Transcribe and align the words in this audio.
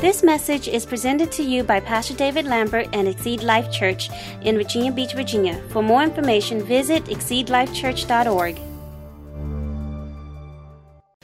This 0.00 0.22
message 0.22 0.68
is 0.68 0.86
presented 0.86 1.32
to 1.32 1.42
you 1.42 1.64
by 1.64 1.80
Pastor 1.80 2.14
David 2.14 2.44
Lambert 2.44 2.86
and 2.92 3.08
Exceed 3.08 3.42
Life 3.42 3.72
Church 3.72 4.10
in 4.42 4.54
Virginia 4.54 4.92
Beach, 4.92 5.12
Virginia. 5.12 5.60
For 5.70 5.82
more 5.82 6.04
information, 6.04 6.62
visit 6.62 7.06
exceedlifechurch.org. 7.06 8.60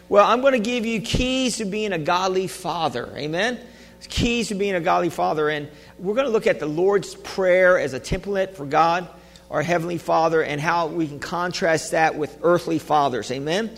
Well, 0.08 0.26
I'm 0.26 0.40
going 0.40 0.54
to 0.54 0.58
give 0.58 0.84
you 0.84 1.00
keys 1.02 1.59
to 1.59 1.64
being 1.64 1.92
a 1.92 1.98
godly 2.00 2.48
father. 2.48 3.16
Amen? 3.16 3.60
Keys 4.09 4.48
to 4.48 4.56
being 4.56 4.75
a 4.75 4.80
godly 4.80 5.11
father. 5.11 5.50
And 5.50 5.68
we're 6.00 6.14
going 6.14 6.27
to 6.27 6.32
look 6.32 6.48
at 6.48 6.59
the 6.59 6.66
Lord's 6.66 7.14
Prayer 7.14 7.79
as 7.79 7.95
a 7.95 8.00
template 8.00 8.54
for 8.54 8.66
God, 8.66 9.06
our 9.52 9.62
Heavenly 9.62 9.98
Father, 9.98 10.43
and 10.43 10.61
how 10.61 10.88
we 10.88 11.06
can 11.06 11.20
contrast 11.20 11.93
that 11.93 12.16
with 12.16 12.36
earthly 12.43 12.80
fathers. 12.80 13.30
Amen? 13.30 13.70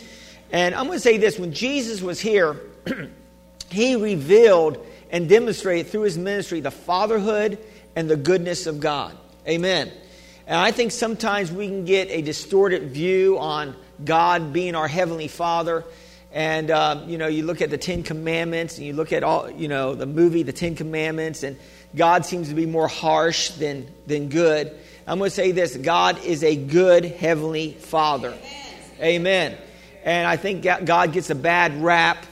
And 0.52 0.74
I'm 0.74 0.86
going 0.86 0.96
to 0.96 1.02
say 1.02 1.18
this 1.18 1.38
when 1.38 1.52
Jesus 1.52 2.00
was 2.00 2.18
here, 2.18 2.62
he 3.70 3.96
revealed 3.96 4.84
and 5.10 5.28
demonstrated 5.28 5.88
through 5.88 6.02
his 6.02 6.18
ministry 6.18 6.60
the 6.60 6.70
fatherhood 6.70 7.58
and 7.94 8.10
the 8.10 8.16
goodness 8.16 8.66
of 8.66 8.80
God. 8.80 9.16
Amen. 9.48 9.90
And 10.46 10.58
I 10.58 10.70
think 10.70 10.92
sometimes 10.92 11.50
we 11.50 11.66
can 11.66 11.84
get 11.84 12.08
a 12.10 12.22
distorted 12.22 12.90
view 12.90 13.38
on 13.38 13.74
God 14.04 14.52
being 14.52 14.74
our 14.74 14.88
heavenly 14.88 15.28
Father. 15.28 15.84
And 16.32 16.70
uh, 16.70 17.02
you 17.06 17.18
know, 17.18 17.26
you 17.26 17.44
look 17.44 17.62
at 17.62 17.70
the 17.70 17.78
Ten 17.78 18.02
Commandments, 18.02 18.76
and 18.76 18.86
you 18.86 18.92
look 18.92 19.12
at 19.12 19.24
all, 19.24 19.50
you 19.50 19.68
know, 19.68 19.94
the 19.94 20.06
movie, 20.06 20.42
The 20.42 20.52
Ten 20.52 20.74
Commandments, 20.76 21.42
and 21.42 21.56
God 21.94 22.26
seems 22.26 22.48
to 22.50 22.54
be 22.54 22.66
more 22.66 22.88
harsh 22.88 23.50
than 23.50 23.86
than 24.06 24.28
good. 24.28 24.76
I'm 25.06 25.18
going 25.18 25.30
to 25.30 25.34
say 25.34 25.52
this: 25.52 25.76
God 25.76 26.22
is 26.24 26.44
a 26.44 26.54
good 26.54 27.04
heavenly 27.04 27.72
Father. 27.72 28.34
Amen. 29.00 29.00
Amen. 29.00 29.58
And 30.04 30.28
I 30.28 30.36
think 30.36 30.62
God 30.84 31.12
gets 31.12 31.30
a 31.30 31.34
bad 31.34 31.82
rap 31.82 32.24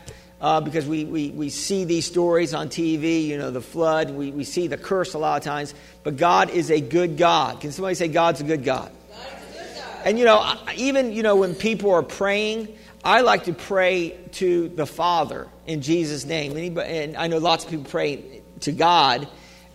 uh, 0.45 0.61
because 0.61 0.87
we, 0.87 1.07
we, 1.07 1.31
we 1.31 1.49
see 1.49 1.85
these 1.85 2.05
stories 2.05 2.53
on 2.53 2.69
TV, 2.69 3.25
you 3.25 3.39
know, 3.39 3.51
the 3.51 3.63
flood, 3.63 4.11
we, 4.11 4.31
we 4.31 4.45
see 4.45 4.67
the 4.67 4.77
curse 4.77 5.15
a 5.15 5.19
lot 5.19 5.39
of 5.39 5.43
times. 5.43 5.73
But 6.03 6.19
God 6.19 6.51
is 6.51 6.71
a 6.71 6.83
good 6.83 7.17
God. 7.17 7.63
Can 7.63 7.73
somebody 7.73 7.95
say 7.95 8.09
God's 8.09 8.43
a 8.43 8.45
good 8.45 8.63
God? 8.63 8.93
A 8.93 9.15
good 9.15 9.75
God. 9.75 10.03
And, 10.05 10.19
you 10.19 10.27
know, 10.27 10.55
even, 10.77 11.13
you 11.13 11.23
know, 11.23 11.37
when 11.37 11.55
people 11.55 11.93
are 11.93 12.03
praying, 12.03 12.77
I 13.03 13.23
like 13.23 13.45
to 13.45 13.55
pray 13.55 14.19
to 14.33 14.69
the 14.69 14.85
Father 14.85 15.49
in 15.67 15.81
Jesus' 15.81 16.27
name. 16.27 16.59
Anybody, 16.59 16.91
and 16.91 17.17
I 17.17 17.27
know 17.27 17.39
lots 17.39 17.65
of 17.65 17.71
people 17.71 17.87
pray 17.87 18.43
to 18.61 18.73
God, 18.73 19.27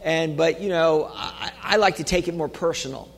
and 0.04 0.38
but 0.38 0.62
you 0.62 0.70
know, 0.70 1.12
I, 1.14 1.52
I, 1.62 1.76
like 1.76 1.98
to 1.98 2.04
take 2.04 2.28
it 2.28 2.36
more 2.36 2.48
personal. 2.48 3.10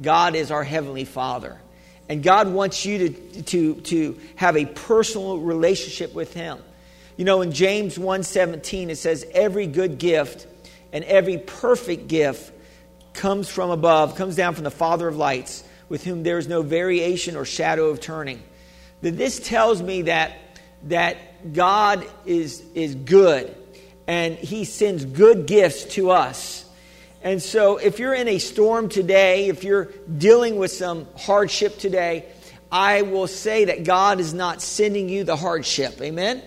God 0.00 0.36
is 0.36 0.52
our 0.52 0.62
heavenly 0.62 1.04
Father, 1.04 1.60
and 2.08 2.22
God 2.22 2.48
wants 2.48 2.86
you 2.86 3.08
to 3.08 3.42
to 3.42 3.74
to 3.74 4.20
have 4.36 4.56
a 4.56 4.66
personal 4.66 5.38
relationship 5.38 6.14
with 6.14 6.32
Him. 6.32 6.58
You 7.16 7.24
know, 7.24 7.40
in 7.40 7.52
James 7.52 7.96
1:17 7.96 8.90
it 8.90 8.96
says 8.96 9.26
every 9.32 9.66
good 9.66 9.98
gift 9.98 10.46
and 10.92 11.02
every 11.04 11.38
perfect 11.38 12.08
gift 12.08 12.52
comes 13.14 13.48
from 13.48 13.70
above, 13.70 14.16
comes 14.16 14.36
down 14.36 14.54
from 14.54 14.64
the 14.64 14.70
Father 14.70 15.08
of 15.08 15.16
lights, 15.16 15.64
with 15.88 16.04
whom 16.04 16.22
there 16.22 16.38
is 16.38 16.46
no 16.46 16.62
variation 16.62 17.36
or 17.36 17.44
shadow 17.44 17.88
of 17.88 18.00
turning. 18.00 18.42
That 19.00 19.16
this 19.16 19.40
tells 19.40 19.80
me 19.80 20.02
that 20.02 20.36
that 20.84 21.54
God 21.54 22.06
is 22.26 22.62
is 22.74 22.94
good 22.94 23.54
and 24.06 24.36
he 24.36 24.64
sends 24.64 25.04
good 25.04 25.46
gifts 25.46 25.84
to 25.94 26.10
us. 26.10 26.64
And 27.22 27.42
so 27.42 27.78
if 27.78 27.98
you're 27.98 28.14
in 28.14 28.28
a 28.28 28.38
storm 28.38 28.88
today, 28.88 29.48
if 29.48 29.64
you're 29.64 29.86
dealing 30.18 30.58
with 30.58 30.70
some 30.70 31.08
hardship 31.16 31.78
today, 31.78 32.26
I 32.70 33.02
will 33.02 33.26
say 33.26 33.64
that 33.64 33.84
God 33.84 34.20
is 34.20 34.34
not 34.34 34.60
sending 34.60 35.08
you 35.08 35.24
the 35.24 35.36
hardship. 35.36 36.00
Amen. 36.00 36.42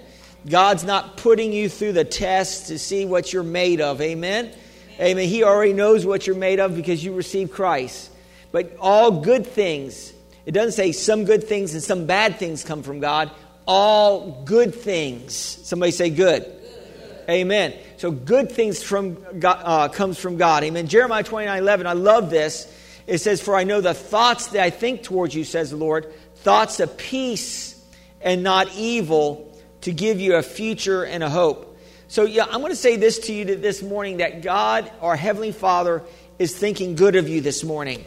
God's 0.47 0.83
not 0.83 1.17
putting 1.17 1.51
you 1.51 1.69
through 1.69 1.93
the 1.93 2.05
test 2.05 2.67
to 2.67 2.79
see 2.79 3.05
what 3.05 3.33
you're 3.33 3.43
made 3.43 3.81
of. 3.81 4.01
Amen? 4.01 4.45
Amen? 4.45 4.59
Amen. 4.99 5.27
He 5.27 5.43
already 5.43 5.73
knows 5.73 6.05
what 6.05 6.27
you're 6.27 6.35
made 6.35 6.59
of 6.59 6.75
because 6.75 7.03
you 7.03 7.13
received 7.13 7.51
Christ. 7.51 8.11
But 8.51 8.75
all 8.79 9.21
good 9.21 9.45
things, 9.45 10.13
it 10.45 10.51
doesn't 10.51 10.73
say 10.73 10.91
some 10.91 11.25
good 11.25 11.43
things 11.43 11.73
and 11.73 11.83
some 11.83 12.05
bad 12.05 12.37
things 12.37 12.63
come 12.63 12.83
from 12.83 12.99
God. 12.99 13.31
All 13.67 14.43
good 14.43 14.73
things. 14.73 15.33
Somebody 15.35 15.91
say 15.91 16.09
good. 16.09 16.43
good. 16.43 17.29
Amen. 17.29 17.73
So 17.97 18.11
good 18.11 18.51
things 18.51 18.81
from 18.81 19.39
God, 19.39 19.61
uh, 19.63 19.89
comes 19.89 20.17
from 20.17 20.37
God. 20.37 20.63
Amen. 20.63 20.87
Jeremiah 20.87 21.23
29 21.23 21.59
11, 21.59 21.85
I 21.85 21.93
love 21.93 22.29
this. 22.29 22.73
It 23.05 23.19
says, 23.19 23.41
For 23.41 23.55
I 23.55 23.63
know 23.63 23.81
the 23.81 23.93
thoughts 23.93 24.47
that 24.47 24.63
I 24.63 24.69
think 24.69 25.03
towards 25.03 25.35
you, 25.35 25.43
says 25.43 25.69
the 25.69 25.77
Lord, 25.77 26.13
thoughts 26.37 26.79
of 26.79 26.97
peace 26.97 27.75
and 28.21 28.43
not 28.43 28.73
evil 28.75 29.48
to 29.81 29.91
give 29.91 30.19
you 30.19 30.35
a 30.35 30.41
future 30.41 31.03
and 31.03 31.23
a 31.23 31.29
hope. 31.29 31.77
So, 32.07 32.25
yeah, 32.25 32.45
I'm 32.45 32.59
going 32.59 32.71
to 32.71 32.75
say 32.75 32.95
this 32.95 33.19
to 33.27 33.33
you 33.33 33.45
this 33.45 33.83
morning 33.83 34.17
that 34.17 34.41
God, 34.41 34.91
our 34.99 35.15
Heavenly 35.15 35.51
Father, 35.51 36.01
is 36.39 36.57
thinking 36.57 36.95
good 36.95 37.15
of 37.15 37.29
you 37.29 37.41
this 37.41 37.63
morning. 37.63 38.03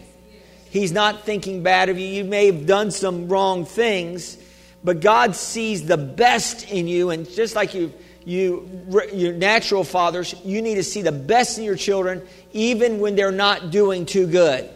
He's 0.71 0.91
not 0.91 1.25
thinking 1.25 1.63
bad 1.63 1.89
of 1.89 1.99
you. 1.99 2.07
You 2.07 2.25
may 2.25 2.47
have 2.47 2.67
done 2.67 2.91
some 2.91 3.29
wrong 3.29 3.65
things, 3.65 4.39
but 4.83 5.01
God 5.01 5.37
sees 5.37 5.87
the 5.87 5.99
best 5.99 6.69
in 6.71 6.89
you. 6.89 7.11
And 7.11 7.31
just 7.31 7.55
like 7.55 7.75
you, 7.75 7.93
you, 8.25 8.69
your 9.13 9.35
natural 9.35 9.85
fathers, 9.85 10.35
you 10.45 10.63
need 10.63 10.77
to 10.77 10.83
see 10.83 11.03
the 11.03 11.13
best 11.13 11.59
in 11.59 11.65
your 11.65 11.77
children, 11.77 12.27
even 12.53 13.01
when 13.01 13.17
they're 13.17 13.31
not 13.31 13.71
doing 13.71 14.07
too 14.07 14.27
good. 14.27 14.69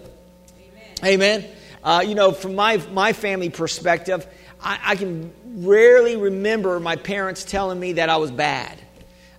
Amen. 1.02 1.42
Amen. 1.42 1.50
Uh, 1.82 2.04
you 2.06 2.14
know, 2.14 2.32
from 2.32 2.54
my, 2.54 2.76
my 2.92 3.12
family 3.12 3.48
perspective, 3.48 4.26
I, 4.66 4.78
I 4.82 4.96
can 4.96 5.32
rarely 5.64 6.16
remember 6.16 6.80
my 6.80 6.96
parents 6.96 7.44
telling 7.44 7.78
me 7.78 7.92
that 7.94 8.08
I 8.08 8.16
was 8.16 8.32
bad 8.32 8.76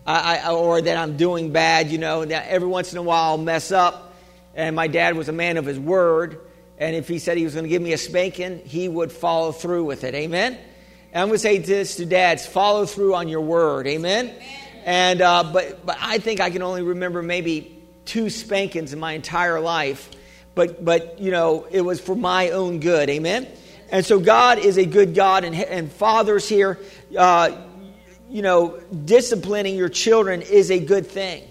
I, 0.05 0.38
I, 0.38 0.51
or 0.53 0.81
that 0.81 0.97
I'm 0.97 1.17
doing 1.17 1.51
bad, 1.51 1.91
you 1.91 1.97
know, 1.97 2.23
that 2.23 2.47
every 2.47 2.69
once 2.69 2.93
in 2.93 2.97
a 2.97 3.01
while 3.01 3.31
I'll 3.31 3.38
mess 3.38 3.73
up. 3.73 4.15
And 4.55 4.73
my 4.73 4.88
dad 4.88 5.17
was 5.17 5.27
a 5.27 5.33
man 5.33 5.57
of 5.57 5.65
his 5.65 5.77
word. 5.77 6.39
And 6.77 6.95
if 6.95 7.09
he 7.09 7.19
said 7.19 7.38
he 7.38 7.43
was 7.43 7.55
going 7.55 7.65
to 7.65 7.69
give 7.69 7.81
me 7.81 7.91
a 7.91 7.97
spanking, 7.97 8.59
he 8.59 8.88
would 8.88 9.11
follow 9.11 9.51
through 9.51 9.83
with 9.83 10.05
it. 10.05 10.15
Amen? 10.15 10.57
And 11.11 11.21
I'm 11.21 11.27
going 11.27 11.35
to 11.35 11.39
say 11.39 11.57
this 11.57 11.97
to 11.97 12.05
dads 12.05 12.45
follow 12.45 12.85
through 12.85 13.13
on 13.13 13.27
your 13.27 13.41
word. 13.41 13.85
Amen? 13.85 14.29
Amen. 14.29 14.41
And, 14.85 15.21
uh, 15.21 15.44
but, 15.51 15.85
but 15.85 15.97
I 15.99 16.19
think 16.19 16.39
I 16.39 16.51
can 16.51 16.61
only 16.61 16.83
remember 16.83 17.21
maybe 17.21 17.83
two 18.05 18.29
spankings 18.29 18.94
in 18.94 18.99
my 18.99 19.11
entire 19.11 19.59
life. 19.59 20.09
But, 20.55 20.83
but, 20.83 21.19
you 21.19 21.31
know, 21.31 21.67
it 21.69 21.81
was 21.81 21.99
for 21.99 22.15
my 22.15 22.51
own 22.51 22.79
good. 22.79 23.09
Amen? 23.09 23.45
And 23.90 24.06
so 24.06 24.20
God 24.20 24.59
is 24.59 24.78
a 24.78 24.86
good 24.86 25.16
God, 25.16 25.44
and, 25.44 25.56
and 25.56 25.92
fathers 25.92 26.48
here, 26.48 26.80
uh, 27.18 27.58
you 28.30 28.42
know, 28.42 28.80
disciplining 29.06 29.75
your 29.75 29.90
children 29.90 30.42
is 30.42 30.72
a 30.72 30.80
good 30.80 31.08
thing. 31.08 31.48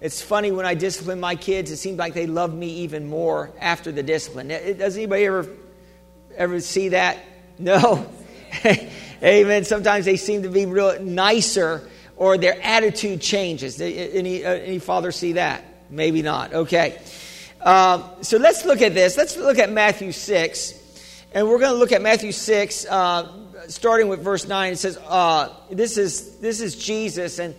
It's 0.00 0.22
funny 0.22 0.52
when 0.52 0.64
I 0.64 0.74
discipline 0.74 1.20
my 1.20 1.34
kids, 1.34 1.70
it 1.70 1.76
seems 1.76 1.98
like 1.98 2.14
they 2.14 2.26
love 2.26 2.54
me 2.54 2.68
even 2.78 3.08
more 3.08 3.50
after 3.60 3.90
the 3.90 4.02
discipline. 4.02 4.48
Does 4.48 4.96
anybody 4.96 5.24
ever 5.24 5.48
ever 6.36 6.60
see 6.60 6.90
that? 6.90 7.18
No. 7.58 8.08
Amen. 9.22 9.64
Sometimes 9.64 10.04
they 10.04 10.16
seem 10.16 10.44
to 10.44 10.48
be 10.48 10.66
real 10.66 11.02
nicer 11.02 11.88
or 12.16 12.38
their 12.38 12.60
attitude 12.62 13.20
changes. 13.20 13.80
Any, 13.80 14.44
uh, 14.44 14.50
any 14.50 14.78
father 14.78 15.10
see 15.10 15.32
that? 15.32 15.64
Maybe 15.90 16.22
not. 16.22 16.52
Okay. 16.52 17.00
Uh, 17.60 18.22
so 18.22 18.36
let's 18.38 18.64
look 18.64 18.80
at 18.82 18.94
this. 18.94 19.16
Let's 19.16 19.36
look 19.36 19.58
at 19.58 19.72
Matthew 19.72 20.12
6. 20.12 20.74
And 21.32 21.46
we're 21.46 21.58
going 21.58 21.72
to 21.72 21.78
look 21.78 21.92
at 21.92 22.00
Matthew 22.00 22.32
6, 22.32 22.86
uh, 22.86 23.30
starting 23.68 24.08
with 24.08 24.20
verse 24.20 24.48
9. 24.48 24.72
It 24.72 24.76
says, 24.76 24.98
uh, 25.06 25.52
this, 25.70 25.98
is, 25.98 26.38
this 26.38 26.62
is 26.62 26.74
Jesus, 26.74 27.38
and, 27.38 27.54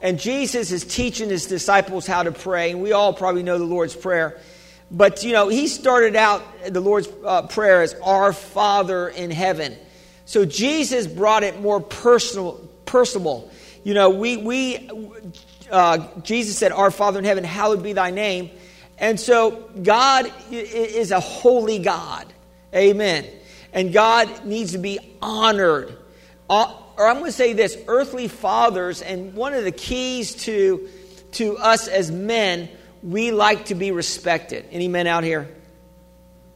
and 0.00 0.18
Jesus 0.18 0.72
is 0.72 0.82
teaching 0.82 1.28
his 1.28 1.46
disciples 1.46 2.06
how 2.06 2.22
to 2.22 2.32
pray. 2.32 2.70
And 2.70 2.80
we 2.80 2.92
all 2.92 3.12
probably 3.12 3.42
know 3.42 3.58
the 3.58 3.64
Lord's 3.64 3.94
Prayer. 3.94 4.40
But, 4.90 5.24
you 5.24 5.34
know, 5.34 5.48
he 5.48 5.66
started 5.68 6.16
out 6.16 6.42
the 6.66 6.80
Lord's 6.80 7.08
uh, 7.22 7.42
Prayer 7.42 7.82
as 7.82 7.94
Our 8.02 8.32
Father 8.32 9.08
in 9.08 9.30
heaven. 9.30 9.76
So 10.24 10.46
Jesus 10.46 11.06
brought 11.06 11.42
it 11.42 11.60
more 11.60 11.80
personal. 11.80 12.52
personal. 12.86 13.50
You 13.84 13.92
know, 13.92 14.08
we, 14.08 14.38
we 14.38 14.90
uh, 15.70 16.08
Jesus 16.22 16.56
said, 16.56 16.72
Our 16.72 16.90
Father 16.90 17.18
in 17.18 17.26
heaven, 17.26 17.44
hallowed 17.44 17.82
be 17.82 17.92
thy 17.92 18.10
name. 18.10 18.50
And 18.98 19.20
so 19.20 19.68
God 19.82 20.32
is 20.50 21.10
a 21.10 21.20
holy 21.20 21.78
God. 21.78 22.32
Amen. 22.76 23.26
And 23.72 23.92
God 23.92 24.44
needs 24.44 24.72
to 24.72 24.78
be 24.78 24.98
honored. 25.22 25.96
Uh, 26.48 26.72
or 26.96 27.08
I'm 27.08 27.18
going 27.18 27.26
to 27.26 27.32
say 27.32 27.52
this 27.52 27.76
earthly 27.88 28.28
fathers, 28.28 29.02
and 29.02 29.34
one 29.34 29.54
of 29.54 29.64
the 29.64 29.72
keys 29.72 30.34
to, 30.44 30.88
to 31.32 31.56
us 31.58 31.88
as 31.88 32.10
men, 32.10 32.68
we 33.02 33.32
like 33.32 33.66
to 33.66 33.74
be 33.74 33.90
respected. 33.90 34.66
Any 34.70 34.88
men 34.88 35.06
out 35.06 35.24
here? 35.24 35.48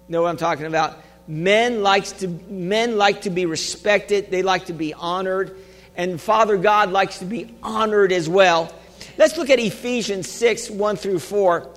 Know 0.08 0.22
what 0.22 0.28
I'm 0.28 0.37
talking 0.37 0.67
about? 0.67 0.99
Men 1.28 1.82
likes 1.82 2.12
to 2.12 2.28
men 2.28 2.99
like 2.99 3.23
to 3.23 3.31
be 3.31 3.46
respected. 3.46 4.31
They 4.31 4.43
like 4.43 4.66
to 4.66 4.73
be 4.73 4.93
honored, 4.93 5.56
and 5.94 6.20
Father 6.20 6.56
God 6.56 6.90
likes 6.90 7.20
to 7.20 7.25
be 7.25 7.55
honored 7.62 8.11
as 8.11 8.28
well. 8.28 8.75
Let's 9.16 9.37
look 9.37 9.50
at 9.50 9.61
Ephesians 9.61 10.28
six 10.28 10.69
one 10.69 10.96
through 10.96 11.20
four. 11.20 11.70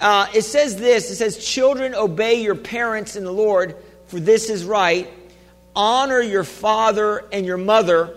Uh, 0.00 0.26
it 0.34 0.42
says 0.42 0.76
this 0.76 1.10
it 1.10 1.16
says, 1.16 1.44
Children, 1.44 1.94
obey 1.94 2.40
your 2.42 2.54
parents 2.54 3.16
in 3.16 3.24
the 3.24 3.32
Lord, 3.32 3.76
for 4.14 4.20
this 4.20 4.48
is 4.48 4.64
right. 4.64 5.12
Honor 5.74 6.20
your 6.20 6.44
father 6.44 7.24
and 7.32 7.44
your 7.44 7.56
mother, 7.56 8.14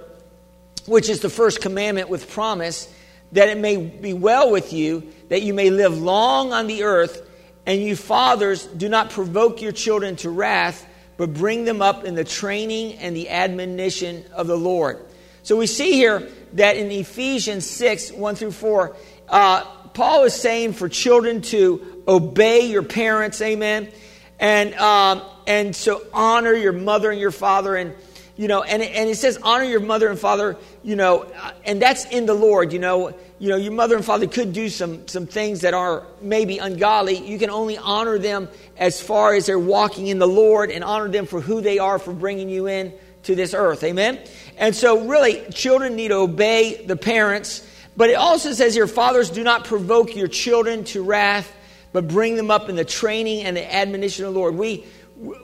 which 0.85 1.09
is 1.09 1.21
the 1.21 1.29
first 1.29 1.59
commandment 1.59 2.07
with 2.07 2.29
promise, 2.29 2.88
that 3.31 3.49
it 3.49 3.57
may 3.57 3.77
be 3.77 4.13
well 4.13 4.51
with 4.51 4.73
you, 4.73 5.11
that 5.29 5.41
you 5.41 5.55
may 5.55 5.71
live 5.71 5.97
long 5.97 6.53
on 6.53 6.67
the 6.67 6.83
earth. 6.83 7.27
And 7.65 7.81
you 7.81 7.95
fathers, 7.95 8.67
do 8.67 8.88
not 8.88 9.09
provoke 9.09 9.59
your 9.59 9.71
children 9.71 10.17
to 10.17 10.29
wrath, 10.29 10.88
but 11.17 11.33
bring 11.33 11.65
them 11.65 11.81
up 11.81 12.03
in 12.03 12.13
the 12.13 12.23
training 12.23 12.99
and 12.99 13.15
the 13.15 13.31
admonition 13.31 14.23
of 14.35 14.45
the 14.45 14.55
Lord. 14.55 15.03
So 15.41 15.57
we 15.57 15.65
see 15.65 15.94
here 15.94 16.29
that 16.53 16.77
in 16.77 16.91
Ephesians 16.91 17.67
6 17.67 18.11
1 18.11 18.35
through 18.35 18.51
4, 18.51 18.95
uh, 19.29 19.63
Paul 19.95 20.25
is 20.25 20.35
saying 20.35 20.73
for 20.73 20.89
children 20.89 21.41
to 21.41 22.03
obey 22.07 22.69
your 22.69 22.83
parents, 22.83 23.41
amen. 23.41 23.91
And, 24.39 24.74
um, 24.75 25.22
and 25.45 25.75
so 25.75 26.01
honor 26.13 26.54
your 26.54 26.74
mother 26.74 27.12
and 27.12 27.19
your 27.19 27.31
father. 27.31 27.75
And 27.75 27.95
you 28.38 28.48
know, 28.48 28.62
and, 28.62 28.84
and 28.84 29.10
it 29.10 29.16
says 29.18 29.39
honor 29.42 29.63
your 29.63 29.80
mother 29.80 30.07
and 30.10 30.19
father, 30.19 30.57
you 30.84 30.95
know, 30.95 31.24
uh, 31.24 31.51
and 31.66 31.81
that's 31.81 32.06
in 32.06 32.28
the 32.28 32.36
Lord, 32.36 32.72
you 32.72 32.80
know. 32.80 33.13
You 33.39 33.50
know, 33.50 33.56
your 33.56 33.74
mother 33.74 33.95
and 33.95 34.04
father 34.04 34.25
could 34.25 34.51
do 34.51 34.68
some, 34.68 35.07
some 35.07 35.28
things 35.28 35.62
that 35.62 35.75
are 35.75 36.07
maybe 36.22 36.57
ungodly. 36.57 37.18
You 37.18 37.38
can 37.38 37.51
only 37.51 37.78
honor 37.78 38.18
them 38.18 38.48
as 38.78 39.00
far 39.00 39.36
as 39.36 39.45
they're 39.45 39.60
walking 39.60 40.07
in 40.07 40.18
the 40.18 40.28
Lord 40.28 40.72
and 40.72 40.83
honor 40.83 41.07
them 41.07 41.28
for 41.28 41.40
who 41.40 41.62
they 41.62 41.78
are 41.78 42.00
for 42.00 42.13
bringing 42.13 42.50
you 42.50 42.68
in 42.68 42.94
to 43.24 43.36
this 43.36 43.54
earth. 43.54 43.83
Amen? 43.83 44.19
And 44.57 44.75
so, 44.75 45.07
really, 45.07 45.44
children 45.51 45.95
need 45.95 46.07
to 46.07 46.16
obey 46.16 46.83
the 46.83 46.95
parents. 46.95 47.68
But 47.95 48.10
it 48.10 48.16
also 48.16 48.54
says 48.54 48.74
here, 48.74 48.88
fathers, 48.88 49.30
do 49.30 49.44
not 49.44 49.66
provoke 49.66 50.16
your 50.16 50.28
children 50.28 50.83
to 50.86 51.04
wrath, 51.04 51.51
but 51.97 52.07
bring 52.07 52.35
them 52.35 52.51
up 52.51 52.69
in 52.69 52.75
the 52.75 52.85
training 52.85 53.41
and 53.41 53.57
the 53.57 53.73
admonition 53.73 54.23
of 54.25 54.35
the 54.35 54.39
Lord. 54.39 54.53
We, 54.53 54.85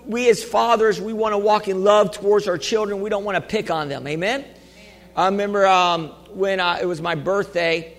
we 0.06 0.30
as 0.30 0.44
fathers, 0.44 1.02
we 1.02 1.12
want 1.12 1.34
to 1.34 1.40
walk 1.40 1.68
in 1.68 1.84
love 1.84 2.12
towards 2.12 2.48
our 2.48 2.60
children. 2.60 3.02
We 3.02 3.10
don't 3.10 3.24
want 3.24 3.38
to 3.38 3.42
pick 3.42 3.72
on 3.72 3.90
them. 3.90 4.06
Amen? 4.06 4.46
I 5.16 5.26
remember 5.26 5.66
um, 5.66 6.10
when 6.30 6.60
I, 6.60 6.82
it 6.82 6.86
was 6.86 7.02
my 7.02 7.16
birthday 7.16 7.98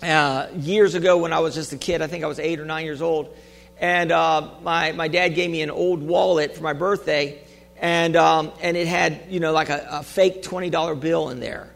uh, 0.00 0.46
years 0.54 0.94
ago 0.94 1.18
when 1.18 1.32
I 1.32 1.40
was 1.40 1.56
just 1.56 1.72
a 1.72 1.76
kid. 1.76 2.00
I 2.00 2.06
think 2.06 2.22
I 2.22 2.28
was 2.28 2.38
eight 2.38 2.60
or 2.60 2.64
nine 2.64 2.84
years 2.84 3.02
old. 3.02 3.36
And 3.76 4.12
uh, 4.12 4.50
my, 4.62 4.92
my 4.92 5.08
dad 5.08 5.30
gave 5.30 5.50
me 5.50 5.60
an 5.62 5.70
old 5.72 6.00
wallet 6.00 6.54
for 6.54 6.62
my 6.62 6.74
birthday. 6.74 7.42
And, 7.76 8.14
um, 8.14 8.52
and 8.62 8.76
it 8.76 8.86
had, 8.86 9.22
you 9.30 9.40
know, 9.40 9.50
like 9.50 9.68
a, 9.68 9.84
a, 9.90 10.02
fake 10.04 10.44
$20 10.44 11.00
bill 11.00 11.30
in 11.30 11.40
there. 11.40 11.72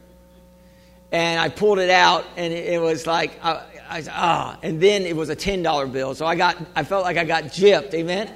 And 1.11 1.41
I 1.41 1.49
pulled 1.49 1.81
it 1.81 1.91
out, 1.91 2.25
and 2.37 2.53
it, 2.53 2.75
it 2.75 2.81
was 2.81 3.05
like, 3.05 3.37
uh, 3.43 3.63
I, 3.89 4.05
ah. 4.11 4.59
And 4.63 4.81
then 4.81 5.03
it 5.03 5.17
was 5.17 5.31
a 5.31 5.37
$10 5.37 5.93
bill. 5.93 6.15
So 6.15 6.27
I, 6.27 6.35
got, 6.35 6.57
I 6.77 6.85
felt 6.85 7.05
like 7.05 7.17
I 7.17 7.25
got 7.25 7.45
gypped. 7.45 7.95
Amen? 7.95 8.31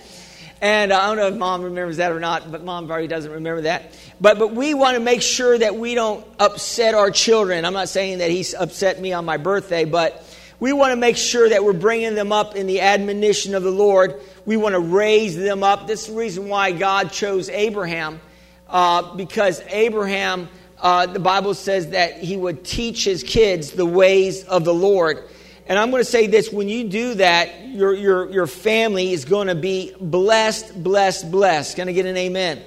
And 0.62 0.92
I 0.92 1.08
don't 1.08 1.16
know 1.16 1.26
if 1.26 1.34
mom 1.34 1.62
remembers 1.62 1.96
that 1.96 2.12
or 2.12 2.20
not, 2.20 2.50
but 2.50 2.64
mom 2.64 2.86
probably 2.86 3.08
doesn't 3.08 3.32
remember 3.32 3.62
that. 3.62 3.98
But, 4.20 4.38
but 4.38 4.54
we 4.54 4.74
want 4.74 4.94
to 4.94 5.02
make 5.02 5.20
sure 5.20 5.58
that 5.58 5.74
we 5.74 5.96
don't 5.96 6.24
upset 6.38 6.94
our 6.94 7.10
children. 7.10 7.64
I'm 7.64 7.72
not 7.72 7.88
saying 7.88 8.18
that 8.18 8.30
he's 8.30 8.54
upset 8.54 9.00
me 9.00 9.12
on 9.12 9.24
my 9.24 9.38
birthday, 9.38 9.84
but 9.84 10.24
we 10.60 10.72
want 10.72 10.92
to 10.92 10.96
make 10.96 11.16
sure 11.16 11.48
that 11.48 11.64
we're 11.64 11.72
bringing 11.72 12.14
them 12.14 12.30
up 12.30 12.54
in 12.54 12.68
the 12.68 12.80
admonition 12.80 13.56
of 13.56 13.64
the 13.64 13.72
Lord. 13.72 14.20
We 14.46 14.56
want 14.56 14.74
to 14.74 14.80
raise 14.80 15.36
them 15.36 15.64
up. 15.64 15.88
This 15.88 16.02
is 16.02 16.14
the 16.14 16.18
reason 16.20 16.48
why 16.48 16.70
God 16.70 17.10
chose 17.10 17.48
Abraham, 17.48 18.20
uh, 18.68 19.16
because 19.16 19.60
Abraham, 19.66 20.48
uh, 20.80 21.06
the 21.06 21.18
Bible 21.18 21.54
says 21.54 21.90
that 21.90 22.18
he 22.18 22.36
would 22.36 22.64
teach 22.64 23.04
his 23.04 23.24
kids 23.24 23.72
the 23.72 23.84
ways 23.84 24.44
of 24.44 24.64
the 24.64 24.72
Lord. 24.72 25.24
And 25.66 25.78
I'm 25.78 25.90
going 25.90 26.02
to 26.02 26.10
say 26.10 26.26
this 26.26 26.52
when 26.52 26.68
you 26.68 26.88
do 26.88 27.14
that, 27.14 27.68
your, 27.68 27.94
your, 27.94 28.30
your 28.30 28.46
family 28.46 29.12
is 29.12 29.24
going 29.24 29.46
to 29.46 29.54
be 29.54 29.94
blessed, 30.00 30.82
blessed, 30.82 31.30
blessed. 31.30 31.76
Going 31.76 31.86
to 31.86 31.92
get 31.92 32.06
an 32.06 32.16
amen. 32.16 32.62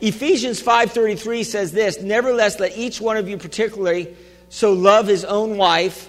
Ephesians 0.00 0.62
5:33 0.62 1.44
says 1.44 1.72
this, 1.72 2.00
"Nevertheless 2.00 2.58
let 2.58 2.76
each 2.76 3.00
one 3.00 3.18
of 3.18 3.28
you 3.28 3.36
particularly 3.36 4.16
so 4.48 4.72
love 4.72 5.06
his 5.06 5.24
own 5.24 5.58
wife 5.58 6.08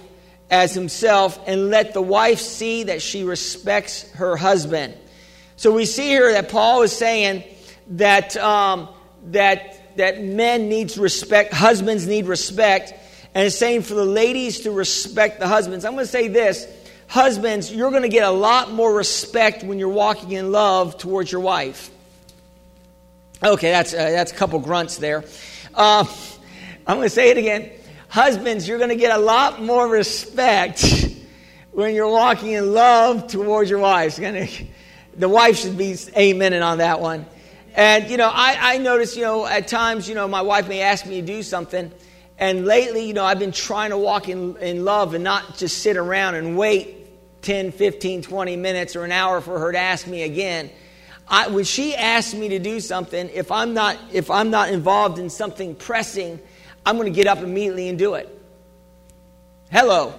as 0.50 0.72
himself 0.72 1.38
and 1.46 1.68
let 1.70 1.92
the 1.92 2.00
wife 2.00 2.40
see 2.40 2.84
that 2.84 3.02
she 3.02 3.22
respects 3.22 4.10
her 4.12 4.36
husband." 4.36 4.94
So 5.56 5.72
we 5.72 5.84
see 5.84 6.06
here 6.06 6.32
that 6.32 6.48
Paul 6.48 6.82
is 6.82 6.92
saying 6.92 7.44
that 7.88 8.34
um, 8.38 8.88
that 9.26 9.96
that 9.98 10.22
men 10.22 10.70
needs 10.70 10.96
respect, 10.96 11.52
husbands 11.52 12.06
need 12.06 12.26
respect, 12.26 12.94
and 13.34 13.46
it's 13.46 13.56
saying 13.56 13.82
for 13.82 13.94
the 13.94 14.04
ladies 14.04 14.60
to 14.60 14.70
respect 14.70 15.40
the 15.40 15.48
husbands. 15.48 15.84
I'm 15.84 15.92
going 15.92 16.04
to 16.04 16.10
say 16.10 16.28
this 16.28 16.66
husbands, 17.08 17.70
you're 17.72 17.90
going 17.90 18.02
to 18.02 18.08
get 18.08 18.24
a 18.24 18.30
lot 18.30 18.72
more 18.72 18.94
respect 18.94 19.62
when 19.62 19.78
you're 19.78 19.88
walking 19.88 20.32
in 20.32 20.50
love 20.50 20.96
towards 20.96 21.30
your 21.30 21.42
wife. 21.42 21.90
Okay, 23.44 23.70
that's, 23.70 23.92
uh, 23.92 23.96
that's 23.96 24.32
a 24.32 24.34
couple 24.34 24.58
grunts 24.60 24.96
there. 24.96 25.24
Uh, 25.74 26.04
I'm 26.86 26.96
going 26.96 27.06
to 27.06 27.14
say 27.14 27.30
it 27.30 27.36
again. 27.36 27.70
Husbands, 28.08 28.66
you're 28.66 28.78
going 28.78 28.90
to 28.90 28.96
get 28.96 29.16
a 29.16 29.22
lot 29.22 29.62
more 29.62 29.86
respect 29.86 30.84
when 31.70 31.94
you're 31.94 32.08
walking 32.08 32.52
in 32.52 32.72
love 32.72 33.26
towards 33.28 33.70
your 33.70 33.78
wives. 33.78 34.16
The 34.16 35.28
wife 35.28 35.58
should 35.58 35.76
be 35.76 35.92
amening 35.92 36.64
on 36.64 36.78
that 36.78 37.00
one. 37.00 37.26
And, 37.74 38.10
you 38.10 38.16
know, 38.16 38.30
I, 38.32 38.74
I 38.74 38.78
notice, 38.78 39.16
you 39.16 39.22
know, 39.22 39.46
at 39.46 39.68
times, 39.68 40.08
you 40.08 40.14
know, 40.14 40.28
my 40.28 40.42
wife 40.42 40.68
may 40.68 40.82
ask 40.82 41.06
me 41.06 41.20
to 41.20 41.26
do 41.26 41.42
something, 41.42 41.90
and 42.38 42.64
lately, 42.66 43.06
you 43.06 43.14
know, 43.14 43.24
I've 43.24 43.38
been 43.38 43.52
trying 43.52 43.90
to 43.90 43.98
walk 43.98 44.28
in, 44.28 44.56
in 44.56 44.84
love 44.84 45.14
and 45.14 45.22
not 45.22 45.56
just 45.56 45.78
sit 45.78 45.96
around 45.96 46.34
and 46.34 46.56
wait 46.56 47.42
10, 47.42 47.72
15, 47.72 48.22
20 48.22 48.56
minutes 48.56 48.96
or 48.96 49.04
an 49.04 49.12
hour 49.12 49.40
for 49.40 49.58
her 49.58 49.72
to 49.72 49.78
ask 49.78 50.06
me 50.06 50.22
again. 50.22 50.70
I, 51.28 51.48
when 51.48 51.64
she 51.64 51.94
asks 51.94 52.34
me 52.34 52.48
to 52.48 52.58
do 52.58 52.80
something, 52.80 53.30
if 53.32 53.52
I'm 53.52 53.74
not 53.74 53.96
if 54.12 54.30
I'm 54.30 54.50
not 54.50 54.70
involved 54.70 55.18
in 55.18 55.30
something 55.30 55.74
pressing, 55.74 56.38
I'm 56.84 56.96
going 56.96 57.12
to 57.12 57.14
get 57.14 57.26
up 57.26 57.38
immediately 57.38 57.88
and 57.88 57.98
do 57.98 58.14
it. 58.14 58.28
Hello. 59.70 60.14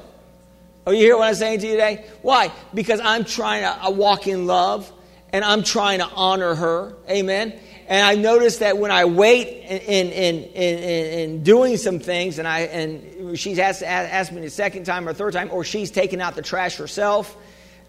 Oh, 0.86 0.92
you 0.92 1.00
hear 1.00 1.18
what 1.18 1.28
I'm 1.28 1.36
saying 1.36 1.60
to 1.60 1.68
you 1.68 1.74
today? 1.74 2.06
Why? 2.22 2.52
Because 2.74 3.00
I'm 3.00 3.24
trying 3.24 3.62
to 3.62 3.92
walk 3.92 4.28
in 4.28 4.48
love 4.48 4.92
and 5.32 5.46
I'm 5.46 5.64
trying 5.64 6.00
to 6.00 6.08
honor 6.08 6.56
her. 6.56 6.96
Amen. 7.10 7.60
And 7.88 8.06
I 8.06 8.16
noticed 8.16 8.62
that 8.62 8.78
when 8.78 8.92
I 8.92 9.06
wait 9.06 9.48
in, 9.48 10.10
in, 10.10 10.44
in, 10.44 10.80
in, 10.80 11.44
doing 11.44 11.78
some 11.78 12.00
things, 12.00 12.40
and, 12.40 12.48
I, 12.48 12.62
and 12.62 13.38
she's 13.38 13.60
asked, 13.60 13.84
asked 13.84 14.32
me 14.32 14.42
the 14.42 14.50
second 14.50 14.86
time 14.86 15.08
or 15.08 15.14
third 15.14 15.34
time, 15.34 15.50
or 15.52 15.64
she's 15.64 15.92
taken 15.92 16.22
out 16.22 16.36
the 16.36 16.42
trash 16.42 16.78
herself, 16.78 17.36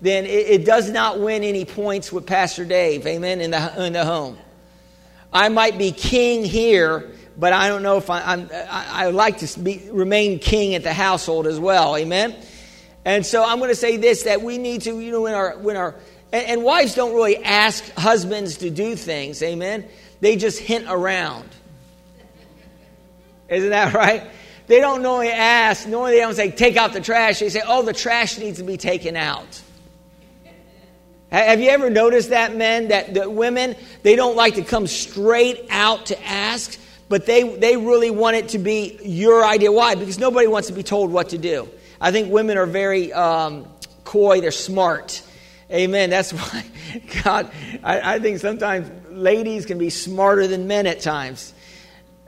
then 0.00 0.25
it, 0.25 0.29
it 0.29 0.64
does 0.64 0.91
not 0.91 1.20
win 1.20 1.44
any 1.44 1.64
points 1.64 2.12
with 2.12 2.26
Pastor 2.26 2.64
Dave, 2.64 3.06
amen, 3.06 3.41
in 3.41 3.52
the, 3.52 3.85
in 3.87 3.93
the 3.93 4.05
home. 4.05 4.37
I 5.32 5.49
might 5.49 5.79
be 5.79 5.93
king 5.93 6.44
here, 6.44 7.11
but 7.37 7.52
I 7.52 7.69
don't 7.69 7.82
know 7.82 7.96
if 7.96 8.11
I, 8.11 8.20
I'm, 8.20 8.49
I, 8.52 9.06
I 9.06 9.11
like 9.11 9.39
to 9.39 9.60
be, 9.60 9.89
remain 9.91 10.39
king 10.39 10.74
at 10.74 10.82
the 10.82 10.93
household 10.93 11.46
as 11.46 11.58
well, 11.58 11.96
amen? 11.96 12.34
And 13.05 13.24
so 13.24 13.44
I'm 13.44 13.58
going 13.58 13.70
to 13.70 13.77
say 13.77 13.96
this 13.96 14.24
that 14.24 14.43
we 14.43 14.58
need 14.58 14.82
to, 14.82 14.98
you 14.98 15.13
know, 15.13 15.22
when 15.22 15.34
our, 15.34 15.58
when 15.58 15.77
our, 15.77 15.94
and, 16.34 16.46
and 16.48 16.64
wives 16.64 16.94
don't 16.94 17.14
really 17.14 17.43
ask 17.43 17.88
husbands 17.93 18.58
to 18.58 18.70
do 18.70 18.96
things, 18.96 19.41
amen? 19.41 19.86
They 20.20 20.34
just 20.34 20.58
hint 20.58 20.86
around. 20.88 21.48
Isn't 23.48 23.70
that 23.70 23.94
right? 23.94 24.24
They 24.67 24.81
don't 24.81 25.03
normally 25.03 25.31
ask, 25.31 25.86
normally 25.86 26.12
they 26.12 26.20
don't 26.20 26.34
say, 26.34 26.50
take 26.50 26.76
out 26.76 26.93
the 26.93 27.00
trash. 27.00 27.38
They 27.38 27.50
say, 27.50 27.62
oh, 27.64 27.82
the 27.82 27.93
trash 27.93 28.38
needs 28.38 28.58
to 28.58 28.64
be 28.64 28.76
taken 28.76 29.14
out. 29.14 29.62
Have 31.31 31.60
you 31.60 31.70
ever 31.70 31.88
noticed 31.91 32.31
that, 32.31 32.56
men, 32.56 32.88
that 32.88 33.14
the 33.14 33.31
women, 33.31 33.76
they 34.03 34.17
don't 34.17 34.36
like 34.36 34.55
to 34.55 34.62
come 34.62 34.86
straight 34.86 35.67
out 35.70 36.06
to 36.06 36.24
ask, 36.24 36.79
but 37.08 37.26
they, 37.26 37.56
they 37.56 37.76
really 37.76 38.10
want 38.10 38.36
it 38.36 38.50
to 38.50 38.58
be 38.58 38.98
your 39.03 39.44
idea. 39.44 39.70
Why? 39.70 39.94
Because 39.94 40.19
nobody 40.19 40.46
wants 40.46 40.69
to 40.69 40.74
be 40.74 40.82
told 40.82 41.12
what 41.12 41.31
to 41.31 41.38
do. 41.38 41.69
I 42.00 42.12
think 42.12 42.32
women 42.32 42.56
are 42.56 42.67
very 42.67 43.12
um, 43.12 43.69
coy, 44.05 44.41
they're 44.41 44.50
smart. 44.50 45.22
Amen. 45.74 46.10
That's 46.10 46.32
why 46.32 46.64
God, 47.22 47.50
I, 47.82 48.14
I, 48.14 48.19
think 48.20 48.38
sometimes 48.38 48.90
ladies 49.10 49.66
can 49.66 49.78
be 49.78 49.90
smarter 49.90 50.46
than 50.46 50.69
men 50.69 50.86
at 50.86 51.00
times. 51.00 51.52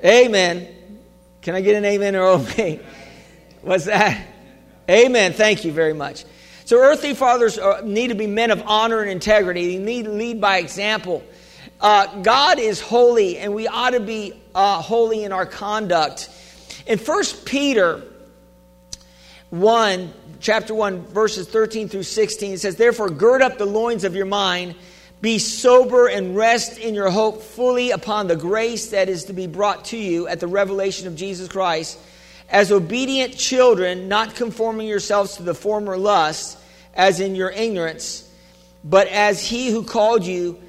Amen. 0.05 0.69
Can 1.43 1.55
I 1.55 1.61
get 1.61 1.77
an 1.77 1.85
amen 1.85 2.17
or 2.17 2.27
okay? 2.41 2.81
What's 3.63 3.85
that? 3.85 4.27
Amen. 4.91 5.33
Thank 5.33 5.65
you 5.65 5.73
very 5.73 5.93
much. 5.93 6.25
So, 6.65 6.79
earthly 6.79 7.15
fathers 7.15 7.59
are, 7.59 7.83
need 7.83 8.09
to 8.09 8.17
be 8.17 8.27
men 8.27 8.51
of 8.51 8.63
honor 8.67 9.01
and 9.01 9.11
integrity. 9.11 9.77
They 9.77 9.85
need 9.85 10.07
to 10.07 10.11
lead 10.11 10.41
by 10.41 10.59
example. 10.59 11.25
Uh, 11.81 12.23
God 12.23 12.59
is 12.59 12.81
holy, 12.81 13.39
and 13.39 13.55
we 13.55 13.69
ought 13.69 13.91
to 13.91 14.01
be 14.01 14.33
uh, 14.55 14.81
holy 14.83 15.23
in 15.23 15.33
our 15.33 15.47
conduct. 15.47 16.29
In 16.87 16.99
1 16.99 17.25
Peter 17.45 18.03
1, 19.51 20.13
chapter 20.41 20.75
1, 20.75 21.07
verses 21.07 21.49
13 21.49 21.89
through 21.89 22.03
16, 22.03 22.55
it 22.55 22.61
says, 22.61 22.77
Therefore, 22.77 23.09
gird 23.09 23.43
up 23.43 23.59
the 23.59 23.67
loins 23.67 24.05
of 24.05 24.15
your 24.15 24.27
mind, 24.27 24.75
be 25.21 25.39
sober, 25.39 26.07
and 26.07 26.37
rest 26.37 26.79
in 26.79 26.95
your 26.95 27.11
hope 27.11 27.43
fully 27.43 27.91
upon 27.91 28.27
the 28.27 28.37
grace 28.37 28.91
that 28.91 29.09
is 29.09 29.25
to 29.25 29.33
be 29.33 29.47
brought 29.47 29.87
to 29.87 29.97
you 29.97 30.29
at 30.29 30.41
the 30.41 30.47
revelation 30.47 31.07
of 31.07 31.17
Jesus 31.17 31.49
Christ. 31.49 31.99
As 32.49 32.71
obedient 32.71 33.37
children, 33.37 34.09
not 34.09 34.35
conforming 34.35 34.87
yourselves 34.87 35.37
to 35.37 35.43
the 35.43 35.55
former 35.55 35.97
lusts, 35.97 36.63
as 36.95 37.21
in 37.21 37.35
your 37.35 37.51
ignorance, 37.51 38.31
but 38.85 39.09
as 39.09 39.45
he 39.45 39.71
who 39.71 39.85
called 39.85 40.25
you 40.25 40.61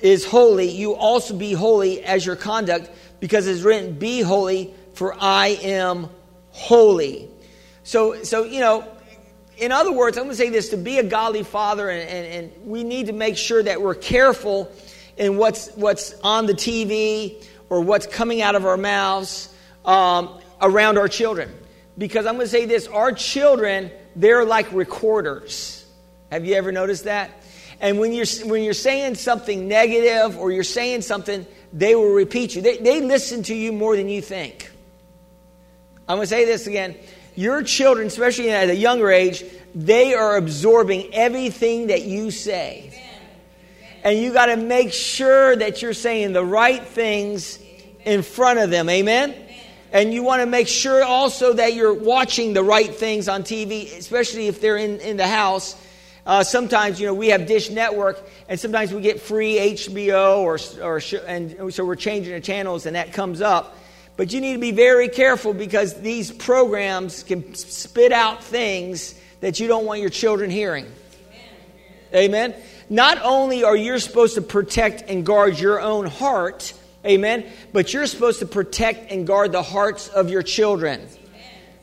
is 0.00 0.24
holy, 0.24 0.70
you 0.70 0.94
also 0.94 1.34
be 1.36 1.52
holy 1.52 2.02
as 2.04 2.24
your 2.24 2.36
conduct, 2.36 2.90
because 3.18 3.46
it 3.46 3.52
is 3.52 3.62
written, 3.62 3.98
Be 3.98 4.20
holy, 4.20 4.74
for 4.94 5.16
I 5.18 5.58
am 5.62 6.08
holy. 6.50 7.28
So, 7.82 8.22
so 8.22 8.44
you 8.44 8.60
know, 8.60 8.86
in 9.56 9.72
other 9.72 9.92
words, 9.92 10.18
I'm 10.18 10.24
going 10.24 10.36
to 10.36 10.42
say 10.42 10.50
this 10.50 10.70
to 10.70 10.76
be 10.76 10.98
a 10.98 11.02
godly 11.02 11.42
father, 11.42 11.88
and, 11.88 12.08
and, 12.08 12.26
and 12.26 12.66
we 12.66 12.84
need 12.84 13.06
to 13.06 13.12
make 13.12 13.36
sure 13.36 13.62
that 13.62 13.80
we're 13.80 13.94
careful 13.94 14.70
in 15.16 15.38
what's, 15.38 15.70
what's 15.76 16.14
on 16.20 16.46
the 16.46 16.52
TV 16.52 17.42
or 17.70 17.80
what's 17.80 18.06
coming 18.06 18.42
out 18.42 18.54
of 18.54 18.66
our 18.66 18.76
mouths 18.76 19.48
um, 19.84 20.38
around 20.60 20.98
our 20.98 21.08
children. 21.08 21.50
Because 21.96 22.26
I'm 22.26 22.34
going 22.34 22.46
to 22.46 22.50
say 22.50 22.66
this 22.66 22.86
our 22.88 23.12
children, 23.12 23.90
they're 24.14 24.44
like 24.44 24.70
recorders. 24.72 25.86
Have 26.30 26.44
you 26.44 26.54
ever 26.54 26.70
noticed 26.70 27.04
that? 27.04 27.30
And 27.80 27.98
when 27.98 28.12
you're, 28.12 28.26
when 28.44 28.62
you're 28.62 28.74
saying 28.74 29.14
something 29.14 29.68
negative 29.68 30.38
or 30.38 30.50
you're 30.50 30.64
saying 30.64 31.02
something, 31.02 31.46
they 31.72 31.94
will 31.94 32.12
repeat 32.12 32.54
you. 32.54 32.62
They, 32.62 32.78
they 32.78 33.00
listen 33.00 33.42
to 33.44 33.54
you 33.54 33.72
more 33.72 33.96
than 33.96 34.08
you 34.08 34.20
think. 34.20 34.70
I'm 36.08 36.18
going 36.18 36.24
to 36.24 36.28
say 36.28 36.44
this 36.44 36.66
again. 36.66 36.96
Your 37.36 37.62
children, 37.62 38.06
especially 38.06 38.50
at 38.50 38.70
a 38.70 38.74
younger 38.74 39.10
age, 39.10 39.44
they 39.74 40.14
are 40.14 40.36
absorbing 40.36 41.14
everything 41.14 41.88
that 41.88 42.02
you 42.02 42.30
say. 42.30 43.02
And 44.02 44.18
you 44.18 44.32
got 44.32 44.46
to 44.46 44.56
make 44.56 44.92
sure 44.92 45.54
that 45.54 45.82
you're 45.82 45.92
saying 45.92 46.32
the 46.32 46.44
right 46.44 46.82
things 46.82 47.58
in 48.04 48.22
front 48.22 48.58
of 48.58 48.70
them. 48.70 48.88
Amen? 48.88 49.34
And 49.92 50.14
you 50.14 50.22
want 50.22 50.40
to 50.40 50.46
make 50.46 50.68
sure 50.68 51.04
also 51.04 51.52
that 51.52 51.74
you're 51.74 51.92
watching 51.92 52.54
the 52.54 52.62
right 52.62 52.92
things 52.94 53.28
on 53.28 53.42
TV, 53.42 53.96
especially 53.96 54.46
if 54.46 54.60
they're 54.60 54.76
in, 54.76 55.00
in 55.00 55.16
the 55.16 55.26
house. 55.26 55.76
Uh, 56.24 56.42
sometimes, 56.42 57.00
you 57.00 57.06
know, 57.06 57.14
we 57.14 57.28
have 57.28 57.46
Dish 57.46 57.70
Network, 57.70 58.20
and 58.48 58.58
sometimes 58.58 58.92
we 58.92 59.00
get 59.00 59.20
free 59.20 59.56
HBO, 59.74 60.38
or, 60.38 60.58
or 60.82 61.00
and 61.26 61.72
so 61.72 61.84
we're 61.84 61.94
changing 61.94 62.32
the 62.32 62.40
channels, 62.40 62.86
and 62.86 62.96
that 62.96 63.12
comes 63.12 63.40
up. 63.40 63.78
But 64.16 64.32
you 64.32 64.40
need 64.40 64.54
to 64.54 64.58
be 64.58 64.72
very 64.72 65.08
careful 65.08 65.52
because 65.52 66.00
these 66.00 66.32
programs 66.32 67.22
can 67.22 67.54
spit 67.54 68.12
out 68.12 68.42
things 68.42 69.14
that 69.40 69.60
you 69.60 69.68
don't 69.68 69.84
want 69.84 70.00
your 70.00 70.10
children 70.10 70.50
hearing. 70.50 70.86
Amen. 72.14 72.50
Amen. 72.50 72.54
Not 72.88 73.20
only 73.22 73.64
are 73.64 73.76
you 73.76 73.98
supposed 73.98 74.36
to 74.36 74.42
protect 74.42 75.10
and 75.10 75.26
guard 75.26 75.58
your 75.58 75.80
own 75.80 76.06
heart, 76.06 76.72
amen, 77.04 77.46
but 77.72 77.92
you're 77.92 78.06
supposed 78.06 78.38
to 78.38 78.46
protect 78.46 79.10
and 79.10 79.26
guard 79.26 79.52
the 79.52 79.62
hearts 79.62 80.08
of 80.08 80.30
your 80.30 80.42
children. 80.42 81.06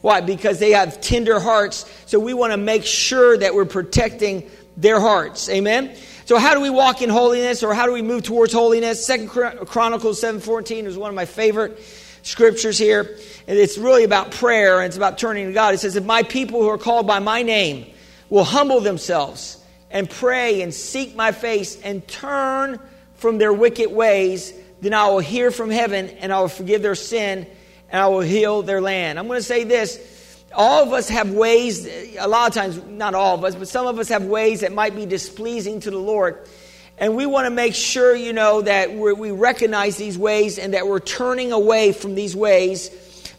Why? 0.02 0.22
Because 0.22 0.60
they 0.60 0.72
have 0.72 1.00
tender 1.02 1.40
hearts. 1.40 1.90
So 2.08 2.20
we 2.20 2.34
want 2.34 2.52
to 2.52 2.58
make 2.58 2.84
sure 2.84 3.38
that 3.38 3.54
we're 3.54 3.66
protecting 3.66 4.50
their 4.76 5.00
hearts. 5.00 5.50
Amen. 5.50 5.96
So 6.26 6.38
how 6.38 6.54
do 6.54 6.62
we 6.62 6.70
walk 6.70 7.02
in 7.02 7.10
holiness 7.10 7.64
or 7.64 7.74
how 7.74 7.86
do 7.86 7.94
we 7.94 8.02
move 8.02 8.24
towards 8.24 8.54
holiness? 8.54 9.06
Second 9.06 9.30
Chronicles 9.30 10.22
7:14 10.22 10.86
is 10.86 10.98
one 10.98 11.10
of 11.10 11.16
my 11.16 11.26
favorite 11.26 11.80
scriptures 12.24 12.78
here. 12.78 13.02
And 13.48 13.60
it's 13.60 13.78
really 13.78 14.04
about 14.04 14.32
prayer 14.32 14.80
and 14.80 14.88
it's 14.88 14.98
about 14.98 15.20
turning 15.20 15.46
to 15.48 15.54
God. 15.54 15.76
It 15.76 15.80
says, 15.80 15.96
If 15.96 16.04
my 16.04 16.24
people 16.24 16.62
who 16.62 16.70
are 16.70 16.78
called 16.78 17.06
by 17.06 17.20
my 17.20 17.44
name 17.44 17.86
will 18.30 18.44
humble 18.44 18.82
themselves 18.82 19.64
and 19.92 20.10
pray 20.10 20.62
and 20.64 20.74
seek 20.74 21.16
my 21.16 21.32
face 21.32 21.80
and 21.82 22.06
turn 22.08 22.80
from 23.16 23.38
their 23.38 23.54
wicked 23.54 23.92
ways, 23.92 24.54
then 24.82 24.94
I 24.94 25.08
will 25.10 25.20
hear 25.20 25.52
from 25.52 25.70
heaven 25.70 26.10
and 26.10 26.34
I 26.34 26.42
will 26.42 26.48
forgive 26.48 26.82
their 26.82 26.96
sin 26.96 27.46
and 27.90 28.02
I 28.02 28.08
will 28.08 28.22
heal 28.22 28.64
their 28.64 28.82
land. 28.82 29.20
I'm 29.20 29.28
going 29.28 29.40
to 29.40 29.44
say 29.44 29.64
this. 29.64 30.10
All 30.56 30.84
of 30.84 30.94
us 30.94 31.10
have 31.10 31.32
ways, 31.32 31.88
a 32.18 32.28
lot 32.28 32.48
of 32.48 32.54
times, 32.54 32.78
not 32.84 33.16
all 33.16 33.36
of 33.36 33.44
us, 33.44 33.56
but 33.56 33.68
some 33.68 33.88
of 33.88 33.98
us 33.98 34.10
have 34.10 34.24
ways 34.24 34.60
that 34.60 34.72
might 34.72 34.96
be 34.96 35.06
displeasing 35.06 35.80
to 35.80 35.90
the 35.90 35.98
Lord. 35.98 36.48
And 36.98 37.16
we 37.16 37.26
want 37.26 37.46
to 37.46 37.50
make 37.50 37.76
sure, 37.76 38.16
you 38.16 38.34
know, 38.34 38.62
that 38.62 38.94
we 38.94 39.32
recognize 39.32 39.98
these 39.98 40.18
ways 40.18 40.60
and 40.60 40.74
that 40.74 40.88
we're 40.88 41.00
turning 41.00 41.52
away 41.52 41.92
from 41.92 42.16
these 42.16 42.36
ways 42.36 42.90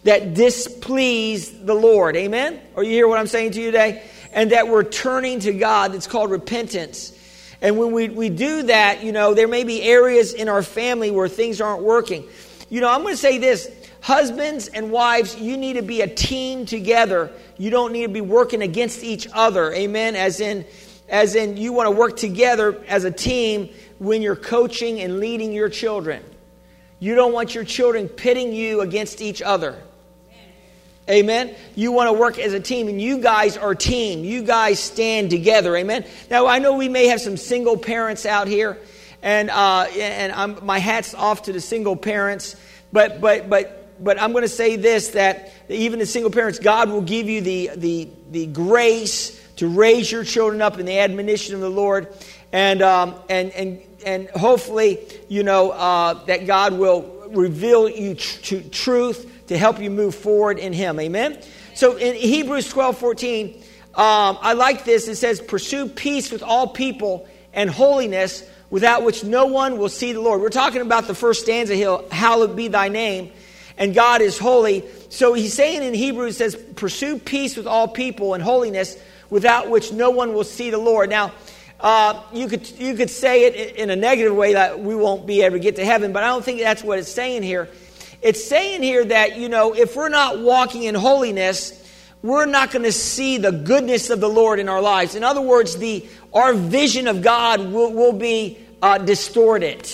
that 0.02 0.34
displease 0.34 1.50
the 1.50 1.74
Lord. 1.74 2.16
Amen? 2.16 2.60
Or 2.74 2.82
you 2.82 2.90
hear 2.90 3.08
what 3.08 3.18
I'm 3.18 3.26
saying 3.26 3.52
to 3.52 3.60
you 3.60 3.66
today? 3.66 4.02
And 4.32 4.52
that 4.52 4.68
we're 4.68 4.84
turning 4.84 5.40
to 5.40 5.52
God. 5.52 5.94
It's 5.94 6.06
called 6.06 6.30
repentance. 6.30 7.12
And 7.62 7.78
when 7.78 7.92
we, 7.92 8.08
we 8.10 8.28
do 8.28 8.64
that, 8.64 9.02
you 9.02 9.12
know, 9.12 9.32
there 9.32 9.48
may 9.48 9.64
be 9.64 9.82
areas 9.82 10.34
in 10.34 10.48
our 10.48 10.62
family 10.62 11.10
where 11.10 11.28
things 11.28 11.60
aren't 11.60 11.82
working. 11.82 12.24
You 12.68 12.80
know, 12.80 12.90
I'm 12.90 13.02
going 13.02 13.14
to 13.14 13.20
say 13.20 13.38
this 13.38 13.70
husbands 14.02 14.68
and 14.68 14.90
wives, 14.90 15.36
you 15.36 15.56
need 15.56 15.74
to 15.74 15.82
be 15.82 16.02
a 16.02 16.06
team 16.06 16.66
together. 16.66 17.30
You 17.56 17.70
don't 17.70 17.92
need 17.92 18.02
to 18.02 18.12
be 18.12 18.20
working 18.20 18.60
against 18.60 19.02
each 19.02 19.26
other. 19.32 19.72
Amen? 19.72 20.14
As 20.16 20.40
in, 20.40 20.66
as 21.08 21.34
in 21.34 21.56
you 21.56 21.72
want 21.72 21.86
to 21.86 21.90
work 21.90 22.16
together 22.16 22.82
as 22.88 23.04
a 23.04 23.10
team 23.10 23.68
when 23.98 24.22
you're 24.22 24.36
coaching 24.36 25.00
and 25.00 25.20
leading 25.20 25.52
your 25.52 25.68
children. 25.68 26.22
You 26.98 27.14
don't 27.14 27.32
want 27.32 27.54
your 27.54 27.64
children 27.64 28.08
pitting 28.08 28.52
you 28.52 28.80
against 28.80 29.20
each 29.20 29.42
other. 29.42 29.78
Amen. 31.08 31.54
You 31.74 31.92
want 31.92 32.08
to 32.08 32.14
work 32.14 32.38
as 32.38 32.54
a 32.54 32.60
team, 32.60 32.88
and 32.88 33.00
you 33.00 33.18
guys 33.18 33.58
are 33.58 33.72
a 33.72 33.76
team. 33.76 34.24
You 34.24 34.42
guys 34.42 34.80
stand 34.80 35.28
together. 35.28 35.76
Amen. 35.76 36.06
Now 36.30 36.46
I 36.46 36.58
know 36.60 36.76
we 36.76 36.88
may 36.88 37.08
have 37.08 37.20
some 37.20 37.36
single 37.36 37.76
parents 37.76 38.24
out 38.24 38.48
here, 38.48 38.78
and 39.20 39.50
uh, 39.50 39.82
and 39.98 40.32
I'm, 40.32 40.64
my 40.64 40.78
hat's 40.78 41.12
off 41.12 41.42
to 41.42 41.52
the 41.52 41.60
single 41.60 41.94
parents. 41.94 42.56
But 42.90 43.20
but 43.20 43.50
but 43.50 44.02
but 44.02 44.20
I'm 44.20 44.32
going 44.32 44.42
to 44.42 44.48
say 44.48 44.76
this: 44.76 45.08
that 45.08 45.52
even 45.68 45.98
the 45.98 46.06
single 46.06 46.30
parents, 46.30 46.58
God 46.58 46.88
will 46.88 47.02
give 47.02 47.28
you 47.28 47.42
the 47.42 47.70
the 47.76 48.08
the 48.30 48.46
grace 48.46 49.38
to 49.56 49.68
raise 49.68 50.10
your 50.10 50.24
children 50.24 50.60
up 50.62 50.78
in 50.78 50.86
the 50.86 50.98
admonition 50.98 51.54
of 51.54 51.60
the 51.60 51.70
Lord, 51.70 52.08
and 52.52 52.82
um, 52.82 53.14
and 53.28 53.50
and 53.52 53.80
and 54.04 54.28
hopefully, 54.30 54.98
you 55.28 55.42
know 55.42 55.70
uh, 55.70 56.14
that 56.24 56.46
God 56.46 56.74
will 56.74 57.28
reveal 57.30 57.88
you 57.88 58.14
tr- 58.14 58.40
to 58.42 58.62
truth 58.70 59.46
to 59.48 59.58
help 59.58 59.80
you 59.80 59.90
move 59.90 60.14
forward 60.14 60.58
in 60.58 60.72
Him. 60.72 60.98
Amen. 61.00 61.38
So 61.74 61.96
in 61.96 62.14
Hebrews 62.14 62.68
12, 62.68 62.98
14, 62.98 63.54
um, 63.94 64.38
I 64.40 64.52
like 64.52 64.84
this. 64.84 65.08
It 65.08 65.16
says, 65.16 65.40
"Pursue 65.40 65.88
peace 65.88 66.30
with 66.30 66.42
all 66.42 66.68
people 66.68 67.28
and 67.52 67.70
holiness." 67.70 68.48
Without 68.70 69.04
which 69.04 69.22
no 69.22 69.46
one 69.46 69.78
will 69.78 69.90
see 69.90 70.12
the 70.12 70.20
Lord. 70.20 70.40
We're 70.40 70.48
talking 70.48 70.80
about 70.80 71.06
the 71.06 71.14
first 71.14 71.42
stanza 71.42 71.76
here, 71.76 71.96
hallowed 72.10 72.56
be 72.56 72.66
thy 72.66 72.88
name, 72.88 73.30
and 73.78 73.94
God 73.94 74.20
is 74.20 74.36
holy. 74.36 74.82
So 75.10 75.32
he's 75.32 75.52
saying 75.52 75.84
in 75.84 75.94
Hebrews, 75.94 76.38
says, 76.38 76.56
pursue 76.74 77.20
peace 77.20 77.56
with 77.56 77.68
all 77.68 77.86
people 77.86 78.34
and 78.34 78.42
holiness, 78.42 78.96
without 79.30 79.70
which 79.70 79.92
no 79.92 80.10
one 80.10 80.34
will 80.34 80.44
see 80.44 80.70
the 80.70 80.78
Lord. 80.78 81.10
Now, 81.10 81.32
uh, 81.80 82.22
you, 82.32 82.48
could, 82.48 82.68
you 82.70 82.94
could 82.94 83.10
say 83.10 83.44
it 83.44 83.76
in 83.76 83.90
a 83.90 83.96
negative 83.96 84.34
way 84.34 84.54
that 84.54 84.80
we 84.80 84.94
won't 84.94 85.26
be 85.26 85.42
able 85.42 85.56
to 85.56 85.60
get 85.60 85.76
to 85.76 85.84
heaven, 85.84 86.12
but 86.12 86.22
I 86.22 86.28
don't 86.28 86.44
think 86.44 86.60
that's 86.60 86.82
what 86.82 86.98
it's 86.98 87.10
saying 87.10 87.42
here. 87.42 87.68
It's 88.22 88.42
saying 88.42 88.82
here 88.82 89.04
that, 89.04 89.36
you 89.36 89.48
know, 89.48 89.74
if 89.74 89.96
we're 89.96 90.08
not 90.08 90.38
walking 90.38 90.84
in 90.84 90.94
holiness, 90.94 91.80
we're 92.22 92.46
not 92.46 92.70
going 92.70 92.84
to 92.84 92.92
see 92.92 93.36
the 93.36 93.52
goodness 93.52 94.08
of 94.08 94.18
the 94.20 94.30
Lord 94.30 94.58
in 94.58 94.68
our 94.70 94.80
lives. 94.80 95.14
In 95.14 95.22
other 95.22 95.42
words, 95.42 95.76
the, 95.76 96.08
our 96.32 96.54
vision 96.54 97.06
of 97.06 97.20
God 97.20 97.60
will, 97.70 97.92
will 97.92 98.14
be 98.14 98.58
uh, 98.80 98.96
distorted. 98.96 99.86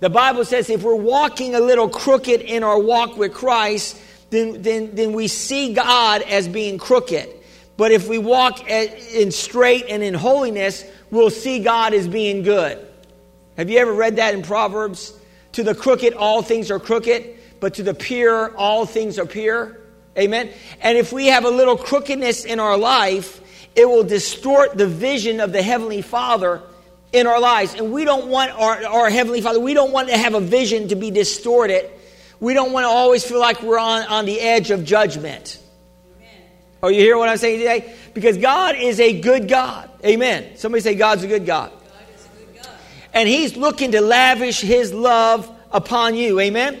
The 0.00 0.10
Bible 0.10 0.44
says 0.44 0.68
if 0.68 0.82
we're 0.82 0.94
walking 0.94 1.54
a 1.54 1.60
little 1.60 1.88
crooked 1.88 2.42
in 2.42 2.62
our 2.62 2.78
walk 2.78 3.16
with 3.16 3.32
Christ, 3.32 3.98
then, 4.28 4.60
then, 4.60 4.94
then 4.94 5.12
we 5.14 5.26
see 5.28 5.72
God 5.72 6.20
as 6.22 6.48
being 6.48 6.76
crooked. 6.76 7.28
But 7.80 7.92
if 7.92 8.08
we 8.08 8.18
walk 8.18 8.68
in 8.68 9.30
straight 9.30 9.86
and 9.88 10.02
in 10.02 10.12
holiness, 10.12 10.84
we'll 11.10 11.30
see 11.30 11.60
God 11.60 11.94
as 11.94 12.06
being 12.06 12.42
good. 12.42 12.78
Have 13.56 13.70
you 13.70 13.78
ever 13.78 13.94
read 13.94 14.16
that 14.16 14.34
in 14.34 14.42
Proverbs? 14.42 15.18
To 15.52 15.62
the 15.62 15.74
crooked, 15.74 16.12
all 16.12 16.42
things 16.42 16.70
are 16.70 16.78
crooked, 16.78 17.38
but 17.58 17.72
to 17.76 17.82
the 17.82 17.94
pure, 17.94 18.54
all 18.54 18.84
things 18.84 19.18
are 19.18 19.24
pure. 19.24 19.78
Amen. 20.18 20.50
And 20.82 20.98
if 20.98 21.10
we 21.10 21.28
have 21.28 21.46
a 21.46 21.48
little 21.48 21.78
crookedness 21.78 22.44
in 22.44 22.60
our 22.60 22.76
life, 22.76 23.40
it 23.74 23.88
will 23.88 24.04
distort 24.04 24.76
the 24.76 24.86
vision 24.86 25.40
of 25.40 25.52
the 25.52 25.62
Heavenly 25.62 26.02
Father 26.02 26.60
in 27.14 27.26
our 27.26 27.40
lives. 27.40 27.72
And 27.72 27.94
we 27.94 28.04
don't 28.04 28.26
want 28.26 28.50
our, 28.50 28.84
our 28.88 29.08
Heavenly 29.08 29.40
Father, 29.40 29.58
we 29.58 29.72
don't 29.72 29.90
want 29.90 30.10
to 30.10 30.18
have 30.18 30.34
a 30.34 30.40
vision 30.40 30.88
to 30.88 30.96
be 30.96 31.10
distorted. 31.10 31.90
We 32.40 32.52
don't 32.52 32.72
want 32.72 32.84
to 32.84 32.90
always 32.90 33.24
feel 33.24 33.40
like 33.40 33.62
we're 33.62 33.78
on, 33.78 34.02
on 34.02 34.26
the 34.26 34.38
edge 34.38 34.70
of 34.70 34.84
judgment. 34.84 35.59
Oh, 36.82 36.88
you 36.88 37.00
hear 37.00 37.18
what 37.18 37.28
I'm 37.28 37.36
saying 37.36 37.58
today? 37.58 37.94
Because 38.14 38.38
God 38.38 38.76
is 38.76 39.00
a 39.00 39.20
good 39.20 39.48
God. 39.48 39.90
Amen. 40.04 40.56
Somebody 40.56 40.82
say, 40.82 40.94
God's 40.94 41.24
a 41.24 41.28
good 41.28 41.44
God. 41.44 41.70
God 41.70 41.80
a 41.82 42.38
good 42.38 42.62
God. 42.62 42.72
And 43.12 43.28
He's 43.28 43.56
looking 43.56 43.92
to 43.92 44.00
lavish 44.00 44.60
His 44.60 44.92
love 44.92 45.50
upon 45.70 46.14
you. 46.14 46.40
Amen. 46.40 46.80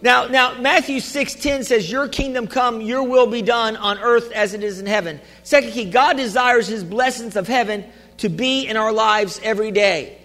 Now, 0.00 0.26
now 0.26 0.60
Matthew 0.60 0.98
6:10 0.98 1.64
says, 1.64 1.90
Your 1.90 2.08
kingdom 2.08 2.46
come, 2.46 2.80
your 2.80 3.02
will 3.02 3.26
be 3.26 3.42
done 3.42 3.76
on 3.76 3.98
earth 3.98 4.30
as 4.32 4.54
it 4.54 4.62
is 4.62 4.80
in 4.80 4.86
heaven. 4.86 5.20
Second 5.42 5.72
key, 5.72 5.90
God 5.90 6.16
desires 6.16 6.68
his 6.68 6.84
blessings 6.84 7.36
of 7.36 7.48
heaven 7.48 7.84
to 8.18 8.28
be 8.28 8.66
in 8.66 8.76
our 8.76 8.92
lives 8.92 9.40
every 9.42 9.70
day. 9.70 10.18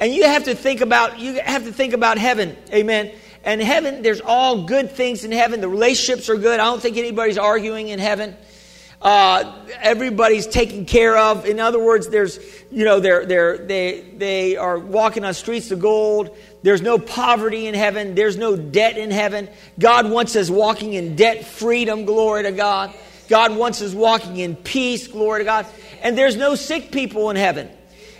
And 0.00 0.12
you 0.12 0.24
have 0.24 0.44
to 0.44 0.54
think 0.54 0.80
about 0.80 1.18
you 1.18 1.40
have 1.40 1.64
to 1.64 1.72
think 1.72 1.92
about 1.92 2.18
heaven. 2.18 2.56
Amen. 2.72 3.12
And 3.44 3.60
heaven, 3.60 4.02
there's 4.02 4.20
all 4.20 4.64
good 4.64 4.92
things 4.92 5.24
in 5.24 5.32
heaven. 5.32 5.60
The 5.60 5.68
relationships 5.68 6.28
are 6.28 6.36
good. 6.36 6.60
I 6.60 6.64
don't 6.64 6.80
think 6.80 6.96
anybody's 6.96 7.38
arguing 7.38 7.88
in 7.88 7.98
heaven. 7.98 8.36
Uh, 9.02 9.66
everybody's 9.80 10.46
taken 10.46 10.84
care 10.84 11.16
of. 11.16 11.46
In 11.46 11.58
other 11.58 11.82
words, 11.82 12.08
there's, 12.08 12.38
you 12.70 12.84
know, 12.84 13.00
they're, 13.00 13.24
they're, 13.24 13.56
they, 13.56 14.00
they 14.16 14.56
are 14.56 14.78
walking 14.78 15.24
on 15.24 15.32
streets 15.32 15.70
of 15.70 15.80
gold. 15.80 16.36
There's 16.62 16.82
no 16.82 16.98
poverty 16.98 17.66
in 17.66 17.74
heaven. 17.74 18.14
There's 18.14 18.36
no 18.36 18.56
debt 18.56 18.98
in 18.98 19.10
heaven. 19.10 19.48
God 19.78 20.10
wants 20.10 20.36
us 20.36 20.50
walking 20.50 20.92
in 20.92 21.16
debt 21.16 21.46
freedom. 21.46 22.04
Glory 22.04 22.42
to 22.42 22.52
God. 22.52 22.94
God 23.28 23.56
wants 23.56 23.80
us 23.80 23.94
walking 23.94 24.36
in 24.36 24.56
peace, 24.56 25.06
glory 25.06 25.40
to 25.40 25.44
God. 25.44 25.66
And 26.02 26.18
there's 26.18 26.36
no 26.36 26.54
sick 26.54 26.90
people 26.90 27.30
in 27.30 27.36
heaven. 27.36 27.70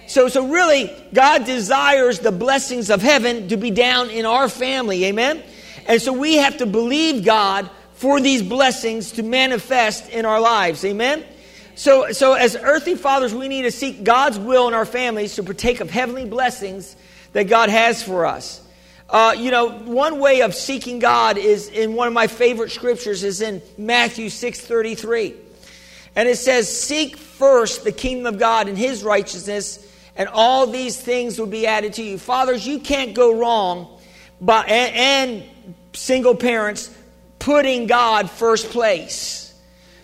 So, 0.06 0.28
so 0.28 0.48
really, 0.48 0.90
God 1.12 1.44
desires 1.44 2.20
the 2.20 2.32
blessings 2.32 2.90
of 2.90 3.02
heaven 3.02 3.48
to 3.48 3.56
be 3.56 3.70
down 3.70 4.08
in 4.08 4.24
our 4.24 4.48
family. 4.48 5.04
Amen? 5.04 5.42
And 5.86 6.00
so 6.00 6.12
we 6.12 6.36
have 6.36 6.58
to 6.58 6.66
believe 6.66 7.24
God 7.24 7.68
for 8.00 8.18
these 8.18 8.42
blessings 8.42 9.12
to 9.12 9.22
manifest 9.22 10.08
in 10.08 10.24
our 10.24 10.40
lives. 10.40 10.82
Amen? 10.86 11.22
So, 11.74 12.12
so 12.12 12.32
as 12.32 12.56
earthly 12.56 12.94
fathers, 12.94 13.34
we 13.34 13.46
need 13.46 13.62
to 13.62 13.70
seek 13.70 14.04
God's 14.04 14.38
will 14.38 14.68
in 14.68 14.72
our 14.72 14.86
families 14.86 15.34
to 15.34 15.42
partake 15.42 15.80
of 15.80 15.90
heavenly 15.90 16.24
blessings 16.24 16.96
that 17.34 17.46
God 17.46 17.68
has 17.68 18.02
for 18.02 18.24
us. 18.24 18.66
Uh, 19.10 19.34
you 19.36 19.50
know, 19.50 19.68
one 19.68 20.18
way 20.18 20.40
of 20.40 20.54
seeking 20.54 20.98
God 20.98 21.36
is 21.36 21.68
in 21.68 21.92
one 21.92 22.08
of 22.08 22.14
my 22.14 22.26
favorite 22.26 22.70
scriptures 22.70 23.22
is 23.22 23.42
in 23.42 23.60
Matthew 23.76 24.30
6:33. 24.30 25.34
And 26.16 26.26
it 26.26 26.38
says, 26.38 26.74
"Seek 26.74 27.18
first 27.18 27.84
the 27.84 27.92
kingdom 27.92 28.32
of 28.32 28.40
God 28.40 28.66
and 28.66 28.78
his 28.78 29.02
righteousness, 29.02 29.78
and 30.16 30.26
all 30.30 30.66
these 30.66 30.96
things 30.96 31.38
will 31.38 31.46
be 31.46 31.66
added 31.66 31.92
to 31.94 32.02
you. 32.02 32.16
Fathers, 32.16 32.66
you 32.66 32.78
can't 32.78 33.12
go 33.12 33.34
wrong 33.34 33.88
by, 34.40 34.62
and, 34.62 35.42
and 35.42 35.74
single 35.92 36.34
parents 36.34 36.88
putting 37.40 37.88
God 37.88 38.30
first 38.30 38.70
place. 38.70 39.52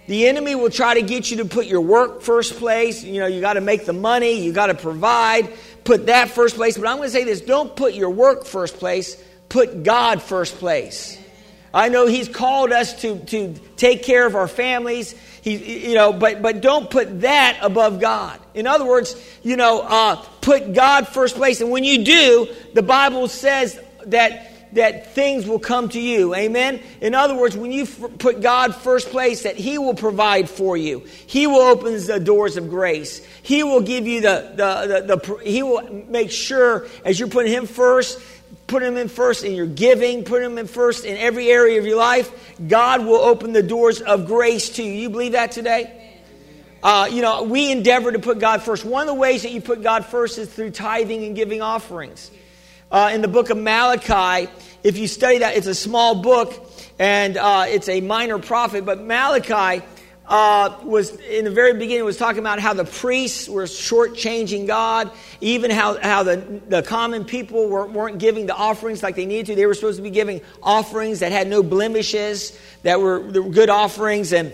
The 0.08 0.26
enemy 0.26 0.54
will 0.54 0.70
try 0.70 0.94
to 0.94 1.02
get 1.02 1.30
you 1.30 1.38
to 1.38 1.44
put 1.44 1.66
your 1.66 1.80
work 1.80 2.22
first 2.22 2.56
place. 2.58 3.04
You 3.04 3.20
know, 3.20 3.26
you 3.26 3.40
got 3.40 3.54
to 3.54 3.60
make 3.60 3.86
the 3.86 3.92
money, 3.92 4.40
you 4.40 4.52
got 4.52 4.66
to 4.66 4.74
provide, 4.74 5.52
put 5.84 6.06
that 6.06 6.30
first 6.30 6.56
place. 6.56 6.76
But 6.76 6.88
I'm 6.88 6.96
going 6.96 7.08
to 7.08 7.12
say 7.12 7.24
this 7.24 7.40
don't 7.40 7.74
put 7.76 7.94
your 7.94 8.10
work 8.10 8.46
first 8.46 8.78
place, 8.78 9.22
put 9.48 9.84
God 9.84 10.22
first 10.22 10.56
place. 10.56 11.20
I 11.74 11.88
know 11.88 12.06
He's 12.06 12.28
called 12.28 12.72
us 12.72 13.02
to, 13.02 13.18
to 13.26 13.54
take 13.76 14.02
care 14.02 14.26
of 14.26 14.34
our 14.34 14.48
families. 14.48 15.14
He, 15.42 15.88
you 15.88 15.94
know, 15.94 16.12
but, 16.12 16.40
but 16.40 16.60
don't 16.60 16.90
put 16.90 17.20
that 17.20 17.58
above 17.60 18.00
God. 18.00 18.40
In 18.54 18.66
other 18.66 18.86
words, 18.86 19.14
you 19.42 19.56
know, 19.56 19.82
uh, 19.82 20.16
put 20.40 20.72
God 20.72 21.06
first 21.06 21.36
place. 21.36 21.60
And 21.60 21.70
when 21.70 21.84
you 21.84 22.04
do, 22.04 22.48
the 22.74 22.82
Bible 22.82 23.28
says 23.28 23.78
that 24.06 24.55
that 24.76 25.14
things 25.14 25.46
will 25.46 25.58
come 25.58 25.88
to 25.90 26.00
you. 26.00 26.34
Amen? 26.34 26.80
In 27.00 27.14
other 27.14 27.34
words, 27.34 27.56
when 27.56 27.72
you 27.72 27.82
f- 27.82 28.18
put 28.18 28.40
God 28.40 28.74
first 28.74 29.10
place, 29.10 29.42
that 29.42 29.56
He 29.56 29.78
will 29.78 29.94
provide 29.94 30.48
for 30.48 30.76
you. 30.76 31.00
He 31.26 31.46
will 31.46 31.60
open 31.60 31.94
the 32.06 32.20
doors 32.20 32.56
of 32.56 32.68
grace. 32.68 33.24
He 33.42 33.62
will 33.62 33.82
give 33.82 34.06
you 34.06 34.20
the, 34.20 34.52
the, 34.54 35.00
the, 35.06 35.16
the 35.16 35.44
He 35.44 35.62
will 35.62 36.06
make 36.08 36.30
sure 36.30 36.86
as 37.04 37.18
you're 37.18 37.28
putting 37.28 37.52
Him 37.52 37.66
first, 37.66 38.20
put 38.66 38.82
Him 38.82 38.96
in 38.96 39.08
first 39.08 39.44
in 39.44 39.54
your 39.54 39.66
giving, 39.66 40.24
put 40.24 40.42
Him 40.42 40.58
in 40.58 40.66
first 40.66 41.04
in 41.04 41.16
every 41.16 41.48
area 41.48 41.78
of 41.78 41.86
your 41.86 41.98
life, 41.98 42.54
God 42.66 43.04
will 43.04 43.16
open 43.16 43.52
the 43.52 43.62
doors 43.62 44.00
of 44.00 44.26
grace 44.26 44.70
to 44.70 44.82
you. 44.82 44.92
You 44.92 45.10
believe 45.10 45.32
that 45.32 45.52
today? 45.52 46.02
Uh, 46.82 47.08
you 47.10 47.20
know, 47.20 47.42
we 47.42 47.72
endeavor 47.72 48.12
to 48.12 48.18
put 48.18 48.38
God 48.38 48.62
first. 48.62 48.84
One 48.84 49.02
of 49.02 49.08
the 49.08 49.20
ways 49.20 49.42
that 49.42 49.50
you 49.50 49.60
put 49.60 49.82
God 49.82 50.04
first 50.04 50.38
is 50.38 50.48
through 50.48 50.70
tithing 50.70 51.24
and 51.24 51.34
giving 51.34 51.60
offerings. 51.60 52.30
Uh, 52.90 53.10
in 53.12 53.22
the 53.22 53.28
book 53.28 53.50
of 53.50 53.56
Malachi, 53.56 54.48
if 54.82 54.98
you 54.98 55.08
study 55.08 55.38
that, 55.38 55.56
it's 55.56 55.66
a 55.66 55.74
small 55.74 56.22
book 56.22 56.70
and 56.98 57.36
uh, 57.36 57.64
it's 57.68 57.88
a 57.88 58.00
minor 58.00 58.38
prophet, 58.38 58.84
but 58.84 59.00
Malachi 59.00 59.84
uh, 60.28 60.76
was 60.82 61.14
in 61.20 61.44
the 61.44 61.50
very 61.50 61.74
beginning 61.74 62.04
was 62.04 62.16
talking 62.16 62.40
about 62.40 62.58
how 62.58 62.74
the 62.74 62.84
priests 62.84 63.48
were 63.48 63.64
shortchanging 63.64 64.66
God, 64.66 65.10
even 65.40 65.70
how, 65.70 66.00
how 66.00 66.22
the, 66.24 66.36
the 66.68 66.82
common 66.82 67.24
people 67.24 67.68
were, 67.68 67.86
weren't 67.86 68.18
giving 68.18 68.46
the 68.46 68.54
offerings 68.54 69.02
like 69.02 69.14
they 69.14 69.26
needed 69.26 69.46
to. 69.46 69.54
They 69.54 69.66
were 69.66 69.74
supposed 69.74 69.98
to 69.98 70.02
be 70.02 70.10
giving 70.10 70.40
offerings 70.62 71.20
that 71.20 71.30
had 71.30 71.46
no 71.46 71.62
blemishes, 71.62 72.58
that 72.82 73.00
were, 73.00 73.30
that 73.30 73.42
were 73.42 73.50
good 73.50 73.70
offerings. 73.70 74.32
And, 74.32 74.52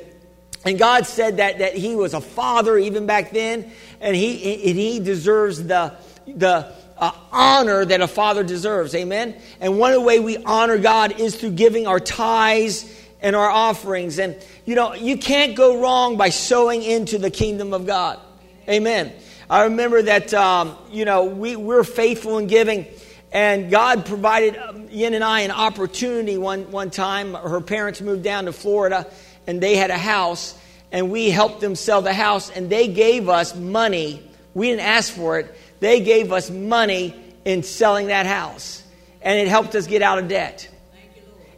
and 0.64 0.78
God 0.78 1.06
said 1.06 1.38
that, 1.38 1.58
that 1.58 1.74
He 1.74 1.96
was 1.96 2.12
a 2.12 2.20
father 2.20 2.76
even 2.76 3.06
back 3.06 3.30
then, 3.30 3.72
and 4.00 4.14
He, 4.14 4.68
and 4.68 4.78
he 4.78 5.00
deserves 5.00 5.64
the, 5.64 5.94
the, 6.26 6.72
uh, 7.02 7.12
honor 7.32 7.84
that 7.84 8.00
a 8.00 8.06
father 8.06 8.44
deserves. 8.44 8.94
Amen? 8.94 9.34
And 9.60 9.76
one 9.76 9.90
of 9.90 10.00
the 10.00 10.06
way 10.06 10.20
we 10.20 10.36
honor 10.38 10.78
God 10.78 11.18
is 11.18 11.34
through 11.34 11.50
giving 11.50 11.88
our 11.88 11.98
tithes 11.98 12.88
and 13.20 13.34
our 13.34 13.50
offerings. 13.50 14.20
And, 14.20 14.36
you 14.64 14.76
know, 14.76 14.94
you 14.94 15.18
can't 15.18 15.56
go 15.56 15.80
wrong 15.80 16.16
by 16.16 16.28
sowing 16.28 16.80
into 16.80 17.18
the 17.18 17.28
kingdom 17.28 17.74
of 17.74 17.86
God. 17.86 18.20
Amen. 18.68 19.12
I 19.50 19.64
remember 19.64 20.02
that, 20.02 20.32
um, 20.32 20.78
you 20.92 21.04
know, 21.04 21.24
we, 21.24 21.56
we're 21.56 21.82
faithful 21.82 22.38
in 22.38 22.46
giving. 22.46 22.86
And 23.32 23.68
God 23.68 24.06
provided 24.06 24.56
um, 24.56 24.88
Yin 24.88 25.14
and 25.14 25.24
I 25.24 25.40
an 25.40 25.50
opportunity 25.50 26.38
one, 26.38 26.70
one 26.70 26.90
time. 26.90 27.34
Her 27.34 27.60
parents 27.60 28.00
moved 28.00 28.22
down 28.22 28.44
to 28.44 28.52
Florida 28.52 29.10
and 29.48 29.60
they 29.60 29.74
had 29.74 29.90
a 29.90 29.98
house. 29.98 30.56
And 30.92 31.10
we 31.10 31.30
helped 31.30 31.60
them 31.60 31.74
sell 31.74 32.00
the 32.00 32.14
house. 32.14 32.48
And 32.48 32.70
they 32.70 32.86
gave 32.86 33.28
us 33.28 33.56
money. 33.56 34.22
We 34.54 34.68
didn't 34.68 34.86
ask 34.86 35.12
for 35.12 35.40
it. 35.40 35.52
They 35.82 36.00
gave 36.00 36.32
us 36.32 36.48
money 36.48 37.14
in 37.44 37.62
selling 37.62 38.06
that 38.06 38.24
house. 38.24 38.82
And 39.20 39.38
it 39.38 39.48
helped 39.48 39.74
us 39.74 39.86
get 39.86 40.00
out 40.02 40.18
of 40.18 40.28
debt 40.28 40.68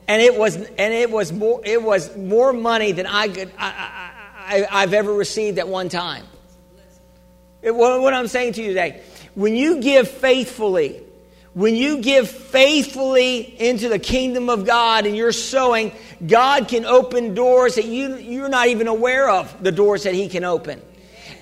and 0.07 0.21
it 0.21 0.37
was 0.37 0.57
and 0.57 0.95
it 0.95 1.11
was 1.11 1.33
more 1.33 1.61
it 1.65 1.83
was 1.83 2.15
more 2.17 2.53
money 2.53 2.93
than 2.93 3.07
I 3.07 3.29
could 3.29 3.51
I, 3.59 4.67
I, 4.71 4.81
have 4.81 4.93
ever 4.93 5.13
received 5.13 5.59
at 5.59 5.69
one 5.69 5.89
time. 5.89 6.27
It, 7.63 7.75
what, 7.75 8.13
I'm 8.13 8.29
saying 8.29 8.55
to 8.55 8.63
you 8.63 8.69
today, 8.69 9.03
when 9.35 9.57
you 9.57 9.81
give 9.81 10.07
faithfully, 10.07 11.01
when 11.55 11.75
you 11.75 12.03
give 12.03 12.29
faithfully 12.29 13.41
into 13.59 13.89
the 13.89 13.99
kingdom 13.99 14.51
of 14.51 14.67
God 14.67 15.07
and 15.07 15.17
you're 15.17 15.33
sowing, 15.33 15.93
God 16.27 16.69
can 16.69 16.85
open 16.85 17.35
doors 17.35 17.77
that 17.77 17.87
you, 17.87 18.17
you're 18.17 18.51
not 18.51 18.69
even 18.69 18.87
aware 18.87 19.31
of, 19.31 19.63
the 19.63 19.73
doors 19.73 20.03
that 20.03 20.13
He 20.13 20.29
can 20.29 20.45
open. 20.45 20.83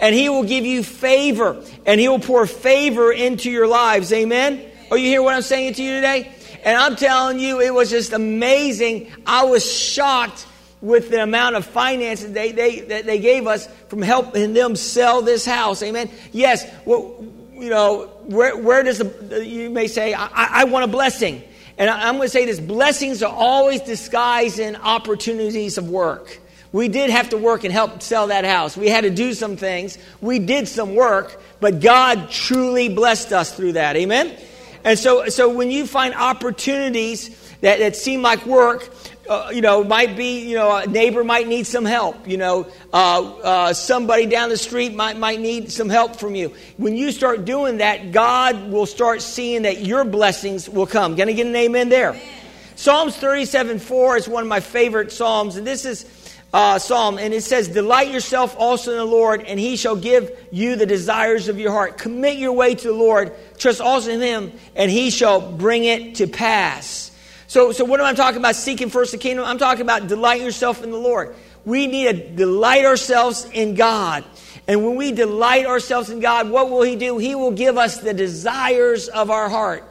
And 0.03 0.15
He 0.15 0.29
will 0.29 0.43
give 0.43 0.67
you 0.67 0.83
favor, 0.83 1.65
and 1.87 1.99
He 1.99 2.09
will 2.09 2.19
pour 2.19 2.45
favor 2.45 3.11
into 3.11 3.51
your 3.51 3.67
lives. 3.67 4.12
Amen? 4.12 4.61
Are 4.91 4.99
you 4.99 5.07
hear 5.07 5.23
what 5.23 5.35
I'm 5.35 5.43
saying 5.43 5.75
to 5.75 5.83
you 5.83 5.95
today? 5.95 6.31
And 6.65 6.77
I'm 6.77 6.97
telling 6.97 7.38
you, 7.38 7.61
it 7.61 7.73
was 7.73 7.88
just 7.88 8.12
amazing. 8.12 9.11
I 9.25 9.45
was 9.45 9.65
shocked 9.65 10.47
with 10.81 11.11
the 11.11 11.23
amount 11.23 11.57
of 11.57 11.65
finances 11.65 12.33
they, 12.33 12.53
they, 12.53 12.81
that 12.81 13.07
they 13.07 13.21
gave 13.21 13.47
us 13.47 13.69
from 13.88 14.03
helping 14.03 14.53
them 14.53 14.77
sell 14.77 15.23
this 15.23 15.47
house. 15.47 15.83
Amen. 15.83 16.11
Yes, 16.33 16.69
well, 16.85 17.25
you 17.53 17.71
know, 17.71 18.07
where, 18.25 18.57
where 18.57 18.83
does 18.83 18.99
the, 18.99 19.47
you 19.47 19.71
may 19.71 19.87
say, 19.87 20.15
I, 20.15 20.29
I 20.35 20.65
want 20.65 20.85
a 20.85 20.88
blessing. 20.88 21.43
And 21.79 21.88
I'm 21.88 22.17
going 22.17 22.27
to 22.27 22.33
say 22.33 22.45
this 22.45 22.61
blessings 22.61 23.23
are 23.23 23.33
always 23.33 23.81
disguised 23.81 24.59
in 24.59 24.77
opportunities 24.77 25.79
of 25.79 25.88
work. 25.88 26.41
We 26.72 26.88
did 26.88 27.11
have 27.11 27.28
to 27.30 27.37
work 27.37 27.64
and 27.64 27.72
help 27.72 28.02
sell 28.02 28.28
that 28.28 28.44
house. 28.44 28.76
We 28.76 28.88
had 28.88 29.04
to 29.04 29.11
do 29.11 29.35
some 29.35 29.56
things. 29.56 29.98
We 30.20 30.38
did 30.38 30.66
some 30.66 30.94
work, 30.94 31.40
but 31.61 31.80
God 31.80 32.30
truly 32.30 32.88
blessed 32.88 33.32
us 33.32 33.54
through 33.54 33.72
that. 33.72 33.96
Amen? 33.96 34.35
And 34.82 34.98
so, 34.98 35.28
so 35.28 35.48
when 35.48 35.70
you 35.70 35.87
find 35.87 36.14
opportunities 36.14 37.28
that, 37.61 37.78
that 37.78 37.94
seem 37.94 38.22
like 38.22 38.46
work, 38.46 38.88
uh, 39.28 39.50
you 39.52 39.61
know, 39.61 39.85
might 39.85 40.16
be, 40.16 40.40
you 40.48 40.56
know, 40.56 40.74
a 40.76 40.87
neighbor 40.87 41.22
might 41.22 41.46
need 41.46 41.66
some 41.66 41.85
help. 41.85 42.26
You 42.26 42.38
know, 42.38 42.66
uh, 42.92 42.96
uh, 42.96 43.72
somebody 43.74 44.26
down 44.26 44.48
the 44.48 44.56
street 44.56 44.94
might, 44.94 45.16
might 45.16 45.40
need 45.40 45.70
some 45.70 45.88
help 45.88 46.16
from 46.16 46.35
you. 46.35 46.54
When 46.78 46.96
you 46.96 47.12
start 47.12 47.44
doing 47.44 47.78
that, 47.78 48.12
God 48.12 48.70
will 48.70 48.87
start 48.87 49.22
seeing 49.22 49.62
that 49.62 49.82
your 49.82 50.04
blessings 50.04 50.68
will 50.68 50.87
come. 50.87 51.14
Gonna 51.14 51.35
get 51.35 51.46
an 51.46 51.54
amen 51.54 51.88
there? 51.88 52.11
Amen. 52.11 52.28
Psalms 52.74 53.16
37 53.16 53.78
4 53.78 54.16
is 54.16 54.28
one 54.28 54.42
of 54.42 54.48
my 54.48 54.58
favorite 54.58 55.12
Psalms, 55.12 55.56
and 55.56 55.64
this 55.64 55.85
is 55.85 56.04
uh, 56.53 56.79
psalm, 56.79 57.19
and 57.19 57.33
it 57.33 57.43
says, 57.43 57.69
Delight 57.69 58.11
yourself 58.11 58.55
also 58.59 58.91
in 58.93 58.99
the 58.99 59.05
Lord, 59.05 59.43
and 59.43 59.59
he 59.59 59.77
shall 59.77 59.97
give 59.97 60.31
you 60.51 60.77
the 60.77 60.87
desires 60.87 61.49
of 61.49 61.59
your 61.59 61.73
heart. 61.73 61.97
Commit 61.99 62.37
your 62.37 62.53
way 62.53 62.75
to 62.75 62.88
the 62.88 62.95
Lord, 62.95 63.33
trust 63.59 63.81
also 63.81 64.11
in 64.11 64.21
him, 64.21 64.53
and 64.77 64.91
he 64.91 65.11
shall 65.11 65.41
bring 65.41 65.85
it 65.85 66.17
to 66.17 66.27
pass. 66.27 67.11
So, 67.47 67.73
so 67.73 67.85
what 67.85 68.01
am 68.01 68.07
I 68.07 68.15
talking 68.15 68.38
about? 68.38 68.57
Seeking 68.57 68.91
first 68.91 69.12
the 69.12 69.19
kingdom? 69.19 69.45
I'm 69.47 69.59
talking 69.59 69.83
about 69.83 70.09
delight 70.09 70.41
yourself 70.41 70.83
in 70.83 70.91
the 70.91 70.99
Lord. 70.99 71.35
We 71.65 71.87
need 71.87 72.05
to 72.05 72.29
delight 72.35 72.85
ourselves 72.85 73.45
in 73.53 73.75
God. 73.75 74.25
And 74.67 74.85
when 74.85 74.97
we 74.97 75.12
delight 75.12 75.67
ourselves 75.67 76.11
in 76.11 76.21
God, 76.21 76.51
what 76.51 76.71
will 76.71 76.83
He 76.83 76.97
do? 76.97 77.19
He 77.19 77.35
will 77.35 77.51
give 77.51 77.79
us 77.79 77.99
the 77.99 78.15
desires 78.15 79.09
of 79.09 79.31
our 79.31 79.49
heart. 79.49 79.85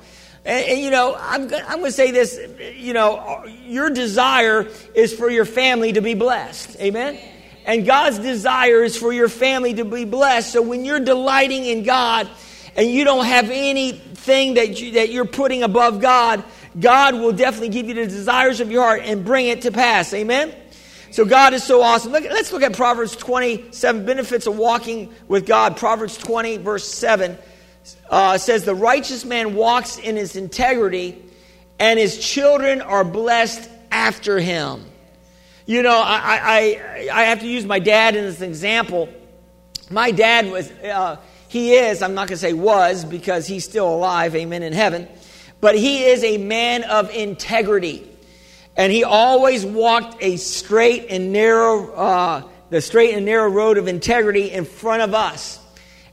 And, 0.43 0.65
and, 0.65 0.79
you 0.79 0.89
know, 0.89 1.15
I'm, 1.19 1.43
I'm 1.43 1.79
going 1.79 1.85
to 1.85 1.91
say 1.91 2.11
this, 2.11 2.39
you 2.75 2.93
know, 2.93 3.45
your 3.63 3.89
desire 3.89 4.67
is 4.95 5.13
for 5.13 5.29
your 5.29 5.45
family 5.45 5.93
to 5.93 6.01
be 6.01 6.15
blessed. 6.15 6.79
Amen? 6.79 7.19
And 7.65 7.85
God's 7.85 8.17
desire 8.17 8.83
is 8.83 8.97
for 8.97 9.13
your 9.13 9.29
family 9.29 9.75
to 9.75 9.85
be 9.85 10.05
blessed. 10.05 10.51
So 10.51 10.61
when 10.61 10.83
you're 10.83 10.99
delighting 10.99 11.65
in 11.65 11.83
God 11.83 12.27
and 12.75 12.89
you 12.89 13.03
don't 13.03 13.25
have 13.25 13.51
anything 13.51 14.55
that, 14.55 14.81
you, 14.81 14.93
that 14.93 15.11
you're 15.11 15.25
putting 15.25 15.61
above 15.61 16.01
God, 16.01 16.43
God 16.79 17.15
will 17.15 17.33
definitely 17.33 17.69
give 17.69 17.87
you 17.87 17.93
the 17.93 18.07
desires 18.07 18.61
of 18.61 18.71
your 18.71 18.81
heart 18.81 19.01
and 19.03 19.23
bring 19.23 19.47
it 19.47 19.61
to 19.63 19.71
pass. 19.71 20.11
Amen? 20.13 20.55
So 21.11 21.23
God 21.23 21.53
is 21.53 21.63
so 21.63 21.83
awesome. 21.83 22.13
Look, 22.13 22.23
let's 22.23 22.51
look 22.51 22.63
at 22.63 22.73
Proverbs 22.73 23.15
27, 23.15 24.05
benefits 24.05 24.47
of 24.47 24.57
walking 24.57 25.13
with 25.27 25.45
God. 25.45 25.77
Proverbs 25.77 26.17
20, 26.17 26.57
verse 26.57 26.87
7 26.87 27.37
uh, 28.09 28.37
says, 28.37 28.63
The 28.63 28.75
righteous 28.75 29.25
man 29.25 29.55
walks 29.55 29.97
in 29.97 30.15
his 30.15 30.35
integrity, 30.35 31.23
and 31.79 31.99
his 31.99 32.19
children 32.19 32.81
are 32.81 33.03
blessed 33.03 33.69
after 33.91 34.39
him. 34.39 34.85
You 35.65 35.83
know, 35.83 36.01
I, 36.03 36.39
I, 36.43 37.09
I 37.13 37.23
have 37.25 37.39
to 37.41 37.47
use 37.47 37.65
my 37.65 37.79
dad 37.79 38.15
as 38.15 38.41
an 38.41 38.49
example. 38.49 39.09
My 39.89 40.11
dad 40.11 40.51
was, 40.51 40.69
uh, 40.71 41.17
he 41.47 41.73
is, 41.75 42.01
I'm 42.01 42.13
not 42.13 42.27
going 42.27 42.35
to 42.35 42.37
say 42.37 42.53
was 42.53 43.05
because 43.05 43.47
he's 43.47 43.65
still 43.65 43.87
alive, 43.93 44.35
amen, 44.35 44.63
in 44.63 44.73
heaven, 44.73 45.07
but 45.59 45.75
he 45.75 46.03
is 46.03 46.23
a 46.23 46.37
man 46.37 46.83
of 46.83 47.09
integrity. 47.11 48.07
And 48.75 48.91
he 48.91 49.03
always 49.03 49.65
walked 49.65 50.21
a 50.21 50.37
straight 50.37 51.07
and 51.09 51.31
narrow, 51.31 51.93
uh, 51.93 52.43
the 52.69 52.81
straight 52.81 53.13
and 53.13 53.25
narrow 53.25 53.49
road 53.49 53.77
of 53.77 53.87
integrity 53.87 54.51
in 54.51 54.65
front 54.65 55.01
of 55.03 55.13
us. 55.13 55.59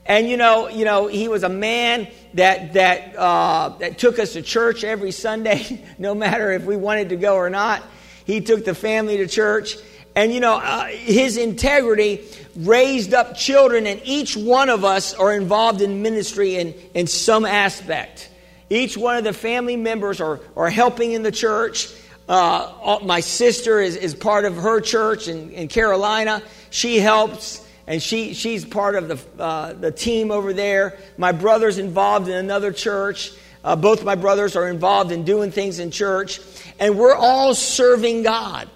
And 0.08 0.26
you 0.26 0.38
know, 0.38 0.68
you 0.68 0.86
know, 0.86 1.06
he 1.06 1.28
was 1.28 1.42
a 1.42 1.50
man 1.50 2.08
that 2.34 2.72
that 2.72 3.14
uh, 3.14 3.68
that 3.78 3.98
took 3.98 4.18
us 4.18 4.32
to 4.32 4.42
church 4.42 4.82
every 4.82 5.12
Sunday, 5.12 5.84
no 5.98 6.14
matter 6.14 6.50
if 6.50 6.64
we 6.64 6.76
wanted 6.76 7.10
to 7.10 7.16
go 7.16 7.36
or 7.36 7.50
not. 7.50 7.82
He 8.24 8.40
took 8.40 8.64
the 8.64 8.74
family 8.74 9.18
to 9.18 9.26
church, 9.26 9.76
and 10.16 10.32
you 10.32 10.40
know, 10.40 10.54
uh, 10.54 10.86
his 10.86 11.36
integrity 11.36 12.26
raised 12.56 13.12
up 13.12 13.36
children, 13.36 13.86
and 13.86 14.00
each 14.04 14.34
one 14.34 14.70
of 14.70 14.84
us 14.84 15.12
are 15.12 15.32
involved 15.34 15.82
in 15.82 16.02
ministry 16.02 16.56
in 16.56 16.74
in 16.94 17.06
some 17.06 17.44
aspect. 17.44 18.30
Each 18.70 18.96
one 18.96 19.16
of 19.16 19.24
the 19.24 19.34
family 19.34 19.76
members 19.76 20.22
are 20.22 20.40
are 20.56 20.70
helping 20.70 21.12
in 21.12 21.22
the 21.22 21.32
church. 21.32 21.92
Uh, 22.28 22.98
my 23.02 23.20
sister 23.20 23.80
is, 23.80 23.96
is 23.96 24.14
part 24.14 24.44
of 24.44 24.56
her 24.56 24.80
church 24.80 25.28
in, 25.28 25.50
in 25.50 25.66
Carolina. 25.66 26.42
She 26.68 26.98
helps, 26.98 27.66
and 27.88 28.02
she, 28.02 28.34
she's 28.34 28.66
part 28.66 28.96
of 28.96 29.08
the, 29.08 29.42
uh, 29.42 29.72
the 29.72 29.90
team 29.90 30.30
over 30.30 30.52
there. 30.52 30.98
My 31.16 31.32
brother's 31.32 31.78
involved 31.78 32.28
in 32.28 32.34
another 32.34 32.70
church. 32.70 33.32
Uh, 33.64 33.76
both 33.76 34.04
my 34.04 34.14
brothers 34.14 34.56
are 34.56 34.68
involved 34.68 35.10
in 35.10 35.24
doing 35.24 35.50
things 35.50 35.78
in 35.78 35.90
church. 35.90 36.38
And 36.78 36.98
we're 36.98 37.14
all 37.14 37.54
serving 37.54 38.24
God. 38.24 38.68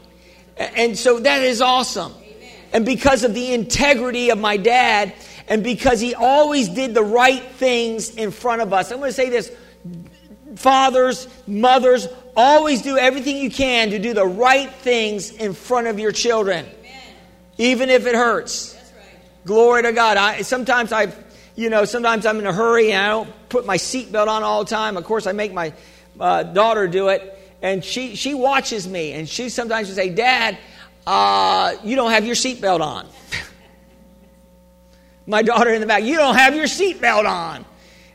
And 0.56 0.98
so 0.98 1.20
that 1.20 1.42
is 1.42 1.60
awesome. 1.60 2.14
And 2.72 2.86
because 2.86 3.22
of 3.22 3.34
the 3.34 3.52
integrity 3.52 4.30
of 4.30 4.38
my 4.38 4.56
dad, 4.56 5.12
and 5.46 5.62
because 5.62 6.00
he 6.00 6.14
always 6.14 6.70
did 6.70 6.94
the 6.94 7.04
right 7.04 7.42
things 7.42 8.16
in 8.16 8.30
front 8.30 8.62
of 8.62 8.72
us, 8.72 8.90
I'm 8.90 8.98
going 8.98 9.10
to 9.10 9.12
say 9.12 9.28
this 9.28 9.52
fathers, 10.56 11.28
mothers, 11.46 12.08
always 12.34 12.80
do 12.80 12.96
everything 12.96 13.36
you 13.36 13.50
can 13.50 13.90
to 13.90 13.98
do 13.98 14.14
the 14.14 14.26
right 14.26 14.70
things 14.70 15.30
in 15.32 15.52
front 15.52 15.86
of 15.86 15.98
your 15.98 16.12
children, 16.12 16.64
Amen. 16.64 17.14
even 17.58 17.90
if 17.90 18.06
it 18.06 18.14
hurts. 18.14 18.71
Glory 19.44 19.82
to 19.82 19.92
God. 19.92 20.16
I, 20.16 20.42
sometimes 20.42 20.92
I, 20.92 21.12
you 21.56 21.68
know, 21.68 21.84
sometimes 21.84 22.26
I'm 22.26 22.38
in 22.38 22.46
a 22.46 22.52
hurry 22.52 22.92
and 22.92 23.02
I 23.02 23.08
don't 23.08 23.48
put 23.48 23.66
my 23.66 23.76
seatbelt 23.76 24.28
on 24.28 24.42
all 24.42 24.64
the 24.64 24.70
time. 24.70 24.96
Of 24.96 25.04
course, 25.04 25.26
I 25.26 25.32
make 25.32 25.52
my 25.52 25.72
uh, 26.20 26.44
daughter 26.44 26.86
do 26.86 27.08
it, 27.08 27.38
and 27.60 27.84
she 27.84 28.14
she 28.14 28.34
watches 28.34 28.86
me, 28.86 29.12
and 29.12 29.28
she 29.28 29.48
sometimes 29.48 29.88
will 29.88 29.96
say, 29.96 30.10
"Dad, 30.10 30.58
uh, 31.06 31.74
you 31.82 31.96
don't 31.96 32.12
have 32.12 32.24
your 32.24 32.36
seatbelt 32.36 32.80
on." 32.80 33.08
my 35.26 35.42
daughter 35.42 35.70
in 35.70 35.80
the 35.80 35.86
back, 35.86 36.04
"You 36.04 36.16
don't 36.16 36.36
have 36.36 36.54
your 36.54 36.66
seatbelt 36.66 37.28
on." 37.28 37.64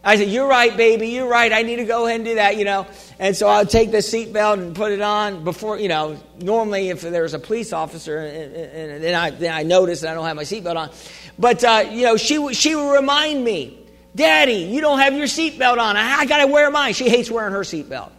I 0.07 0.15
said, 0.15 0.29
You're 0.29 0.47
right, 0.47 0.75
baby, 0.77 1.09
you're 1.09 1.27
right. 1.27 1.51
I 1.51 1.63
need 1.63 1.75
to 1.75 1.83
go 1.83 2.05
ahead 2.05 2.21
and 2.21 2.25
do 2.25 2.35
that, 2.35 2.55
you 2.55 2.63
know. 2.63 2.87
And 3.19 3.35
so 3.35 3.49
I'll 3.49 3.65
take 3.65 3.91
the 3.91 3.97
seatbelt 3.97 4.53
and 4.53 4.73
put 4.73 4.93
it 4.93 5.01
on 5.01 5.43
before, 5.43 5.77
you 5.77 5.89
know, 5.89 6.17
normally 6.39 6.87
if 6.87 7.01
there's 7.01 7.33
a 7.33 7.39
police 7.39 7.73
officer 7.73 8.19
and, 8.19 8.55
and 8.55 9.03
then, 9.03 9.13
I, 9.13 9.31
then 9.31 9.53
I 9.53 9.63
notice 9.63 10.01
that 10.01 10.11
I 10.11 10.13
don't 10.13 10.25
have 10.25 10.37
my 10.37 10.43
seatbelt 10.43 10.77
on. 10.77 10.91
But, 11.37 11.61
uh, 11.61 11.89
you 11.91 12.03
know, 12.03 12.15
she, 12.15 12.53
she 12.53 12.73
would 12.73 12.93
remind 12.93 13.43
me, 13.43 13.85
Daddy, 14.15 14.53
you 14.53 14.79
don't 14.79 14.99
have 14.99 15.13
your 15.13 15.27
seatbelt 15.27 15.77
on. 15.77 15.97
I, 15.97 16.19
I 16.19 16.25
got 16.25 16.37
to 16.37 16.47
wear 16.47 16.71
mine. 16.71 16.93
She 16.93 17.09
hates 17.09 17.29
wearing 17.29 17.51
her 17.51 17.63
seatbelt. 17.63 18.11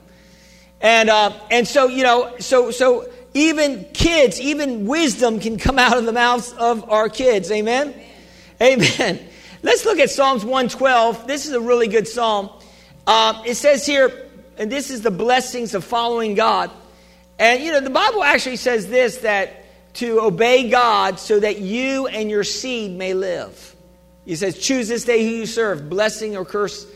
And, 0.83 1.09
uh, 1.09 1.33
and 1.51 1.67
so, 1.67 1.87
you 1.87 2.03
know, 2.03 2.37
so, 2.39 2.71
so 2.71 3.11
even 3.33 3.87
kids, 3.95 4.39
even 4.43 4.85
wisdom 4.87 5.41
can 5.41 5.57
come 5.57 5.79
out 5.79 5.97
of 5.97 6.05
the 6.05 6.13
mouths 6.13 6.53
of 6.53 6.91
our 6.91 7.09
kids. 7.09 7.51
Amen? 7.51 7.95
Amen. 8.61 8.91
Amen. 9.01 9.28
Let's 9.63 9.85
look 9.85 9.99
at 9.99 10.11
Psalms 10.11 10.45
112. 10.45 11.27
This 11.27 11.47
is 11.47 11.53
a 11.53 11.61
really 11.61 11.89
good 11.89 12.07
psalm. 12.07 12.51
Uh, 13.07 13.43
it 13.45 13.57
says 13.57 13.85
here, 13.85 14.29
and 14.57 14.71
this 14.71 14.91
is 14.91 15.03
the 15.03 15.11
blessings 15.11 15.75
of 15.75 15.85
following 15.85 16.35
God. 16.35 16.71
And, 17.39 17.63
you 17.63 17.73
know, 17.73 17.81
the 17.81 17.91
Bible 17.91 18.23
actually 18.23 18.57
says 18.57 18.89
this 18.89 19.19
that 19.19 19.65
to 19.95 20.21
obey 20.21 20.71
God 20.71 21.19
so 21.19 21.41
that 21.41 21.59
you 21.59 22.07
and 22.07 22.31
your 22.31 22.45
seed 22.45 22.93
may 22.93 23.15
live. 23.15 23.75
He 24.25 24.37
says, 24.37 24.59
choose 24.59 24.87
this 24.87 25.05
day 25.05 25.25
who 25.25 25.31
you 25.31 25.47
serve, 25.47 25.89
blessing 25.89 26.37
or 26.37 26.45
curse, 26.45 26.87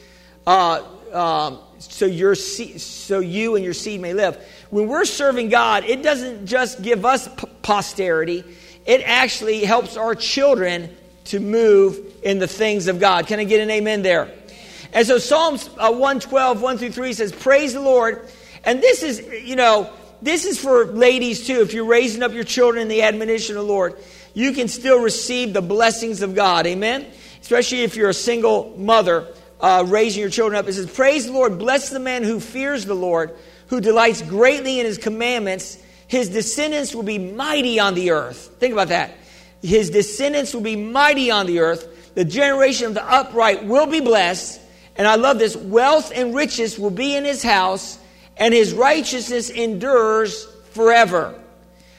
uh, 0.47 0.85
um, 1.13 1.59
so, 1.79 2.07
your 2.07 2.35
se- 2.35 2.79
so 2.79 3.19
you 3.19 3.57
and 3.57 3.65
your 3.65 3.75
seed 3.75 4.01
may 4.01 4.15
live. 4.15 4.37
When 4.71 4.87
we're 4.87 5.05
serving 5.05 5.49
God, 5.49 5.85
it 5.85 6.03
doesn't 6.03 6.47
just 6.47 6.81
give 6.81 7.05
us 7.05 7.27
p- 7.27 7.49
posterity, 7.63 8.45
it 8.87 9.03
actually 9.05 9.65
helps 9.65 9.97
our 9.97 10.15
children 10.15 10.95
to 11.25 11.41
move 11.41 12.12
in 12.23 12.39
the 12.39 12.47
things 12.47 12.89
of 12.89 13.01
God. 13.01 13.27
Can 13.27 13.41
I 13.41 13.45
get 13.45 13.61
an 13.61 13.71
amen 13.71 14.03
there? 14.03 14.33
And 14.93 15.07
so 15.07 15.19
Psalms 15.19 15.69
uh, 15.79 15.91
112, 15.91 16.61
1 16.61 16.79
through 16.79 16.93
3 16.93 17.13
says, 17.13 17.33
Praise 17.33 17.73
the 17.73 17.81
Lord. 17.81 18.29
And 18.65 18.81
this 18.81 19.03
is, 19.03 19.21
you 19.45 19.57
know, 19.57 19.91
this 20.21 20.45
is 20.45 20.59
for 20.59 20.85
ladies 20.87 21.47
too. 21.47 21.61
If 21.63 21.73
you're 21.73 21.85
raising 21.85 22.23
up 22.23 22.33
your 22.33 22.45
children 22.45 22.83
in 22.83 22.89
the 22.89 23.03
admonition 23.03 23.57
of 23.57 23.67
the 23.67 23.73
Lord, 23.73 23.97
you 24.35 24.53
can 24.53 24.69
still 24.69 25.01
receive 25.01 25.53
the 25.53 25.63
blessings 25.63 26.23
of 26.23 26.35
God. 26.35 26.67
Amen? 26.67 27.07
Especially 27.41 27.81
if 27.81 27.97
you're 27.97 28.11
a 28.11 28.15
single 28.15 28.75
mother 28.77 29.27
uh, 29.61 29.85
raising 29.87 30.21
your 30.21 30.31
children 30.31 30.59
up. 30.59 30.69
It 30.69 30.75
says, 30.75 30.91
Praise 30.91 31.27
the 31.27 31.33
Lord. 31.33 31.59
Bless 31.59 31.91
the 31.91 32.01
man 32.01 32.23
who 32.23 32.39
fears 32.39 32.85
the 32.85 32.95
Lord, 32.95 33.35
who 33.69 33.81
delights 33.81 34.23
greatly 34.23 34.79
in 34.79 34.87
his 34.87 34.99
commandments. 34.99 35.79
His 36.07 36.29
descendants 36.29 36.95
will 36.95 37.05
be 37.05 37.19
mighty 37.19 37.81
on 37.81 37.95
the 37.95 38.11
earth. 38.11 38.57
Think 38.59 38.73
about 38.73 38.89
that. 38.89 39.17
His 39.63 39.91
descendants 39.91 40.53
will 40.53 40.61
be 40.61 40.77
mighty 40.77 41.31
on 41.31 41.47
the 41.47 41.61
earth. 41.61 41.89
The 42.15 42.25
generation 42.25 42.87
of 42.87 42.95
the 42.95 43.05
upright 43.05 43.65
will 43.65 43.87
be 43.87 44.01
blessed. 44.01 44.61
And 44.97 45.07
I 45.07 45.17
love 45.17 45.39
this 45.39 45.57
wealth 45.57 46.13
and 46.15 46.35
riches 46.35 46.79
will 46.79 46.91
be 46.91 47.17
in 47.17 47.25
his 47.25 47.43
house, 47.43 47.99
and 48.37 48.53
his 48.53 48.75
righteousness 48.75 49.49
endures 49.49 50.47
forever. 50.73 51.35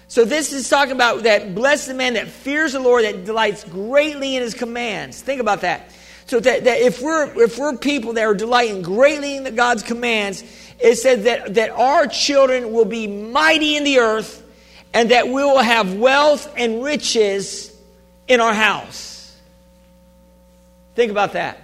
So, 0.07 0.25
this 0.25 0.53
is 0.53 0.69
talking 0.69 0.91
about 0.91 1.23
that 1.23 1.55
blessed 1.55 1.87
the 1.87 1.95
man 1.95 2.13
that 2.13 2.27
fears 2.27 2.73
the 2.73 2.79
Lord, 2.79 3.03
that 3.03 3.25
delights 3.25 3.63
greatly 3.63 4.35
in 4.35 4.43
his 4.43 4.53
commands. 4.53 5.19
Think 5.21 5.41
about 5.41 5.61
that. 5.61 5.91
So, 6.27 6.39
that, 6.39 6.65
that 6.65 6.81
if, 6.81 7.01
we're, 7.01 7.43
if 7.43 7.57
we're 7.57 7.75
people 7.77 8.13
that 8.13 8.23
are 8.23 8.35
delighting 8.35 8.83
greatly 8.83 9.37
in 9.37 9.55
God's 9.55 9.81
commands, 9.81 10.43
it 10.79 10.97
says 10.97 11.23
that, 11.23 11.55
that 11.55 11.71
our 11.71 12.05
children 12.05 12.73
will 12.73 12.85
be 12.85 13.07
mighty 13.07 13.75
in 13.75 13.83
the 13.83 13.99
earth 13.99 14.43
and 14.93 15.09
that 15.09 15.25
we 15.25 15.33
will 15.33 15.59
have 15.59 15.95
wealth 15.95 16.53
and 16.55 16.83
riches 16.83 17.75
in 18.27 18.39
our 18.39 18.53
house. 18.53 19.12
Think 20.95 21.11
about 21.11 21.33
that. 21.33 21.59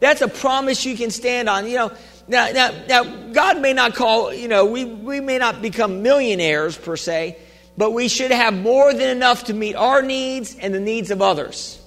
That's 0.00 0.20
a 0.20 0.28
promise 0.28 0.84
you 0.84 0.96
can 0.96 1.10
stand 1.10 1.48
on. 1.48 1.68
You 1.68 1.76
know, 1.76 1.92
now, 2.26 2.50
now, 2.50 2.70
now 2.88 3.32
God 3.32 3.60
may 3.60 3.72
not 3.72 3.94
call, 3.94 4.32
you 4.32 4.48
know, 4.48 4.66
we, 4.66 4.84
we 4.84 5.20
may 5.20 5.38
not 5.38 5.62
become 5.62 6.02
millionaires 6.02 6.76
per 6.76 6.96
se, 6.96 7.36
but 7.76 7.92
we 7.92 8.08
should 8.08 8.30
have 8.30 8.54
more 8.54 8.92
than 8.92 9.10
enough 9.10 9.44
to 9.44 9.54
meet 9.54 9.74
our 9.74 10.02
needs 10.02 10.56
and 10.56 10.74
the 10.74 10.80
needs 10.80 11.10
of 11.10 11.22
others. 11.22 11.80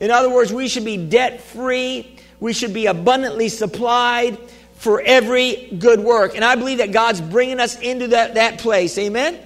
In 0.00 0.10
other 0.10 0.30
words, 0.30 0.52
we 0.52 0.68
should 0.68 0.84
be 0.84 0.96
debt 0.96 1.42
free, 1.42 2.16
we 2.40 2.52
should 2.52 2.72
be 2.72 2.86
abundantly 2.86 3.50
supplied 3.50 4.38
for 4.76 5.02
every 5.02 5.76
good 5.78 6.00
work. 6.00 6.34
And 6.34 6.42
I 6.42 6.54
believe 6.54 6.78
that 6.78 6.92
God's 6.92 7.20
bringing 7.20 7.60
us 7.60 7.78
into 7.78 8.08
that, 8.08 8.34
that 8.34 8.58
place. 8.58 8.96
Amen? 8.96 9.38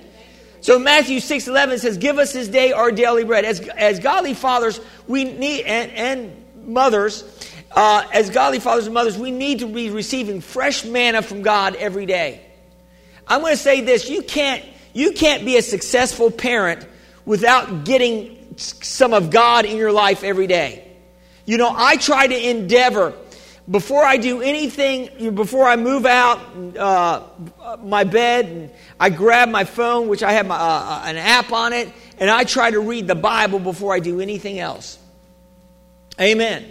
So 0.60 0.78
Matthew 0.78 1.18
6 1.18 1.48
11 1.48 1.80
says, 1.80 1.98
Give 1.98 2.18
us 2.18 2.32
this 2.32 2.46
day 2.46 2.70
our 2.70 2.92
daily 2.92 3.24
bread. 3.24 3.44
As, 3.44 3.60
as 3.60 3.98
godly 3.98 4.34
fathers, 4.34 4.80
we 5.08 5.24
need, 5.24 5.64
and, 5.64 5.90
and 5.90 6.43
mothers, 6.66 7.24
uh, 7.72 8.06
as 8.12 8.30
godly 8.30 8.60
fathers 8.60 8.86
and 8.86 8.94
mothers, 8.94 9.18
we 9.18 9.30
need 9.30 9.60
to 9.60 9.66
be 9.66 9.90
receiving 9.90 10.40
fresh 10.40 10.84
manna 10.84 11.22
from 11.22 11.42
God 11.42 11.74
every 11.76 12.06
day. 12.06 12.40
I'm 13.26 13.40
going 13.40 13.52
to 13.52 13.56
say 13.56 13.80
this 13.80 14.08
you 14.08 14.22
can't, 14.22 14.64
you 14.92 15.12
can't 15.12 15.44
be 15.44 15.56
a 15.56 15.62
successful 15.62 16.30
parent 16.30 16.86
without 17.24 17.84
getting 17.84 18.54
some 18.56 19.12
of 19.12 19.30
God 19.30 19.64
in 19.64 19.76
your 19.76 19.92
life 19.92 20.22
every 20.22 20.46
day. 20.46 20.86
You 21.46 21.58
know, 21.58 21.72
I 21.74 21.96
try 21.96 22.26
to 22.26 22.50
endeavor 22.50 23.14
before 23.70 24.04
I 24.04 24.18
do 24.18 24.42
anything, 24.42 25.34
before 25.34 25.66
I 25.66 25.76
move 25.76 26.04
out 26.04 26.40
uh, 26.78 27.22
my 27.82 28.04
bed, 28.04 28.46
and 28.46 28.70
I 29.00 29.08
grab 29.08 29.48
my 29.48 29.64
phone, 29.64 30.08
which 30.08 30.22
I 30.22 30.32
have 30.32 30.46
my, 30.46 30.56
uh, 30.56 30.58
uh, 30.60 31.02
an 31.06 31.16
app 31.16 31.50
on 31.50 31.72
it, 31.72 31.90
and 32.18 32.30
I 32.30 32.44
try 32.44 32.70
to 32.70 32.80
read 32.80 33.06
the 33.06 33.14
Bible 33.14 33.58
before 33.58 33.94
I 33.94 34.00
do 34.00 34.20
anything 34.20 34.58
else. 34.58 34.98
Amen. 36.20 36.64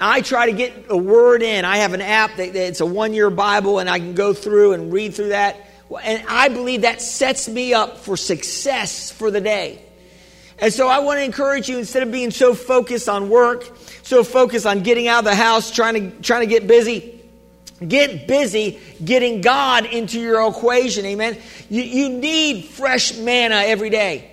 I 0.00 0.22
try 0.22 0.46
to 0.46 0.52
get 0.52 0.86
a 0.88 0.96
word 0.96 1.42
in. 1.42 1.64
I 1.64 1.78
have 1.78 1.92
an 1.92 2.00
app 2.00 2.36
that, 2.36 2.52
that 2.52 2.68
it's 2.68 2.80
a 2.80 2.86
one 2.86 3.12
year 3.12 3.30
Bible, 3.30 3.78
and 3.78 3.88
I 3.88 3.98
can 3.98 4.14
go 4.14 4.32
through 4.32 4.72
and 4.72 4.92
read 4.92 5.14
through 5.14 5.28
that. 5.28 5.56
And 6.02 6.22
I 6.28 6.48
believe 6.48 6.82
that 6.82 7.02
sets 7.02 7.48
me 7.48 7.74
up 7.74 7.98
for 7.98 8.16
success 8.16 9.10
for 9.10 9.30
the 9.30 9.40
day. 9.40 9.82
And 10.58 10.72
so 10.72 10.88
I 10.88 11.00
want 11.00 11.18
to 11.18 11.24
encourage 11.24 11.68
you 11.68 11.78
instead 11.78 12.02
of 12.02 12.12
being 12.12 12.30
so 12.30 12.54
focused 12.54 13.08
on 13.08 13.28
work, 13.28 13.64
so 14.02 14.22
focused 14.24 14.66
on 14.66 14.82
getting 14.82 15.08
out 15.08 15.20
of 15.20 15.24
the 15.24 15.34
house, 15.34 15.70
trying 15.70 15.94
to, 15.94 16.22
trying 16.22 16.40
to 16.40 16.46
get 16.46 16.66
busy, 16.66 17.20
Get 17.86 18.28
busy 18.28 18.78
getting 19.02 19.40
God 19.40 19.86
into 19.86 20.20
your 20.20 20.46
equation, 20.46 21.06
amen. 21.06 21.38
You, 21.70 21.82
you 21.82 22.08
need 22.10 22.66
fresh 22.66 23.16
manna 23.16 23.54
every 23.56 23.88
day. 23.88 24.30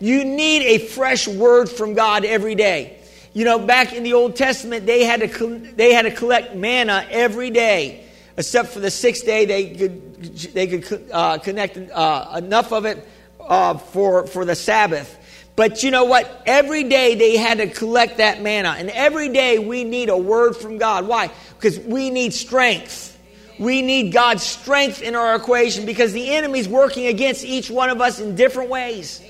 You 0.00 0.24
need 0.24 0.62
a 0.62 0.78
fresh 0.78 1.26
word 1.26 1.70
from 1.70 1.94
God 1.94 2.26
every 2.26 2.54
day. 2.54 2.99
You 3.32 3.44
know, 3.44 3.58
back 3.60 3.92
in 3.92 4.02
the 4.02 4.14
Old 4.14 4.34
Testament, 4.34 4.86
they 4.86 5.04
had 5.04 5.20
to, 5.20 5.58
they 5.76 5.92
had 5.92 6.02
to 6.02 6.10
collect 6.10 6.56
manna 6.56 7.06
every 7.10 7.50
day, 7.50 8.04
except 8.36 8.70
for 8.70 8.80
the 8.80 8.90
sixth 8.90 9.24
day, 9.24 9.44
they 9.44 9.70
could, 9.70 10.24
they 10.52 10.66
could 10.66 11.08
uh, 11.12 11.38
connect 11.38 11.76
uh, 11.76 12.34
enough 12.36 12.72
of 12.72 12.86
it 12.86 13.06
uh, 13.40 13.78
for, 13.78 14.26
for 14.26 14.44
the 14.44 14.56
Sabbath. 14.56 15.16
But 15.54 15.82
you 15.82 15.90
know 15.90 16.04
what? 16.04 16.42
Every 16.46 16.84
day 16.84 17.14
they 17.14 17.36
had 17.36 17.58
to 17.58 17.68
collect 17.68 18.16
that 18.16 18.40
manna. 18.40 18.74
And 18.78 18.90
every 18.90 19.28
day 19.28 19.58
we 19.58 19.84
need 19.84 20.08
a 20.08 20.16
word 20.16 20.56
from 20.56 20.78
God. 20.78 21.06
Why? 21.06 21.30
Because 21.54 21.78
we 21.78 22.10
need 22.10 22.32
strength. 22.32 23.18
We 23.58 23.82
need 23.82 24.12
God's 24.12 24.42
strength 24.42 25.02
in 25.02 25.14
our 25.14 25.36
equation 25.36 25.84
because 25.84 26.14
the 26.14 26.34
enemy's 26.34 26.66
working 26.66 27.08
against 27.08 27.44
each 27.44 27.70
one 27.70 27.90
of 27.90 28.00
us 28.00 28.18
in 28.18 28.34
different 28.34 28.70
ways. 28.70 29.20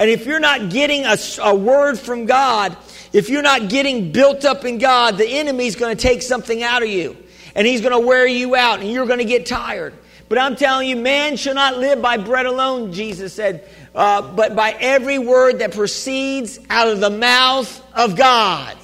And 0.00 0.08
if 0.08 0.24
you're 0.24 0.40
not 0.40 0.70
getting 0.70 1.04
a, 1.04 1.18
a 1.42 1.54
word 1.54 1.98
from 1.98 2.24
God, 2.24 2.74
if 3.12 3.28
you're 3.28 3.42
not 3.42 3.68
getting 3.68 4.12
built 4.12 4.46
up 4.46 4.64
in 4.64 4.78
God, 4.78 5.18
the 5.18 5.28
enemy's 5.28 5.76
going 5.76 5.94
to 5.94 6.02
take 6.02 6.22
something 6.22 6.62
out 6.62 6.82
of 6.82 6.88
you. 6.88 7.18
And 7.54 7.66
he's 7.66 7.82
going 7.82 7.92
to 7.92 7.98
wear 7.98 8.26
you 8.26 8.56
out 8.56 8.80
and 8.80 8.90
you're 8.90 9.04
going 9.04 9.18
to 9.18 9.26
get 9.26 9.44
tired. 9.44 9.92
But 10.30 10.38
I'm 10.38 10.56
telling 10.56 10.88
you, 10.88 10.96
man 10.96 11.36
shall 11.36 11.54
not 11.54 11.76
live 11.76 12.00
by 12.00 12.16
bread 12.16 12.46
alone, 12.46 12.92
Jesus 12.92 13.34
said, 13.34 13.68
uh, 13.94 14.22
but 14.22 14.56
by 14.56 14.74
every 14.80 15.18
word 15.18 15.58
that 15.58 15.74
proceeds 15.74 16.58
out 16.70 16.88
of 16.88 17.00
the 17.00 17.10
mouth 17.10 17.84
of 17.94 18.16
God. 18.16 18.78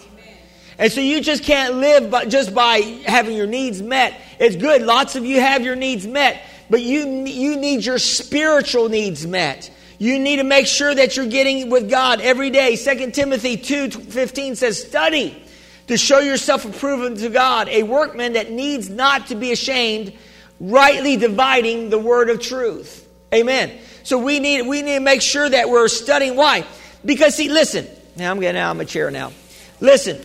And 0.78 0.92
so 0.92 1.00
you 1.00 1.22
just 1.22 1.44
can't 1.44 1.76
live 1.76 2.10
by, 2.10 2.26
just 2.26 2.54
by 2.54 2.80
having 3.06 3.34
your 3.34 3.46
needs 3.46 3.80
met. 3.80 4.20
It's 4.38 4.56
good. 4.56 4.82
Lots 4.82 5.16
of 5.16 5.24
you 5.24 5.40
have 5.40 5.62
your 5.62 5.76
needs 5.76 6.06
met, 6.06 6.42
but 6.68 6.82
you, 6.82 7.06
you 7.24 7.56
need 7.56 7.86
your 7.86 7.98
spiritual 7.98 8.90
needs 8.90 9.26
met. 9.26 9.70
You 9.98 10.18
need 10.18 10.36
to 10.36 10.44
make 10.44 10.66
sure 10.66 10.94
that 10.94 11.16
you're 11.16 11.26
getting 11.26 11.70
with 11.70 11.88
God 11.88 12.20
every 12.20 12.50
day. 12.50 12.76
2 12.76 13.12
Timothy 13.12 13.56
2:15 13.56 14.56
says, 14.56 14.80
"Study 14.80 15.42
to 15.88 15.96
show 15.96 16.18
yourself 16.18 16.64
approved 16.64 17.20
to 17.20 17.28
God, 17.28 17.68
a 17.68 17.82
workman 17.82 18.32
that 18.32 18.50
needs 18.50 18.88
not 18.90 19.28
to 19.28 19.34
be 19.34 19.52
ashamed, 19.52 20.12
rightly 20.58 21.16
dividing 21.16 21.90
the 21.90 21.98
word 21.98 22.30
of 22.30 22.40
truth. 22.40 23.06
Amen. 23.32 23.72
So 24.02 24.18
we 24.18 24.40
need, 24.40 24.62
we 24.62 24.82
need 24.82 24.94
to 24.94 25.00
make 25.00 25.22
sure 25.22 25.48
that 25.48 25.68
we're 25.68 25.88
studying. 25.88 26.36
Why? 26.36 26.64
Because, 27.04 27.34
see, 27.36 27.48
listen. 27.48 27.86
Now 28.16 28.30
I'm 28.30 28.40
getting 28.40 28.60
out 28.60 28.72
of 28.72 28.76
my 28.78 28.84
chair 28.84 29.10
now. 29.10 29.32
Listen. 29.80 30.24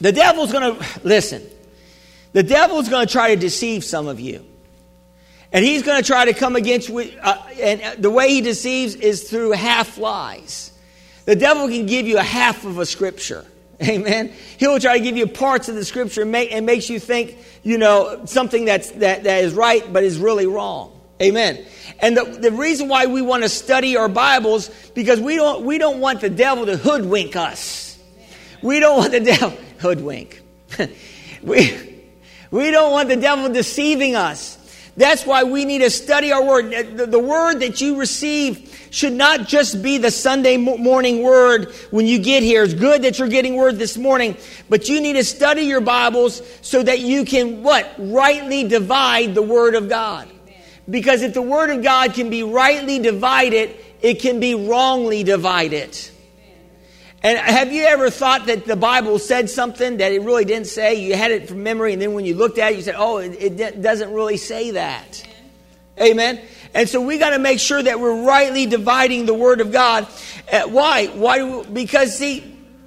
The 0.00 0.12
devil's 0.12 0.52
going 0.52 0.76
to, 0.76 1.00
listen. 1.04 1.42
The 2.32 2.42
devil's 2.42 2.88
going 2.88 3.06
to 3.06 3.12
try 3.12 3.34
to 3.34 3.40
deceive 3.40 3.82
some 3.82 4.08
of 4.08 4.20
you. 4.20 4.44
And 5.56 5.64
he's 5.64 5.82
going 5.82 5.96
to 5.96 6.06
try 6.06 6.26
to 6.26 6.34
come 6.34 6.54
against, 6.54 6.90
uh, 6.90 7.42
and 7.58 8.02
the 8.02 8.10
way 8.10 8.28
he 8.28 8.42
deceives 8.42 8.94
is 8.94 9.30
through 9.30 9.52
half 9.52 9.96
lies. 9.96 10.70
The 11.24 11.34
devil 11.34 11.66
can 11.68 11.86
give 11.86 12.06
you 12.06 12.18
a 12.18 12.22
half 12.22 12.66
of 12.66 12.78
a 12.78 12.84
scripture. 12.84 13.42
Amen. 13.82 14.34
He'll 14.58 14.78
try 14.78 14.98
to 14.98 15.02
give 15.02 15.16
you 15.16 15.26
parts 15.26 15.70
of 15.70 15.74
the 15.74 15.86
scripture 15.86 16.20
and, 16.20 16.30
make, 16.30 16.52
and 16.52 16.66
makes 16.66 16.90
you 16.90 17.00
think, 17.00 17.38
you 17.62 17.78
know, 17.78 18.26
something 18.26 18.66
that's, 18.66 18.90
that, 18.90 19.24
that 19.24 19.44
is 19.44 19.54
right 19.54 19.90
but 19.90 20.04
is 20.04 20.18
really 20.18 20.46
wrong. 20.46 20.92
Amen. 21.22 21.64
And 22.00 22.18
the, 22.18 22.24
the 22.24 22.52
reason 22.52 22.88
why 22.88 23.06
we 23.06 23.22
want 23.22 23.42
to 23.42 23.48
study 23.48 23.96
our 23.96 24.10
Bibles, 24.10 24.68
because 24.94 25.22
we 25.22 25.36
don't, 25.36 25.64
we 25.64 25.78
don't 25.78 26.00
want 26.00 26.20
the 26.20 26.28
devil 26.28 26.66
to 26.66 26.76
hoodwink 26.76 27.34
us. 27.34 27.98
We 28.60 28.78
don't 28.78 28.98
want 28.98 29.12
the 29.12 29.20
devil, 29.20 29.56
hoodwink. 29.78 30.42
we, 31.42 32.02
we 32.50 32.70
don't 32.70 32.92
want 32.92 33.08
the 33.08 33.16
devil 33.16 33.50
deceiving 33.50 34.16
us. 34.16 34.55
That's 34.96 35.26
why 35.26 35.44
we 35.44 35.66
need 35.66 35.80
to 35.80 35.90
study 35.90 36.32
our 36.32 36.42
word. 36.42 36.96
The, 36.96 37.18
word 37.18 37.60
that 37.60 37.82
you 37.82 37.98
receive 37.98 38.88
should 38.90 39.12
not 39.12 39.46
just 39.46 39.82
be 39.82 39.98
the 39.98 40.10
Sunday 40.10 40.56
morning 40.56 41.22
word 41.22 41.72
when 41.90 42.06
you 42.06 42.18
get 42.18 42.42
here. 42.42 42.62
It's 42.62 42.72
good 42.72 43.02
that 43.02 43.18
you're 43.18 43.28
getting 43.28 43.56
word 43.56 43.76
this 43.76 43.98
morning, 43.98 44.38
but 44.70 44.88
you 44.88 45.02
need 45.02 45.14
to 45.14 45.24
study 45.24 45.62
your 45.62 45.82
Bibles 45.82 46.40
so 46.62 46.82
that 46.82 47.00
you 47.00 47.26
can 47.26 47.62
what? 47.62 47.94
Rightly 47.98 48.66
divide 48.66 49.34
the 49.34 49.42
word 49.42 49.74
of 49.74 49.90
God. 49.90 50.30
Because 50.88 51.22
if 51.22 51.34
the 51.34 51.42
word 51.42 51.70
of 51.70 51.82
God 51.82 52.14
can 52.14 52.30
be 52.30 52.42
rightly 52.42 52.98
divided, 52.98 53.76
it 54.00 54.20
can 54.20 54.40
be 54.40 54.54
wrongly 54.54 55.24
divided. 55.24 55.98
And 57.22 57.38
have 57.38 57.72
you 57.72 57.84
ever 57.84 58.10
thought 58.10 58.46
that 58.46 58.66
the 58.66 58.76
Bible 58.76 59.18
said 59.18 59.50
something 59.50 59.96
that 59.96 60.12
it 60.12 60.22
really 60.22 60.44
didn't 60.44 60.68
say? 60.68 60.94
You 60.96 61.16
had 61.16 61.30
it 61.30 61.48
from 61.48 61.62
memory, 61.62 61.92
and 61.92 62.00
then 62.00 62.12
when 62.12 62.24
you 62.24 62.34
looked 62.34 62.58
at 62.58 62.72
it, 62.72 62.76
you 62.76 62.82
said, 62.82 62.94
oh, 62.96 63.18
it, 63.18 63.60
it 63.60 63.82
doesn't 63.82 64.12
really 64.12 64.36
say 64.36 64.72
that. 64.72 65.26
Amen. 66.00 66.40
And 66.74 66.88
so 66.88 67.00
we 67.00 67.18
got 67.18 67.30
to 67.30 67.38
make 67.38 67.58
sure 67.58 67.82
that 67.82 67.98
we're 67.98 68.24
rightly 68.24 68.66
dividing 68.66 69.24
the 69.24 69.34
word 69.34 69.60
of 69.60 69.72
God. 69.72 70.06
Uh, 70.52 70.68
why? 70.68 71.06
Why? 71.06 71.64
Because 71.64 72.16
see, 72.16 72.40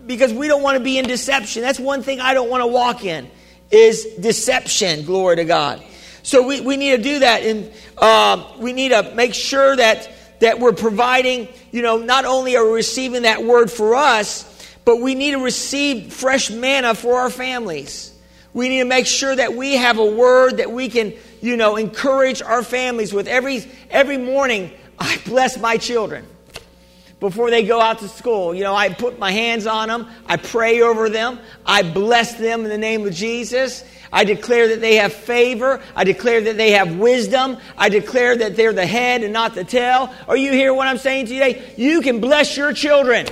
because 0.05 0.31
we 0.31 0.47
don't 0.47 0.61
want 0.61 0.77
to 0.77 0.83
be 0.83 0.99
in 0.99 1.05
deception. 1.05 1.63
That's 1.63 1.79
one 1.79 2.03
thing 2.03 2.19
I 2.19 2.35
don't 2.35 2.49
want 2.49 2.61
to 2.61 2.67
walk 2.67 3.03
in 3.03 3.29
is 3.71 4.05
deception. 4.19 5.05
Glory 5.05 5.37
to 5.37 5.45
God. 5.45 5.83
So 6.21 6.45
we, 6.45 6.61
we 6.61 6.77
need 6.77 6.97
to 6.97 7.01
do 7.01 7.19
that, 7.19 7.41
and 7.41 7.71
uh, 7.97 8.53
we 8.59 8.73
need 8.73 8.89
to 8.89 9.13
make 9.15 9.33
sure 9.33 9.75
that 9.75 10.11
that 10.39 10.59
we're 10.59 10.73
providing. 10.73 11.47
You 11.71 11.81
know, 11.81 11.97
not 11.97 12.25
only 12.25 12.55
are 12.55 12.65
we 12.65 12.73
receiving 12.73 13.23
that 13.23 13.43
word 13.43 13.71
for 13.71 13.95
us, 13.95 14.45
but 14.85 14.97
we 14.97 15.15
need 15.15 15.31
to 15.31 15.43
receive 15.43 16.13
fresh 16.13 16.49
manna 16.49 16.95
for 16.95 17.19
our 17.19 17.29
families. 17.29 18.13
We 18.53 18.69
need 18.69 18.79
to 18.79 18.85
make 18.85 19.05
sure 19.05 19.35
that 19.35 19.53
we 19.53 19.73
have 19.75 19.99
a 19.99 20.05
word 20.05 20.57
that 20.57 20.71
we 20.71 20.89
can 20.89 21.13
you 21.41 21.57
know, 21.57 21.75
encourage 21.75 22.41
our 22.41 22.63
families 22.63 23.13
with 23.13 23.27
every, 23.27 23.65
every 23.89 24.17
morning, 24.17 24.71
I 24.97 25.19
bless 25.25 25.57
my 25.57 25.77
children 25.77 26.25
before 27.19 27.49
they 27.49 27.63
go 27.63 27.81
out 27.81 27.99
to 27.99 28.07
school. 28.07 28.53
You 28.53 28.63
know, 28.63 28.75
I 28.75 28.89
put 28.89 29.19
my 29.19 29.31
hands 29.31 29.67
on 29.67 29.89
them, 29.89 30.07
I 30.25 30.37
pray 30.37 30.81
over 30.81 31.09
them, 31.09 31.39
I 31.65 31.83
bless 31.83 32.35
them 32.35 32.63
in 32.63 32.69
the 32.69 32.77
name 32.77 33.05
of 33.05 33.13
Jesus. 33.13 33.83
I 34.11 34.23
declare 34.23 34.69
that 34.69 34.81
they 34.81 34.95
have 34.95 35.13
favor. 35.13 35.81
I 35.95 36.03
declare 36.03 36.41
that 36.41 36.57
they 36.57 36.71
have 36.71 36.95
wisdom. 36.95 37.57
I 37.77 37.89
declare 37.89 38.35
that 38.37 38.55
they're 38.55 38.73
the 38.73 38.85
head 38.85 39.23
and 39.23 39.31
not 39.31 39.53
the 39.53 39.63
tail. 39.63 40.11
Are 40.27 40.35
you 40.35 40.51
hear 40.51 40.73
what 40.73 40.87
I'm 40.87 40.97
saying 40.97 41.27
today? 41.27 41.73
You 41.77 42.01
can 42.01 42.19
bless 42.19 42.57
your 42.57 42.73
children. 42.73 43.27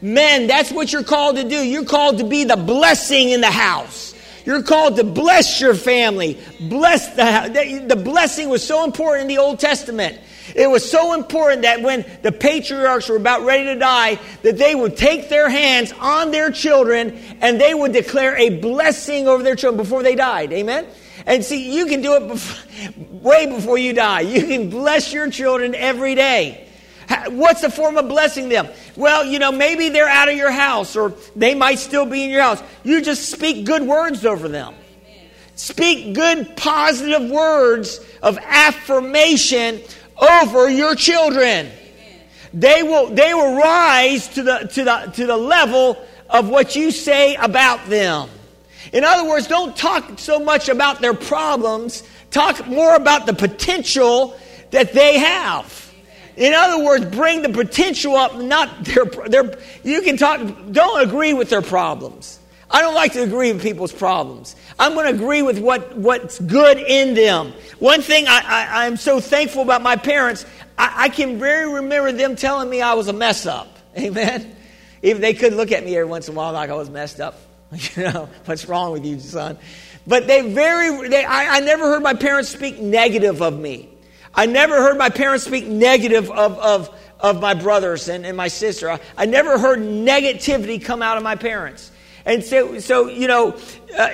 Men, 0.00 0.46
that's 0.46 0.72
what 0.72 0.92
you're 0.92 1.04
called 1.04 1.36
to 1.36 1.46
do. 1.46 1.56
You're 1.56 1.84
called 1.84 2.18
to 2.18 2.24
be 2.24 2.44
the 2.44 2.56
blessing 2.56 3.30
in 3.30 3.42
the 3.42 3.50
house. 3.50 4.14
You're 4.46 4.62
called 4.62 4.96
to 4.96 5.04
bless 5.04 5.60
your 5.60 5.74
family. 5.74 6.40
Bless 6.58 7.14
the, 7.14 7.84
the 7.86 7.96
blessing 7.96 8.48
was 8.48 8.66
so 8.66 8.84
important 8.84 9.22
in 9.22 9.28
the 9.28 9.38
Old 9.38 9.58
Testament. 9.58 10.18
It 10.54 10.68
was 10.68 10.88
so 10.88 11.14
important 11.14 11.62
that 11.62 11.82
when 11.82 12.04
the 12.22 12.32
patriarchs 12.32 13.08
were 13.08 13.16
about 13.16 13.44
ready 13.44 13.64
to 13.64 13.76
die, 13.76 14.18
that 14.42 14.58
they 14.58 14.74
would 14.74 14.96
take 14.96 15.28
their 15.28 15.48
hands 15.48 15.92
on 15.98 16.30
their 16.30 16.50
children 16.50 17.18
and 17.40 17.60
they 17.60 17.74
would 17.74 17.92
declare 17.92 18.36
a 18.36 18.60
blessing 18.60 19.28
over 19.28 19.42
their 19.42 19.56
children 19.56 19.76
before 19.76 20.02
they 20.02 20.14
died. 20.14 20.52
Amen? 20.52 20.86
And 21.26 21.44
see, 21.44 21.76
you 21.76 21.86
can 21.86 22.02
do 22.02 22.14
it 22.14 22.92
way 23.22 23.46
before 23.46 23.78
you 23.78 23.92
die. 23.92 24.20
You 24.20 24.46
can 24.46 24.70
bless 24.70 25.12
your 25.12 25.30
children 25.30 25.74
every 25.74 26.14
day. 26.14 26.66
What's 27.28 27.60
the 27.60 27.70
form 27.70 27.96
of 27.96 28.08
blessing 28.08 28.48
them? 28.48 28.68
Well, 28.96 29.24
you 29.24 29.38
know, 29.38 29.50
maybe 29.50 29.88
they're 29.88 30.08
out 30.08 30.28
of 30.28 30.36
your 30.36 30.52
house 30.52 30.94
or 30.96 31.14
they 31.34 31.54
might 31.54 31.80
still 31.80 32.06
be 32.06 32.24
in 32.24 32.30
your 32.30 32.42
house. 32.42 32.62
You 32.84 33.02
just 33.02 33.30
speak 33.30 33.66
good 33.66 33.82
words 33.82 34.24
over 34.24 34.48
them. 34.48 34.74
Speak 35.56 36.14
good, 36.14 36.56
positive 36.56 37.28
words 37.30 38.00
of 38.22 38.38
affirmation 38.38 39.82
over 40.20 40.68
your 40.68 40.94
children. 40.94 41.70
They 42.52 42.82
will, 42.82 43.08
they 43.08 43.32
will 43.32 43.56
rise 43.56 44.28
to 44.28 44.42
the, 44.42 44.58
to, 44.74 44.84
the, 44.84 45.12
to 45.14 45.26
the 45.26 45.36
level 45.36 45.96
of 46.28 46.48
what 46.48 46.76
you 46.76 46.90
say 46.90 47.36
about 47.36 47.86
them. 47.88 48.28
In 48.92 49.04
other 49.04 49.28
words, 49.28 49.46
don't 49.46 49.76
talk 49.76 50.18
so 50.18 50.40
much 50.40 50.68
about 50.68 51.00
their 51.00 51.14
problems, 51.14 52.02
talk 52.30 52.66
more 52.66 52.96
about 52.96 53.26
the 53.26 53.34
potential 53.34 54.36
that 54.70 54.92
they 54.92 55.18
have. 55.18 55.92
In 56.36 56.54
other 56.54 56.82
words, 56.82 57.04
bring 57.04 57.42
the 57.42 57.50
potential 57.50 58.16
up, 58.16 58.36
not 58.36 58.84
their, 58.84 59.04
their, 59.04 59.58
you 59.84 60.02
can 60.02 60.16
talk, 60.16 60.40
don't 60.72 61.06
agree 61.06 61.34
with 61.34 61.50
their 61.50 61.62
problems. 61.62 62.38
I 62.70 62.82
don't 62.82 62.94
like 62.94 63.12
to 63.12 63.22
agree 63.22 63.52
with 63.52 63.62
people's 63.62 63.92
problems. 63.92 64.56
I'm 64.80 64.94
going 64.94 65.14
to 65.14 65.22
agree 65.22 65.42
with 65.42 65.58
what, 65.58 65.94
what's 65.94 66.38
good 66.38 66.78
in 66.78 67.12
them. 67.12 67.52
One 67.80 68.00
thing 68.00 68.24
I, 68.26 68.86
am 68.86 68.96
so 68.96 69.20
thankful 69.20 69.60
about 69.60 69.82
my 69.82 69.96
parents, 69.96 70.46
I, 70.78 71.04
I, 71.04 71.08
can 71.10 71.38
very 71.38 71.70
remember 71.70 72.12
them 72.12 72.34
telling 72.34 72.70
me 72.70 72.80
I 72.80 72.94
was 72.94 73.06
a 73.08 73.12
mess 73.12 73.44
up. 73.44 73.78
Amen. 73.98 74.56
Even 75.02 75.20
they 75.20 75.34
could 75.34 75.52
look 75.52 75.70
at 75.70 75.84
me 75.84 75.94
every 75.96 76.08
once 76.08 76.28
in 76.28 76.34
a 76.34 76.36
while 76.38 76.54
like 76.54 76.70
I 76.70 76.74
was 76.74 76.88
messed 76.88 77.20
up. 77.20 77.38
You 77.94 78.04
know, 78.04 78.28
what's 78.46 78.66
wrong 78.66 78.90
with 78.92 79.04
you, 79.04 79.20
son? 79.20 79.58
But 80.06 80.26
they 80.26 80.50
very, 80.50 81.08
they, 81.08 81.24
I, 81.24 81.58
I 81.58 81.60
never 81.60 81.84
heard 81.84 82.02
my 82.02 82.14
parents 82.14 82.48
speak 82.48 82.80
negative 82.80 83.42
of 83.42 83.56
me. 83.56 83.88
I 84.34 84.46
never 84.46 84.76
heard 84.76 84.96
my 84.96 85.10
parents 85.10 85.44
speak 85.44 85.66
negative 85.66 86.30
of, 86.30 86.58
of, 86.58 87.00
of 87.20 87.40
my 87.40 87.52
brothers 87.52 88.08
and, 88.08 88.24
and 88.24 88.36
my 88.36 88.48
sister. 88.48 88.90
I, 88.90 89.00
I 89.16 89.26
never 89.26 89.58
heard 89.58 89.78
negativity 89.80 90.82
come 90.82 91.02
out 91.02 91.18
of 91.18 91.22
my 91.22 91.36
parents. 91.36 91.89
And 92.24 92.44
so, 92.44 92.78
so 92.78 93.08
you 93.08 93.28
know, 93.28 93.56
uh, 93.96 94.10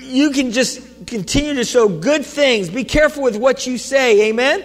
you 0.00 0.30
can 0.30 0.52
just 0.52 1.06
continue 1.06 1.54
to 1.54 1.64
sow 1.64 1.88
good 1.88 2.24
things. 2.24 2.70
Be 2.70 2.84
careful 2.84 3.22
with 3.22 3.36
what 3.36 3.66
you 3.66 3.78
say. 3.78 4.28
Amen? 4.28 4.64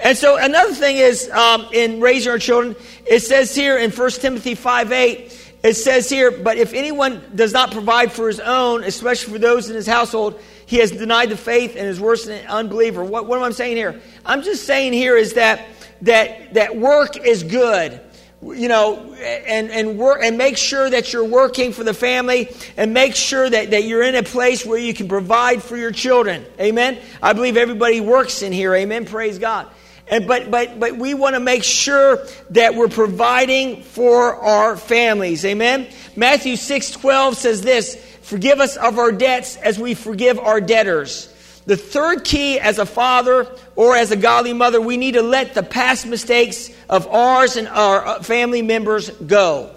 And 0.00 0.18
so 0.18 0.36
another 0.36 0.74
thing 0.74 0.96
is 0.96 1.30
um, 1.30 1.68
in 1.72 2.00
raising 2.00 2.32
our 2.32 2.38
children, 2.38 2.74
it 3.06 3.20
says 3.20 3.54
here 3.54 3.78
in 3.78 3.90
1 3.90 4.10
Timothy 4.12 4.54
5 4.54 4.90
8, 4.90 5.38
it 5.62 5.74
says 5.74 6.10
here, 6.10 6.32
but 6.32 6.58
if 6.58 6.74
anyone 6.74 7.22
does 7.34 7.52
not 7.52 7.70
provide 7.70 8.10
for 8.10 8.26
his 8.26 8.40
own, 8.40 8.82
especially 8.82 9.34
for 9.34 9.38
those 9.38 9.70
in 9.70 9.76
his 9.76 9.86
household, 9.86 10.40
he 10.66 10.78
has 10.78 10.90
denied 10.90 11.28
the 11.28 11.36
faith 11.36 11.76
and 11.76 11.86
is 11.86 12.00
worse 12.00 12.24
than 12.24 12.40
an 12.40 12.46
unbeliever. 12.48 13.04
What, 13.04 13.26
what 13.26 13.38
am 13.38 13.44
I 13.44 13.50
saying 13.50 13.76
here? 13.76 14.00
I'm 14.26 14.42
just 14.42 14.66
saying 14.66 14.92
here 14.92 15.16
is 15.16 15.34
that 15.34 15.66
that 16.02 16.54
that 16.54 16.76
work 16.76 17.16
is 17.16 17.44
good 17.44 18.00
you 18.42 18.66
know, 18.66 19.14
and, 19.14 19.70
and 19.70 19.98
work 19.98 20.20
and 20.22 20.36
make 20.36 20.56
sure 20.56 20.90
that 20.90 21.12
you're 21.12 21.24
working 21.24 21.72
for 21.72 21.84
the 21.84 21.94
family 21.94 22.54
and 22.76 22.92
make 22.92 23.14
sure 23.14 23.48
that, 23.48 23.70
that 23.70 23.84
you're 23.84 24.02
in 24.02 24.16
a 24.16 24.22
place 24.22 24.66
where 24.66 24.78
you 24.78 24.92
can 24.92 25.06
provide 25.06 25.62
for 25.62 25.76
your 25.76 25.92
children. 25.92 26.44
Amen. 26.58 26.98
I 27.22 27.34
believe 27.34 27.56
everybody 27.56 28.00
works 28.00 28.42
in 28.42 28.52
here. 28.52 28.74
Amen. 28.74 29.04
Praise 29.06 29.38
God. 29.38 29.68
And 30.08 30.26
but 30.26 30.50
but 30.50 30.80
but 30.80 30.96
we 30.96 31.14
want 31.14 31.36
to 31.36 31.40
make 31.40 31.62
sure 31.62 32.26
that 32.50 32.74
we're 32.74 32.88
providing 32.88 33.82
for 33.82 34.34
our 34.34 34.76
families. 34.76 35.44
Amen. 35.44 35.88
Matthew 36.16 36.56
6 36.56 36.90
12 36.90 37.36
says 37.36 37.62
this 37.62 37.94
forgive 38.22 38.60
us 38.60 38.76
of 38.76 38.98
our 38.98 39.12
debts 39.12 39.56
as 39.56 39.78
we 39.78 39.94
forgive 39.94 40.38
our 40.38 40.60
debtors. 40.60 41.31
The 41.64 41.76
third 41.76 42.24
key 42.24 42.58
as 42.58 42.78
a 42.78 42.86
father 42.86 43.48
or 43.76 43.96
as 43.96 44.10
a 44.10 44.16
godly 44.16 44.52
mother, 44.52 44.80
we 44.80 44.96
need 44.96 45.12
to 45.12 45.22
let 45.22 45.54
the 45.54 45.62
past 45.62 46.06
mistakes 46.06 46.70
of 46.88 47.06
ours 47.06 47.56
and 47.56 47.68
our 47.68 48.04
uh, 48.04 48.22
family 48.22 48.62
members 48.62 49.10
go. 49.10 49.72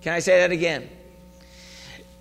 Can 0.00 0.14
I 0.14 0.20
say 0.20 0.40
that 0.40 0.52
again? 0.52 0.88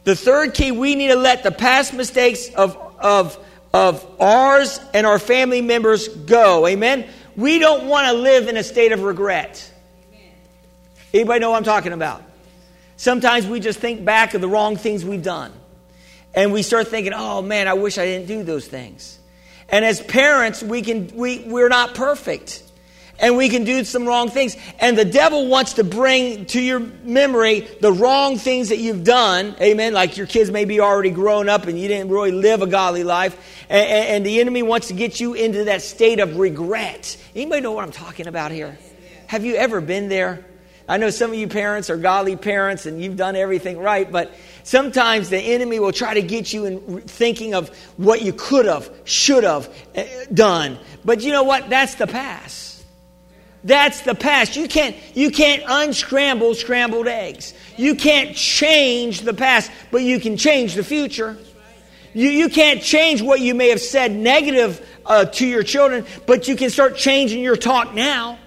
The 0.03 0.15
third 0.15 0.53
key, 0.53 0.71
we 0.71 0.95
need 0.95 1.07
to 1.07 1.15
let 1.15 1.43
the 1.43 1.51
past 1.51 1.93
mistakes 1.93 2.49
of, 2.49 2.77
of, 2.99 3.43
of 3.73 4.05
ours 4.19 4.79
and 4.93 5.07
our 5.07 5.17
family 5.17 5.61
members 5.61 6.07
go. 6.07 6.67
Amen? 6.67 7.07
We 7.37 7.59
don't 7.59 7.87
want 7.87 8.07
to 8.07 8.13
live 8.13 8.47
in 8.47 8.57
a 8.57 8.63
state 8.63 8.91
of 8.91 9.03
regret. 9.03 9.71
Anybody 11.13 11.39
know 11.39 11.51
what 11.51 11.57
I'm 11.57 11.63
talking 11.63 11.93
about? 11.93 12.21
Sometimes 12.97 13.47
we 13.47 13.61
just 13.61 13.79
think 13.79 14.03
back 14.03 14.33
of 14.33 14.41
the 14.41 14.49
wrong 14.49 14.75
things 14.75 15.05
we've 15.05 15.23
done 15.23 15.53
and 16.35 16.51
we 16.51 16.61
start 16.61 16.89
thinking, 16.89 17.13
oh 17.13 17.41
man, 17.41 17.67
I 17.67 17.73
wish 17.73 17.97
I 17.97 18.05
didn't 18.05 18.27
do 18.27 18.43
those 18.43 18.67
things. 18.67 19.17
And 19.69 19.83
as 19.83 20.01
parents, 20.01 20.61
we 20.61 20.81
can, 20.81 21.07
we, 21.15 21.39
we're 21.39 21.69
not 21.69 21.95
perfect. 21.95 22.61
And 23.17 23.37
we 23.37 23.47
can 23.47 23.63
do 23.63 23.85
some 23.85 24.05
wrong 24.05 24.29
things. 24.29 24.57
And 24.77 24.97
the 24.97 25.05
devil 25.05 25.47
wants 25.47 25.73
to 25.73 25.85
bring 25.85 26.45
to 26.47 26.61
your 26.61 26.79
memory 26.79 27.61
the 27.79 27.91
wrong 27.91 28.37
things 28.37 28.69
that 28.69 28.77
you've 28.77 29.05
done. 29.05 29.55
Amen. 29.61 29.93
Like 29.93 30.17
your 30.17 30.27
kids 30.27 30.51
may 30.51 30.65
be 30.65 30.81
already 30.81 31.11
grown 31.11 31.47
up 31.47 31.65
and 31.65 31.79
you 31.79 31.87
didn't 31.87 32.09
really 32.09 32.33
live 32.33 32.61
a 32.61 32.67
godly 32.67 33.05
life. 33.05 33.65
And, 33.69 33.87
and 33.87 34.25
the 34.25 34.41
enemy 34.41 34.63
wants 34.63 34.89
to 34.89 34.93
get 34.93 35.21
you 35.21 35.33
into 35.33 35.63
that 35.65 35.81
state 35.81 36.19
of 36.19 36.37
regret. 36.37 37.15
Anybody 37.33 37.61
know 37.61 37.71
what 37.71 37.85
I'm 37.85 37.93
talking 37.93 38.27
about 38.27 38.51
here? 38.51 38.77
Have 39.27 39.45
you 39.45 39.55
ever 39.55 39.79
been 39.79 40.09
there? 40.09 40.45
I 40.87 40.97
know 40.97 41.09
some 41.09 41.31
of 41.31 41.37
you 41.37 41.47
parents 41.47 41.89
are 41.89 41.97
godly 41.97 42.35
parents 42.35 42.85
and 42.85 43.01
you've 43.01 43.17
done 43.17 43.35
everything 43.35 43.79
right, 43.79 44.11
but 44.11 44.35
sometimes 44.65 45.29
the 45.29 45.39
enemy 45.39 45.79
will 45.79 45.93
try 45.93 46.15
to 46.15 46.21
get 46.21 46.51
you 46.51 46.65
in 46.65 47.01
thinking 47.01 47.53
of 47.53 47.69
what 47.95 48.21
you 48.21 48.33
could 48.33 48.65
have, 48.65 48.89
should 49.05 49.45
have 49.45 49.73
eh, 49.93 50.25
done. 50.33 50.77
But 51.05 51.21
you 51.21 51.31
know 51.31 51.43
what? 51.43 51.69
That's 51.69 51.95
the 51.95 52.07
past. 52.07 52.83
That's 53.63 54.01
the 54.01 54.13
past. 54.13 54.57
You 54.57 54.67
can't, 54.67 54.95
you 55.15 55.31
can't 55.31 55.63
unscramble 55.65 56.53
scrambled 56.55 57.07
eggs. 57.07 57.53
You 57.77 57.95
can't 57.95 58.35
change 58.35 59.21
the 59.21 59.33
past, 59.33 59.71
but 59.91 60.01
you 60.01 60.19
can 60.19 60.35
change 60.35 60.75
the 60.75 60.83
future. 60.83 61.37
You, 62.13 62.29
you 62.29 62.49
can't 62.49 62.81
change 62.81 63.21
what 63.21 63.39
you 63.39 63.55
may 63.55 63.69
have 63.69 63.81
said 63.81 64.11
negative 64.11 64.87
uh, 65.05 65.25
to 65.25 65.47
your 65.47 65.63
children, 65.63 66.05
but 66.25 66.47
you 66.47 66.55
can 66.55 66.69
start 66.69 66.95
changing 66.95 67.43
your 67.43 67.55
talk 67.55 67.93
now. 67.93 68.39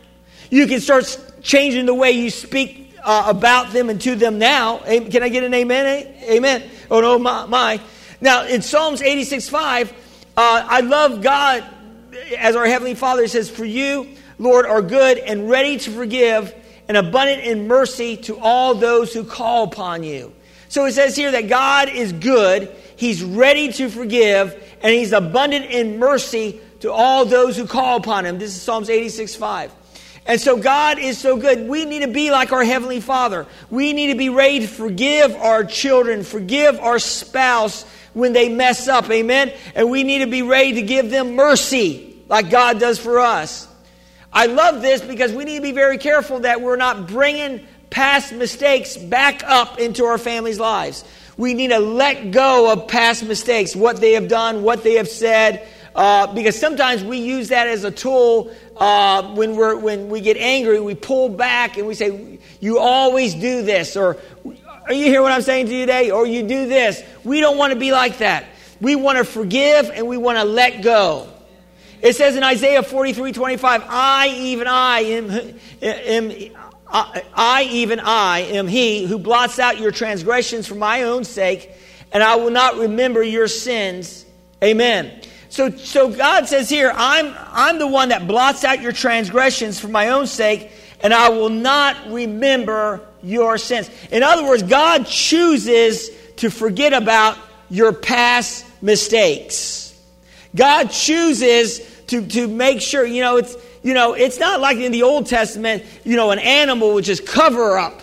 You 0.51 0.67
can 0.67 0.81
start 0.81 1.21
changing 1.43 1.87
the 1.87 1.95
way 1.95 2.13
you 2.13 2.31
speak 2.31 2.88
uh, 3.09 3.25
about 3.27 3.73
them 3.73 3.89
and 3.89 3.99
to 4.03 4.15
them 4.15 4.39
now. 4.39 4.77
Can 4.81 5.23
I 5.23 5.31
get 5.31 5.43
an 5.43 5.55
amen? 5.55 6.15
Amen. 6.25 6.71
Oh, 6.91 7.01
no, 7.01 7.19
my. 7.19 7.47
my. 7.47 7.81
Now, 8.21 8.45
in 8.45 8.61
Psalms 8.61 9.01
86 9.01 9.49
5, 9.49 9.91
uh, 9.91 9.95
I 10.37 10.81
love 10.81 11.23
God 11.23 11.65
as 12.37 12.55
our 12.55 12.67
Heavenly 12.67 12.95
Father. 12.95 13.27
Says, 13.27 13.49
For 13.49 13.65
you, 13.65 14.15
Lord, 14.39 14.67
are 14.67 14.83
good 14.83 15.17
and 15.17 15.49
ready 15.49 15.79
to 15.79 15.91
forgive 15.91 16.55
and 16.87 16.99
abundant 16.99 17.45
in 17.45 17.67
mercy 17.67 18.19
to 18.19 18.39
all 18.39 18.75
those 18.75 19.15
who 19.15 19.25
call 19.25 19.65
upon 19.65 20.03
you. 20.03 20.35
So 20.69 20.85
it 20.85 20.93
says 20.93 21.17
here 21.17 21.31
that 21.31 21.49
God 21.49 21.89
is 21.89 22.13
good, 22.13 22.71
He's 22.97 23.25
ready 23.25 23.73
to 23.73 23.89
forgive, 23.89 24.53
and 24.83 24.93
He's 24.93 25.13
abundant 25.13 25.65
in 25.65 25.99
mercy 25.99 26.61
to 26.81 26.93
all 26.93 27.25
those 27.25 27.57
who 27.57 27.67
call 27.67 27.97
upon 27.97 28.27
Him. 28.27 28.39
This 28.39 28.55
is 28.55 28.61
Psalms 28.61 28.91
86 28.91 29.35
5. 29.35 29.78
And 30.29 30.39
so 30.39 30.59
God 30.59 30.99
is 30.99 31.17
so 31.17 31.39
good. 31.39 31.67
We 31.67 31.87
need 31.87 32.01
to 32.01 32.09
be 32.09 32.31
like 32.31 32.53
our 32.53 32.63
Heavenly 32.63 33.01
Father. 33.01 33.47
We 33.71 33.95
need 33.95 34.09
to 34.13 34.19
be 34.19 34.29
ready 34.29 34.61
to 34.61 34.69
forgive 34.69 35.35
our 35.35 35.65
children, 35.65 36.23
forgive 36.23 36.79
our 36.79 36.99
spouse 36.99 37.85
when 38.13 38.35
they 38.35 38.51
mess 38.51 38.89
up. 38.89 39.11
Amen. 39.11 39.53
And 39.75 39.91
we 39.91 40.05
need 40.05 40.19
to 40.19 40.27
be 40.27 40.43
ready 40.43 40.75
to 40.75 40.83
give 40.83 41.09
them 41.09 41.35
mercy 41.35 42.23
like 42.29 42.51
God 42.51 42.79
does 42.79 42.99
for 42.99 43.21
us. 43.21 43.67
I 44.31 44.47
love 44.47 44.83
this 44.83 45.01
because 45.01 45.33
we 45.33 45.47
need 45.47 45.57
to 45.57 45.63
be 45.63 45.73
very 45.73 45.97
careful 45.97 46.41
that 46.41 46.61
we're 46.61 46.77
not 46.77 47.07
bringing 47.07 47.67
past 47.89 48.31
mistakes 48.31 48.99
back 48.99 49.43
up 49.45 49.79
into 49.79 50.05
our 50.05 50.19
family's 50.19 50.61
lives. 50.61 51.05
We 51.39 51.55
need 51.55 51.69
to 51.69 51.79
let 51.79 52.33
go 52.33 52.71
of 52.71 52.87
past 52.89 53.23
mistakes, 53.23 53.75
what 53.75 53.99
they 53.99 54.13
have 54.13 54.29
done, 54.29 54.63
what 54.63 54.83
they 54.83 54.95
have 54.95 55.09
said, 55.09 55.67
uh, 55.99 56.33
because 56.33 56.57
sometimes 56.57 57.03
we 57.03 57.19
use 57.19 57.49
that 57.49 57.67
as 57.67 57.83
a 57.83 57.91
tool 57.91 58.55
uh, 58.77 59.35
when, 59.35 59.57
we're, 59.57 59.75
when 59.75 60.09
we 60.09 60.21
get 60.21 60.37
angry, 60.37 60.79
we 60.79 60.95
pull 60.95 61.29
back 61.29 61.77
and 61.77 61.89
we 61.89 61.95
say, 61.95 62.39
You 62.61 62.79
always 62.79 63.35
do 63.35 63.63
this, 63.65 63.97
or 63.97 64.17
Are 64.87 64.93
you 64.93 65.07
hear 65.07 65.23
what 65.23 65.33
I'm 65.33 65.43
saying 65.43 65.67
to 65.67 65.75
you 65.75 65.81
today? 65.81 66.13
Or 66.13 66.25
you 66.25 66.47
do 66.47 66.69
this. 66.69 67.03
We 67.25 67.41
don't 67.41 67.59
want 67.59 67.73
to 67.73 67.79
be 67.81 67.91
like 67.91 68.19
that. 68.19 68.45
We 68.81 68.95
want 68.95 69.19
to 69.19 69.25
forgive 69.25 69.91
and 69.91 70.07
we 70.07 70.17
want 70.17 70.39
to 70.39 70.45
let 70.45 70.83
go. 70.83 71.29
It 72.01 72.15
says 72.15 72.37
in 72.37 72.45
Isaiah 72.45 72.85
43 72.85 73.33
25, 73.33 73.83
I, 73.89 74.29
even 74.29 74.69
I, 74.69 75.01
am, 75.01 75.59
am 75.83 76.33
I, 76.87 77.25
I, 77.35 77.63
even 77.73 77.99
I, 77.99 78.39
am 78.43 78.69
he 78.69 79.05
who 79.05 79.19
blots 79.19 79.59
out 79.59 79.81
your 79.81 79.91
transgressions 79.91 80.69
for 80.69 80.77
my 80.77 81.03
own 81.03 81.25
sake, 81.25 81.73
and 82.13 82.23
I 82.23 82.37
will 82.37 82.53
not 82.53 82.77
remember 82.77 83.21
your 83.21 83.49
sins. 83.49 84.25
Amen. 84.63 85.23
So, 85.51 85.71
so 85.71 86.11
God 86.11 86.47
says 86.47 86.69
here, 86.69 86.93
I'm, 86.95 87.35
I'm 87.51 87.79
the 87.79 87.87
one 87.87 88.11
that 88.11 88.27
blots 88.29 88.65
out 88.65 88.83
your 88.83 88.93
transgressions 88.93 89.81
for 89.81 89.89
my 89.89 90.11
own 90.11 90.27
sake, 90.27 90.71
and 91.01 91.15
I 91.15 91.31
will 91.31 91.49
not 91.49 91.97
remember 92.09 93.01
your 93.23 93.59
sins. 93.59 93.91
In 94.11 94.23
other 94.23 94.47
words, 94.47 94.63
God 94.63 95.07
chooses 95.07 96.11
to 96.37 96.51
forget 96.51 96.93
about 96.93 97.39
your 97.71 97.93
past 97.93 98.65
mistakes. 98.83 99.99
God 100.55 100.91
chooses 100.91 101.81
to, 102.09 102.27
to 102.27 102.49
make 102.49 102.81
sure, 102.81 103.05
you 103.05 103.23
know, 103.23 103.37
it's, 103.37 103.57
you 103.83 103.95
know, 103.95 104.15
it's 104.15 104.39
not 104.39 104.61
like 104.61 104.79
in 104.79 104.93
the 104.93 105.03
Old 105.03 105.27
Testament, 105.27 105.85
you 106.05 106.17
know, 106.17 106.31
an 106.31 106.39
animal 106.39 106.95
would 106.95 107.05
just 107.05 107.27
cover 107.27 107.79
up 107.79 108.01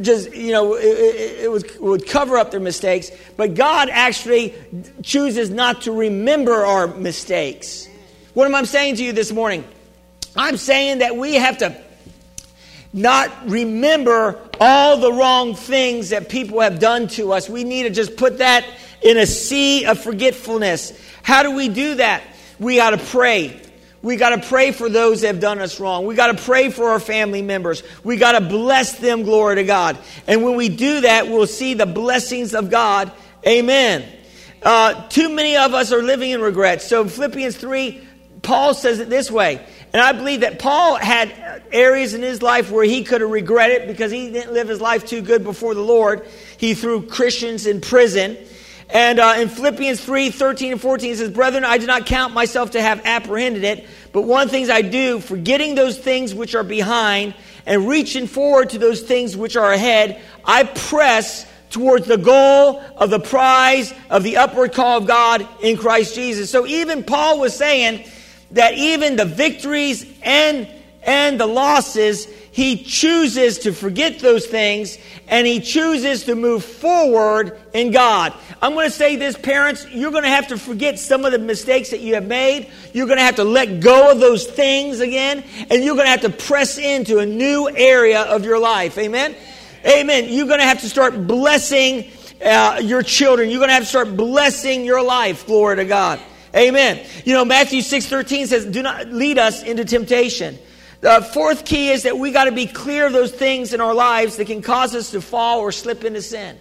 just 0.00 0.34
you 0.34 0.52
know 0.52 0.74
it, 0.74 0.84
it, 0.84 1.44
it, 1.44 1.50
would, 1.50 1.80
would 1.80 2.06
cover 2.06 2.36
up 2.36 2.50
their 2.50 2.60
mistakes. 2.60 3.10
But 3.36 3.54
god 3.54 3.88
actually 3.90 4.54
chooses 5.02 5.50
not 5.50 5.82
to 5.82 5.92
remember 5.92 6.64
our 6.64 6.86
mistakes. 6.86 7.88
What 8.34 8.46
am 8.46 8.54
i 8.54 8.62
saying 8.64 8.96
to 8.96 9.04
you 9.04 9.12
this 9.12 9.32
morning? 9.32 9.64
I'm 10.36 10.56
saying 10.56 10.98
that 10.98 11.16
we 11.16 11.34
have 11.34 11.58
to 11.58 11.76
not 12.92 13.30
remember 13.48 14.40
all 14.60 14.96
the 14.98 15.12
wrong 15.12 15.54
things 15.54 16.10
that 16.10 16.28
people 16.28 16.60
have 16.60 16.78
done 16.78 17.08
to 17.08 17.32
us. 17.32 17.48
We 17.48 17.64
need 17.64 17.84
to 17.84 17.90
just 17.90 18.16
put 18.16 18.38
that 18.38 18.66
in 19.02 19.18
a 19.18 19.26
sea 19.26 19.84
of 19.84 20.00
forgetfulness. 20.00 20.98
How 21.22 21.42
do 21.42 21.54
we 21.54 21.68
do 21.68 21.96
that? 21.96 22.22
We 22.58 22.76
got 22.76 22.90
to 22.90 22.98
pray 22.98 23.60
we 24.02 24.16
got 24.16 24.40
to 24.40 24.48
pray 24.48 24.72
for 24.72 24.88
those 24.88 25.22
that 25.22 25.28
have 25.28 25.40
done 25.40 25.58
us 25.58 25.80
wrong. 25.80 26.06
We 26.06 26.14
got 26.14 26.36
to 26.36 26.42
pray 26.42 26.70
for 26.70 26.90
our 26.90 27.00
family 27.00 27.42
members. 27.42 27.82
We 28.04 28.16
got 28.16 28.32
to 28.32 28.40
bless 28.40 28.98
them, 28.98 29.22
glory 29.22 29.56
to 29.56 29.64
God. 29.64 29.98
And 30.26 30.44
when 30.44 30.56
we 30.56 30.68
do 30.68 31.00
that, 31.00 31.28
we'll 31.28 31.46
see 31.46 31.74
the 31.74 31.86
blessings 31.86 32.54
of 32.54 32.70
God. 32.70 33.10
Amen. 33.46 34.04
Uh, 34.62 35.08
too 35.08 35.28
many 35.28 35.56
of 35.56 35.74
us 35.74 35.92
are 35.92 36.02
living 36.02 36.30
in 36.30 36.40
regret. 36.40 36.82
So, 36.82 37.08
Philippians 37.08 37.56
3, 37.56 38.00
Paul 38.42 38.74
says 38.74 39.00
it 39.00 39.08
this 39.08 39.30
way. 39.30 39.64
And 39.92 40.02
I 40.02 40.12
believe 40.12 40.40
that 40.40 40.58
Paul 40.58 40.96
had 40.96 41.62
areas 41.72 42.14
in 42.14 42.22
his 42.22 42.42
life 42.42 42.70
where 42.70 42.84
he 42.84 43.02
could 43.02 43.20
have 43.22 43.30
regretted 43.30 43.88
because 43.88 44.12
he 44.12 44.30
didn't 44.30 44.52
live 44.52 44.68
his 44.68 44.80
life 44.80 45.06
too 45.06 45.22
good 45.22 45.42
before 45.42 45.74
the 45.74 45.82
Lord. 45.82 46.26
He 46.58 46.74
threw 46.74 47.06
Christians 47.06 47.66
in 47.66 47.80
prison. 47.80 48.36
And 48.88 49.18
uh, 49.18 49.34
in 49.38 49.48
Philippians 49.48 50.04
3 50.04 50.30
13 50.30 50.72
and 50.72 50.80
14, 50.80 51.12
it 51.12 51.16
says, 51.18 51.30
Brethren, 51.30 51.64
I 51.64 51.78
do 51.78 51.86
not 51.86 52.06
count 52.06 52.32
myself 52.34 52.72
to 52.72 52.80
have 52.80 53.04
apprehended 53.04 53.64
it, 53.64 53.86
but 54.12 54.22
one 54.22 54.48
things 54.48 54.70
I 54.70 54.82
do, 54.82 55.20
forgetting 55.20 55.74
those 55.74 55.98
things 55.98 56.34
which 56.34 56.54
are 56.54 56.62
behind 56.62 57.34
and 57.66 57.88
reaching 57.88 58.26
forward 58.26 58.70
to 58.70 58.78
those 58.78 59.02
things 59.02 59.36
which 59.36 59.56
are 59.56 59.72
ahead, 59.72 60.20
I 60.44 60.64
press 60.64 61.46
towards 61.70 62.06
the 62.06 62.16
goal 62.16 62.80
of 62.96 63.10
the 63.10 63.18
prize 63.18 63.92
of 64.08 64.22
the 64.22 64.36
upward 64.36 64.72
call 64.72 64.98
of 64.98 65.06
God 65.06 65.46
in 65.62 65.76
Christ 65.76 66.14
Jesus. 66.14 66.48
So 66.48 66.64
even 66.66 67.02
Paul 67.02 67.40
was 67.40 67.54
saying 67.54 68.06
that 68.52 68.74
even 68.74 69.16
the 69.16 69.24
victories 69.24 70.06
and 70.22 70.68
and 71.06 71.38
the 71.38 71.46
losses, 71.46 72.26
he 72.50 72.82
chooses 72.82 73.60
to 73.60 73.72
forget 73.72 74.18
those 74.18 74.46
things 74.46 74.98
and 75.28 75.46
he 75.46 75.60
chooses 75.60 76.24
to 76.24 76.34
move 76.34 76.64
forward 76.64 77.58
in 77.72 77.92
God. 77.92 78.34
I'm 78.60 78.72
going 78.72 78.88
to 78.88 78.94
say 78.94 79.16
this, 79.16 79.36
parents, 79.36 79.86
you're 79.90 80.10
going 80.10 80.24
to 80.24 80.30
have 80.30 80.48
to 80.48 80.58
forget 80.58 80.98
some 80.98 81.24
of 81.24 81.32
the 81.32 81.38
mistakes 81.38 81.90
that 81.90 82.00
you 82.00 82.14
have 82.14 82.26
made. 82.26 82.70
You're 82.92 83.06
going 83.06 83.18
to 83.18 83.24
have 83.24 83.36
to 83.36 83.44
let 83.44 83.80
go 83.80 84.10
of 84.10 84.20
those 84.20 84.46
things 84.46 85.00
again, 85.00 85.44
and 85.70 85.84
you're 85.84 85.94
going 85.94 86.06
to 86.06 86.10
have 86.10 86.22
to 86.22 86.30
press 86.30 86.78
into 86.78 87.18
a 87.18 87.26
new 87.26 87.68
area 87.68 88.22
of 88.22 88.44
your 88.44 88.58
life. 88.58 88.98
Amen? 88.98 89.36
Amen. 89.86 90.26
You're 90.28 90.46
going 90.46 90.60
to 90.60 90.66
have 90.66 90.80
to 90.80 90.88
start 90.88 91.26
blessing 91.26 92.10
uh, 92.44 92.80
your 92.82 93.02
children. 93.02 93.50
You're 93.50 93.60
going 93.60 93.68
to 93.68 93.74
have 93.74 93.82
to 93.84 93.88
start 93.88 94.16
blessing 94.16 94.84
your 94.84 95.04
life. 95.04 95.46
Glory 95.46 95.76
to 95.76 95.84
God. 95.84 96.20
Amen. 96.54 97.04
You 97.24 97.34
know, 97.34 97.44
Matthew 97.44 97.82
6 97.82 98.06
13 98.06 98.46
says, 98.46 98.64
Do 98.64 98.82
not 98.82 99.08
lead 99.08 99.38
us 99.38 99.62
into 99.62 99.84
temptation. 99.84 100.58
The 101.00 101.22
fourth 101.22 101.64
key 101.64 101.90
is 101.90 102.04
that 102.04 102.18
we 102.18 102.32
got 102.32 102.44
to 102.44 102.52
be 102.52 102.66
clear 102.66 103.06
of 103.06 103.12
those 103.12 103.32
things 103.32 103.72
in 103.74 103.80
our 103.80 103.94
lives 103.94 104.36
that 104.36 104.46
can 104.46 104.62
cause 104.62 104.94
us 104.94 105.10
to 105.10 105.20
fall 105.20 105.60
or 105.60 105.72
slip 105.72 106.04
into 106.04 106.22
sin. 106.22 106.58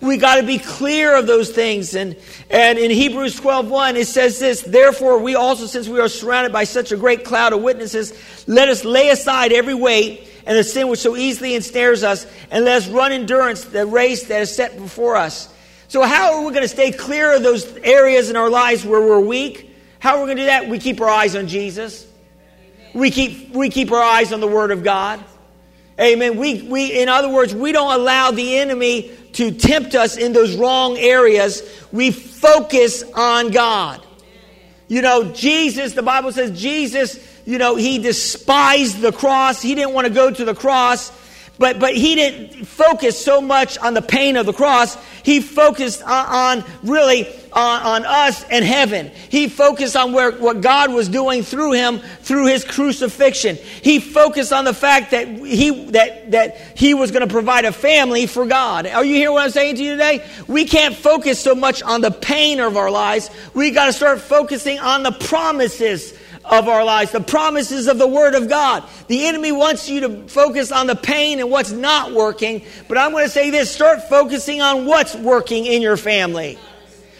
We 0.00 0.16
got 0.16 0.36
to 0.36 0.42
be 0.42 0.58
clear 0.58 1.16
of 1.16 1.26
those 1.26 1.50
things. 1.50 1.94
And, 1.94 2.16
and 2.50 2.78
in 2.78 2.90
Hebrews 2.90 3.36
12 3.36 3.70
1, 3.70 3.96
it 3.96 4.06
says 4.06 4.38
this 4.38 4.62
Therefore, 4.62 5.18
we 5.18 5.34
also, 5.34 5.66
since 5.66 5.88
we 5.88 6.00
are 6.00 6.08
surrounded 6.08 6.52
by 6.52 6.64
such 6.64 6.92
a 6.92 6.96
great 6.96 7.24
cloud 7.24 7.52
of 7.52 7.62
witnesses, 7.62 8.12
let 8.46 8.68
us 8.68 8.84
lay 8.84 9.10
aside 9.10 9.52
every 9.52 9.74
weight 9.74 10.28
and 10.46 10.58
the 10.58 10.64
sin 10.64 10.88
which 10.88 11.00
so 11.00 11.16
easily 11.16 11.54
ensnares 11.54 12.02
us, 12.02 12.26
and 12.50 12.66
let 12.66 12.82
us 12.82 12.88
run 12.88 13.12
endurance 13.12 13.64
the 13.64 13.86
race 13.86 14.24
that 14.28 14.42
is 14.42 14.54
set 14.54 14.76
before 14.76 15.16
us. 15.16 15.52
So, 15.88 16.02
how 16.02 16.34
are 16.34 16.44
we 16.44 16.50
going 16.50 16.62
to 16.62 16.68
stay 16.68 16.92
clear 16.92 17.36
of 17.36 17.42
those 17.42 17.76
areas 17.78 18.28
in 18.28 18.36
our 18.36 18.50
lives 18.50 18.84
where 18.84 19.00
we're 19.00 19.20
weak? 19.20 19.74
How 20.00 20.16
are 20.16 20.20
we 20.20 20.26
going 20.26 20.36
to 20.36 20.42
do 20.42 20.46
that? 20.46 20.68
We 20.68 20.78
keep 20.78 21.00
our 21.00 21.08
eyes 21.08 21.34
on 21.34 21.48
Jesus. 21.48 22.06
We 22.94 23.10
keep, 23.10 23.50
we 23.50 23.70
keep 23.70 23.90
our 23.90 24.02
eyes 24.02 24.32
on 24.32 24.40
the 24.40 24.46
Word 24.46 24.70
of 24.70 24.82
God. 24.84 25.22
Amen. 26.00 26.38
We, 26.38 26.62
we, 26.62 27.00
in 27.00 27.08
other 27.08 27.28
words, 27.28 27.54
we 27.54 27.72
don't 27.72 27.92
allow 27.92 28.30
the 28.30 28.58
enemy 28.58 29.10
to 29.34 29.52
tempt 29.52 29.94
us 29.94 30.16
in 30.16 30.32
those 30.32 30.56
wrong 30.56 30.96
areas. 30.96 31.62
We 31.92 32.10
focus 32.10 33.02
on 33.14 33.50
God. 33.50 34.04
You 34.88 35.02
know, 35.02 35.32
Jesus, 35.32 35.94
the 35.94 36.02
Bible 36.02 36.32
says 36.32 36.58
Jesus, 36.58 37.18
you 37.44 37.58
know, 37.58 37.76
he 37.76 37.98
despised 37.98 39.00
the 39.00 39.12
cross. 39.12 39.60
He 39.60 39.74
didn't 39.74 39.92
want 39.92 40.06
to 40.06 40.12
go 40.12 40.30
to 40.30 40.44
the 40.44 40.54
cross. 40.54 41.10
But, 41.56 41.78
but 41.78 41.94
he 41.94 42.16
didn't 42.16 42.64
focus 42.64 43.22
so 43.22 43.40
much 43.40 43.78
on 43.78 43.94
the 43.94 44.02
pain 44.02 44.36
of 44.36 44.44
the 44.44 44.52
cross. 44.52 44.96
He 45.22 45.40
focused 45.40 46.02
on, 46.02 46.62
on 46.62 46.64
really 46.82 47.28
on, 47.52 47.82
on, 47.82 48.04
us 48.04 48.44
and 48.50 48.64
heaven. 48.64 49.12
He 49.28 49.48
focused 49.48 49.94
on 49.94 50.12
where, 50.12 50.32
what 50.32 50.60
God 50.60 50.92
was 50.92 51.08
doing 51.08 51.44
through 51.44 51.72
him 51.72 52.00
through 52.22 52.46
his 52.46 52.64
crucifixion. 52.64 53.54
He 53.54 54.00
focused 54.00 54.52
on 54.52 54.64
the 54.64 54.74
fact 54.74 55.12
that 55.12 55.28
he, 55.28 55.84
that, 55.90 56.32
that 56.32 56.56
he 56.76 56.92
was 56.92 57.12
going 57.12 57.26
to 57.26 57.32
provide 57.32 57.64
a 57.64 57.72
family 57.72 58.26
for 58.26 58.46
God. 58.46 58.88
Are 58.88 59.04
you 59.04 59.14
hearing 59.14 59.34
what 59.34 59.44
I'm 59.44 59.50
saying 59.50 59.76
to 59.76 59.82
you 59.84 59.92
today? 59.92 60.26
We 60.48 60.64
can't 60.64 60.96
focus 60.96 61.38
so 61.38 61.54
much 61.54 61.84
on 61.84 62.00
the 62.00 62.10
pain 62.10 62.58
of 62.58 62.76
our 62.76 62.90
lives. 62.90 63.30
We 63.54 63.70
got 63.70 63.86
to 63.86 63.92
start 63.92 64.20
focusing 64.20 64.80
on 64.80 65.04
the 65.04 65.12
promises 65.12 66.18
of 66.44 66.68
our 66.68 66.84
lives, 66.84 67.12
the 67.12 67.20
promises 67.20 67.86
of 67.86 67.98
the 67.98 68.06
Word 68.06 68.34
of 68.34 68.48
God. 68.48 68.84
The 69.08 69.26
enemy 69.26 69.52
wants 69.52 69.88
you 69.88 70.00
to 70.00 70.28
focus 70.28 70.70
on 70.72 70.86
the 70.86 70.96
pain 70.96 71.40
and 71.40 71.50
what's 71.50 71.72
not 71.72 72.12
working, 72.12 72.64
but 72.88 72.98
I'm 72.98 73.12
going 73.12 73.24
to 73.24 73.30
say 73.30 73.50
this 73.50 73.70
start 73.70 74.08
focusing 74.08 74.60
on 74.60 74.86
what's 74.86 75.14
working 75.14 75.66
in 75.66 75.82
your 75.82 75.96
family. 75.96 76.58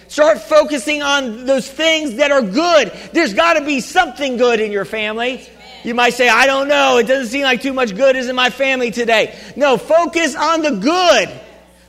Start 0.08 0.38
focusing 0.38 1.02
on 1.02 1.46
those 1.46 1.68
things 1.68 2.16
that 2.16 2.30
are 2.30 2.42
good. 2.42 2.92
There's 3.12 3.34
got 3.34 3.54
to 3.54 3.64
be 3.64 3.80
something 3.80 4.36
good 4.36 4.60
in 4.60 4.70
your 4.70 4.84
family. 4.84 5.44
You 5.82 5.94
might 5.94 6.14
say, 6.14 6.28
I 6.28 6.46
don't 6.46 6.68
know. 6.68 6.98
It 6.98 7.06
doesn't 7.06 7.28
seem 7.28 7.42
like 7.42 7.62
too 7.62 7.72
much 7.72 7.94
good 7.94 8.16
is 8.16 8.28
in 8.28 8.36
my 8.36 8.50
family 8.50 8.90
today. 8.90 9.38
No, 9.56 9.76
focus 9.76 10.36
on 10.36 10.62
the 10.62 10.70
good. 10.70 11.40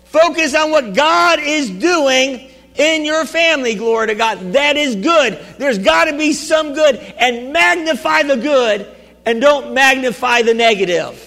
Focus 0.06 0.56
on 0.56 0.72
what 0.72 0.94
God 0.94 1.40
is 1.40 1.70
doing 1.70 2.50
in 2.78 3.06
your 3.06 3.26
family, 3.26 3.76
glory 3.76 4.08
to 4.08 4.16
God. 4.16 4.54
That 4.54 4.78
is 4.78 4.96
good. 4.96 5.40
There's 5.58 5.78
got 5.78 6.06
to 6.06 6.18
be 6.18 6.34
some 6.34 6.74
good. 6.74 6.96
And 6.96 7.54
magnify 7.54 8.24
the 8.24 8.38
good 8.38 8.96
and 9.26 9.42
don't 9.42 9.74
magnify 9.74 10.44
the 10.44 10.54
negative. 10.54 11.22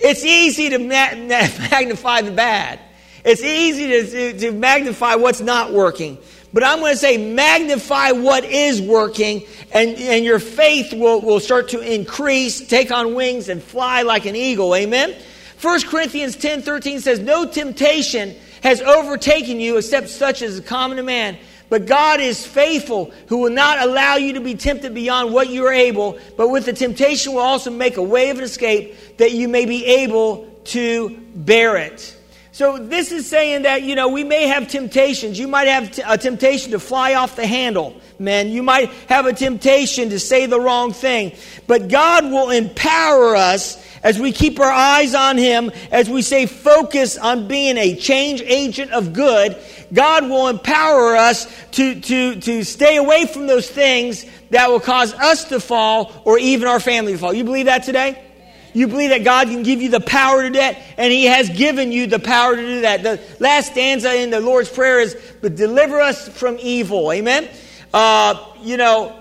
It's 0.00 0.24
easy 0.24 0.70
to 0.70 0.78
magnify 0.78 2.22
the 2.22 2.32
bad, 2.32 2.80
it's 3.24 3.42
easy 3.42 3.88
to, 3.88 4.38
to, 4.38 4.52
magnify 4.52 5.16
what's 5.16 5.40
not 5.40 5.72
working. 5.72 6.18
But 6.50 6.64
I'm 6.64 6.78
going 6.78 6.92
to 6.92 6.98
say 6.98 7.18
magnify 7.18 8.12
what 8.12 8.42
is 8.44 8.80
working, 8.80 9.44
and, 9.70 9.90
and 9.96 10.24
your 10.24 10.38
faith 10.38 10.94
will, 10.94 11.20
will 11.20 11.40
start 11.40 11.68
to 11.70 11.80
increase, 11.80 12.66
take 12.66 12.90
on 12.90 13.14
wings, 13.14 13.50
and 13.50 13.62
fly 13.62 14.00
like 14.00 14.24
an 14.24 14.34
eagle. 14.34 14.74
Amen? 14.74 15.14
1 15.60 15.82
Corinthians 15.82 16.36
10 16.36 16.62
13 16.62 17.00
says, 17.00 17.20
No 17.20 17.44
temptation 17.46 18.34
has 18.62 18.80
overtaken 18.80 19.60
you 19.60 19.76
except 19.76 20.08
such 20.08 20.42
as 20.42 20.54
is 20.54 20.60
common 20.60 20.96
to 20.96 21.02
man. 21.02 21.38
But 21.68 21.86
God 21.86 22.20
is 22.20 22.46
faithful, 22.46 23.12
who 23.26 23.38
will 23.38 23.50
not 23.50 23.80
allow 23.80 24.16
you 24.16 24.32
to 24.34 24.40
be 24.40 24.54
tempted 24.54 24.94
beyond 24.94 25.32
what 25.32 25.50
you 25.50 25.66
are 25.66 25.72
able, 25.72 26.18
but 26.36 26.48
with 26.48 26.64
the 26.64 26.72
temptation 26.72 27.34
will 27.34 27.42
also 27.42 27.70
make 27.70 27.98
a 27.98 28.02
way 28.02 28.30
of 28.30 28.40
escape 28.40 29.18
that 29.18 29.32
you 29.32 29.48
may 29.48 29.66
be 29.66 29.84
able 29.84 30.48
to 30.64 31.10
bear 31.34 31.76
it. 31.76 32.17
So 32.58 32.76
this 32.76 33.12
is 33.12 33.24
saying 33.28 33.62
that, 33.62 33.84
you 33.84 33.94
know, 33.94 34.08
we 34.08 34.24
may 34.24 34.48
have 34.48 34.66
temptations. 34.66 35.38
You 35.38 35.46
might 35.46 35.68
have 35.68 35.92
t- 35.92 36.02
a 36.04 36.18
temptation 36.18 36.72
to 36.72 36.80
fly 36.80 37.14
off 37.14 37.36
the 37.36 37.46
handle, 37.46 37.94
man. 38.18 38.48
You 38.48 38.64
might 38.64 38.90
have 39.08 39.26
a 39.26 39.32
temptation 39.32 40.10
to 40.10 40.18
say 40.18 40.46
the 40.46 40.58
wrong 40.58 40.92
thing. 40.92 41.36
But 41.68 41.86
God 41.86 42.24
will 42.24 42.50
empower 42.50 43.36
us 43.36 43.80
as 44.02 44.18
we 44.18 44.32
keep 44.32 44.58
our 44.58 44.72
eyes 44.72 45.14
on 45.14 45.38
Him, 45.38 45.70
as 45.92 46.10
we 46.10 46.20
say 46.20 46.46
focus 46.46 47.16
on 47.16 47.46
being 47.46 47.76
a 47.76 47.94
change 47.94 48.42
agent 48.42 48.90
of 48.90 49.12
good, 49.12 49.56
God 49.92 50.28
will 50.28 50.48
empower 50.48 51.14
us 51.14 51.46
to, 51.72 52.00
to, 52.00 52.40
to 52.40 52.64
stay 52.64 52.96
away 52.96 53.26
from 53.26 53.46
those 53.46 53.70
things 53.70 54.26
that 54.50 54.68
will 54.68 54.80
cause 54.80 55.14
us 55.14 55.44
to 55.50 55.60
fall 55.60 56.12
or 56.24 56.40
even 56.40 56.66
our 56.66 56.80
family 56.80 57.12
to 57.12 57.18
fall. 57.18 57.32
You 57.32 57.44
believe 57.44 57.66
that 57.66 57.84
today? 57.84 58.27
You 58.72 58.88
believe 58.88 59.10
that 59.10 59.24
God 59.24 59.48
can 59.48 59.62
give 59.62 59.80
you 59.80 59.90
the 59.90 60.00
power 60.00 60.42
to 60.42 60.48
do 60.48 60.58
that, 60.58 60.80
and 60.96 61.12
He 61.12 61.26
has 61.26 61.48
given 61.50 61.92
you 61.92 62.06
the 62.06 62.18
power 62.18 62.56
to 62.56 62.62
do 62.62 62.80
that. 62.82 63.02
The 63.02 63.20
last 63.40 63.72
stanza 63.72 64.14
in 64.14 64.30
the 64.30 64.40
Lord's 64.40 64.68
Prayer 64.68 65.00
is, 65.00 65.16
But 65.40 65.56
deliver 65.56 66.00
us 66.00 66.28
from 66.28 66.56
evil. 66.60 67.12
Amen? 67.12 67.48
Uh, 67.92 68.46
you 68.62 68.76
know, 68.76 69.18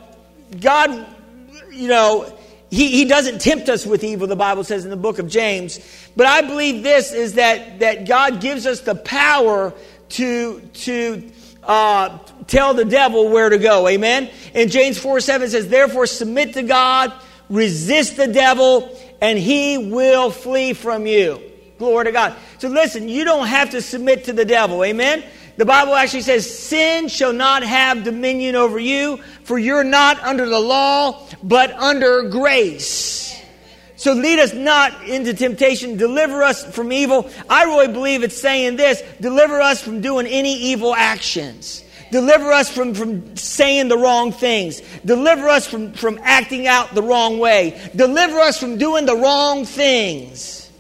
God, 0.60 1.06
you 1.72 1.88
know, 1.88 2.34
he, 2.70 2.90
he 2.90 3.06
doesn't 3.06 3.40
tempt 3.40 3.70
us 3.70 3.86
with 3.86 4.04
evil, 4.04 4.28
the 4.28 4.36
Bible 4.36 4.64
says 4.64 4.84
in 4.84 4.92
the 4.92 4.98
book 4.98 5.20
of 5.20 5.30
James. 5.30 5.80
But 6.16 6.26
I 6.28 6.42
believe 6.42 6.84
this 6.84 7.14
is 7.14 7.34
that, 7.34 7.80
that 7.80 8.08
God 8.08 8.42
gives 8.42 8.66
us 8.66 8.82
the 8.82 8.96
power 8.96 9.74
to, 10.10 10.60
to 10.60 11.32
uh, 11.64 12.18
tell 12.48 12.74
the 12.74 12.86
devil 12.86 13.30
where 13.30 13.50
to 13.50 13.58
go. 13.58 13.88
Amen? 13.88 14.30
And 14.54 14.70
James 14.70 14.98
4 14.98 15.20
7 15.20 15.50
says, 15.50 15.70
Therefore 15.70 16.08
submit 16.08 16.54
to 16.56 16.64
God, 16.64 17.14
resist 17.50 18.18
the 18.18 18.28
devil, 18.28 18.98
and 19.22 19.38
he 19.38 19.78
will 19.78 20.32
flee 20.32 20.74
from 20.74 21.06
you. 21.06 21.42
Glory 21.78 22.06
to 22.06 22.12
God. 22.12 22.36
So 22.58 22.70
listen, 22.70 23.08
you 23.08 23.24
don't 23.24 23.48
have 23.48 23.72
to 23.72 23.82
submit 23.82 24.26
to 24.26 24.34
the 24.34 24.46
devil. 24.46 24.84
Amen? 24.84 25.24
The 25.58 25.66
Bible 25.66 25.96
actually 25.96 26.22
says, 26.22 26.48
Sin 26.60 27.08
shall 27.08 27.34
not 27.34 27.64
have 27.64 28.04
dominion 28.04 28.56
over 28.56 28.80
you, 28.80 29.18
for 29.44 29.58
you're 29.58 29.84
not 29.84 30.22
under 30.24 30.48
the 30.48 30.60
law, 30.60 31.28
but 31.44 31.72
under 31.72 32.30
grace. 32.30 33.18
So 33.96 34.14
lead 34.14 34.38
us 34.38 34.54
not 34.54 35.10
into 35.10 35.34
temptation, 35.34 35.98
deliver 35.98 36.44
us 36.44 36.64
from 36.64 36.92
evil. 36.92 37.30
I 37.50 37.64
really 37.64 37.92
believe 37.92 38.24
it's 38.24 38.40
saying 38.40 38.76
this 38.76 39.02
deliver 39.20 39.60
us 39.60 39.82
from 39.82 40.02
doing 40.02 40.28
any 40.28 40.54
evil 40.56 40.94
actions. 40.96 41.84
Deliver 42.12 42.52
us 42.52 42.70
from, 42.70 42.94
from 42.94 43.36
saying 43.36 43.88
the 43.88 43.98
wrong 43.98 44.32
things. 44.32 44.82
Deliver 45.04 45.48
us 45.48 45.68
from, 45.68 45.94
from 45.94 46.20
acting 46.24 46.68
out 46.68 46.94
the 46.94 47.04
wrong 47.04 47.40
way. 47.40 47.90
Deliver 47.96 48.40
us 48.40 48.60
from 48.60 48.78
doing 48.78 49.06
the 49.06 49.16
wrong 49.16 49.66
things. 49.66 50.72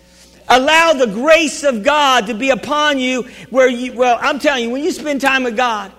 Allow 0.49 0.93
the 0.93 1.07
grace 1.07 1.63
of 1.63 1.83
God 1.83 2.27
to 2.27 2.33
be 2.33 2.51
upon 2.51 2.99
you 2.99 3.23
where 3.49 3.67
you, 3.67 3.93
well, 3.93 4.17
I'm 4.21 4.39
telling 4.39 4.63
you, 4.63 4.69
when 4.69 4.83
you 4.83 4.91
spend 4.91 5.19
time 5.19 5.43
with 5.43 5.57
God, 5.57 5.91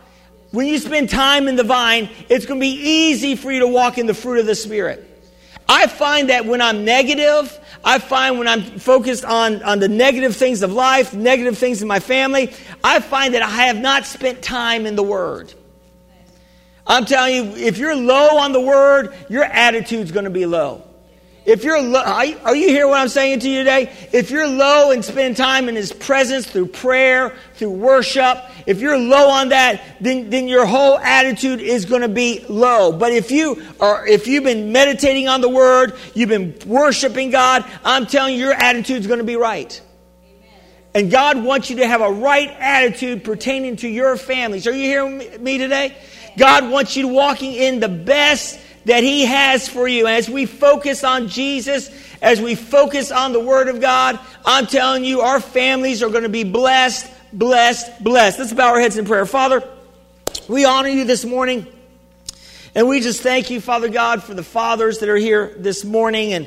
when 0.51 0.66
you 0.66 0.79
spend 0.79 1.11
time 1.11 1.49
in 1.49 1.57
the 1.57 1.64
vine, 1.64 2.09
it's 2.31 2.47
going 2.47 2.59
to 2.59 2.64
be 2.64 2.72
easy 2.72 3.37
for 3.37 3.53
you 3.53 3.61
to 3.61 3.68
walk 3.68 3.99
in 3.99 4.07
the 4.07 4.14
fruit 4.14 4.41
of 4.41 4.47
the 4.47 4.55
Spirit. 4.55 5.07
I 5.69 5.87
find 5.87 6.31
that 6.31 6.47
when 6.47 6.62
I'm 6.62 6.85
negative, 6.85 7.59
I 7.85 7.99
find 7.99 8.39
when 8.39 8.49
I'm 8.49 8.62
focused 8.79 9.25
on, 9.25 9.62
on 9.62 9.79
the 9.79 9.89
negative 9.89 10.35
things 10.35 10.62
of 10.62 10.73
life, 10.73 11.12
negative 11.12 11.59
things 11.59 11.83
in 11.83 11.89
my 11.89 12.01
family, 12.01 12.53
I 12.83 13.01
find 13.01 13.35
that 13.35 13.43
I 13.43 13.66
have 13.66 13.77
not 13.77 14.07
spent 14.07 14.43
time 14.43 14.87
in 14.87 14.97
the 14.97 15.03
Word. 15.03 15.53
I'm 16.87 17.05
telling 17.05 17.35
you, 17.35 17.66
if 17.66 17.77
you're 17.77 17.95
low 17.95 18.39
on 18.39 18.53
the 18.53 18.61
Word, 18.61 19.14
your 19.29 19.45
attitude's 19.45 20.11
going 20.11 20.25
to 20.25 20.31
be 20.31 20.47
low. 20.47 20.88
If 21.49 21.64
you're 21.64 21.80
low, 21.80 22.03
are 22.03 22.55
you 22.55 22.68
hear 22.68 22.86
what 22.86 23.01
I'm 23.01 23.09
saying 23.09 23.40
to 23.40 23.49
you 23.49 23.61
today? 23.61 23.90
If 24.12 24.30
you're 24.30 24.46
low 24.46 24.90
and 24.90 25.03
spend 25.03 25.38
time 25.38 25.70
in 25.70 25.76
His 25.76 25.94
presence 25.94 26.46
through 26.46 26.66
prayer, 26.66 27.34
through 27.55 27.70
worship, 27.70 28.36
if 28.66 28.82
you're 28.82 28.99
low 28.99 29.30
on 29.30 29.49
that, 29.49 29.82
then, 29.99 30.28
then 30.28 30.46
your 30.46 30.66
whole 30.66 30.99
attitude 30.99 31.62
is 31.62 31.86
going 31.86 32.03
to 32.03 32.09
be 32.09 32.44
low. 32.51 32.92
But 32.92 33.12
if 33.12 33.30
you 33.30 33.62
are, 33.80 34.07
if 34.07 34.26
you've 34.26 34.44
been 34.44 34.72
meditating 34.72 35.26
on 35.26 35.40
the 35.40 35.49
Word, 35.49 35.94
you've 36.12 36.28
been 36.28 36.55
worshiping 36.66 37.30
God, 37.30 37.64
I'm 37.82 38.05
telling 38.05 38.34
you, 38.34 38.40
your 38.40 38.53
attitude 38.53 39.01
is 39.01 39.07
going 39.07 39.20
to 39.20 39.24
be 39.24 39.36
right. 39.36 39.80
And 40.94 41.11
God 41.11 41.42
wants 41.42 41.70
you 41.70 41.76
to 41.76 41.86
have 41.86 42.03
a 42.03 42.11
right 42.11 42.51
attitude 42.59 43.24
pertaining 43.24 43.76
to 43.76 43.88
your 43.88 44.18
families. 44.18 44.66
Are 44.66 44.72
you 44.72 44.84
hearing 44.84 45.42
me 45.42 45.57
today? 45.57 45.96
God 46.36 46.70
wants 46.70 46.94
you 46.94 47.09
walking 47.09 47.55
in 47.55 47.80
the 47.80 47.88
best 47.88 48.61
that 48.85 49.03
He 49.03 49.24
has 49.24 49.68
for 49.68 49.87
you. 49.87 50.07
As 50.07 50.29
we 50.29 50.47
focus 50.47 51.05
on 51.05 51.29
Jesus, 51.29 51.91
as 52.22 52.41
we 52.41 52.55
focus 52.55 53.12
on 53.12 53.33
the 53.33 53.41
Word 53.41 53.68
of 53.68 53.81
God, 53.81 54.18
I'm 54.45 54.66
telling 54.66 55.05
you, 55.05 55.20
our 55.20 55.41
families 55.41 56.03
are 56.03 56.11
going 56.11 56.22
to 56.22 56.29
be 56.29 56.45
blessed, 56.45 57.11
blessed, 57.33 58.03
blessed. 58.03 58.39
Let's 58.39 58.53
bow 58.53 58.68
our 58.68 58.81
heads 58.81 58.97
in 58.97 59.05
prayer. 59.05 59.26
Father, 59.26 59.62
we 60.49 60.64
honor 60.64 60.89
you 60.89 61.05
this 61.05 61.24
morning. 61.24 61.66
And 62.74 62.89
we 62.89 63.01
just 63.01 63.22
thank 63.22 63.51
you, 63.51 63.61
Father 63.61 63.89
God, 63.89 64.22
for 64.22 64.35
the 64.35 64.43
fathers 64.43 64.99
that 64.99 65.09
are 65.09 65.16
here 65.16 65.55
this 65.57 65.85
morning 65.85 66.33
and 66.33 66.47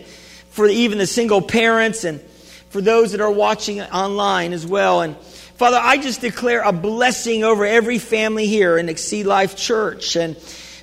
for 0.49 0.67
even 0.67 0.97
the 0.97 1.07
single 1.07 1.41
parents 1.41 2.03
and 2.03 2.21
for 2.69 2.79
those 2.79 3.11
that 3.11 3.21
are 3.21 3.31
watching 3.31 3.81
online 3.81 4.53
as 4.53 4.65
well. 4.65 5.01
And 5.01 5.17
Father, 5.17 5.79
I 5.81 5.97
just 5.97 6.21
declare 6.21 6.61
a 6.61 6.71
blessing 6.71 7.43
over 7.43 7.65
every 7.65 7.99
family 7.99 8.47
here 8.47 8.77
in 8.77 8.87
Exceed 8.87 9.25
Life 9.25 9.55
Church. 9.55 10.15
And 10.15 10.35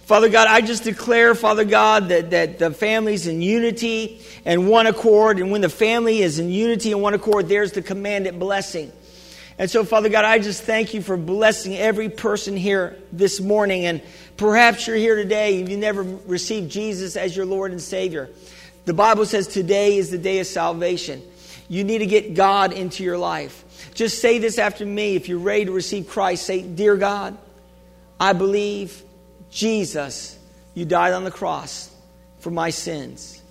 Father 0.09 0.31
God, 0.31 0.49
I 0.49 0.63
just 0.63 0.85
declare, 0.85 1.35
Father 1.35 1.67
God, 1.67 2.09
that, 2.09 2.31
that 2.31 2.59
the 2.59 2.71
family's 2.71 3.27
in 3.27 3.43
unity 3.43 4.23
and 4.47 4.67
one 4.67 4.87
accord. 4.87 5.39
And 5.39 5.51
when 5.51 5.61
the 5.61 5.69
family 5.69 6.23
is 6.23 6.39
in 6.39 6.49
unity 6.49 6.93
and 6.93 7.03
one 7.03 7.13
accord, 7.13 7.47
there's 7.47 7.73
the 7.73 7.83
commanded 7.83 8.39
blessing. 8.39 8.91
And 9.59 9.71
so, 9.71 9.85
Father 9.85 10.09
God, 10.09 10.25
I 10.25 10.39
just 10.39 10.63
thank 10.63 10.95
you 10.95 11.03
for 11.03 11.19
blessing 11.19 11.77
every 11.77 12.09
person 12.09 12.57
here 12.57 12.97
this 13.13 13.39
morning. 13.39 13.85
And 13.85 14.01
perhaps 14.39 14.87
you're 14.87 14.97
here 14.97 15.15
today 15.15 15.63
you 15.63 15.77
never 15.77 16.03
received 16.03 16.71
Jesus 16.71 17.15
as 17.15 17.37
your 17.37 17.45
Lord 17.45 17.73
and 17.73 17.81
Savior. 17.83 18.31
The 18.87 18.95
Bible 18.95 19.27
says 19.27 19.47
today 19.47 19.99
is 19.99 20.11
the 20.11 20.17
day 20.17 20.41
of 20.41 20.47
salvation. 20.47 21.21
You 21.69 21.85
need 21.85 21.99
to 21.99 22.07
get 22.07 22.33
God 22.33 22.73
into 22.73 23.05
your 23.05 23.19
life. 23.19 23.93
Just 23.93 24.23
say 24.23 24.39
this 24.39 24.57
after 24.57 24.87
me. 24.87 25.17
If 25.17 25.29
you're 25.29 25.39
ready 25.39 25.67
to 25.67 25.73
receive 25.73 26.09
Christ, 26.09 26.47
say, 26.47 26.63
Dear 26.63 26.97
God, 26.97 27.37
I 28.19 28.33
believe, 28.33 29.03
Jesus, 29.51 30.39
you 30.75 30.85
died 30.85 31.13
on 31.13 31.25
the 31.25 31.31
cross 31.31 31.91
for 32.41 32.51
my 32.51 32.71
sins. 32.71 33.43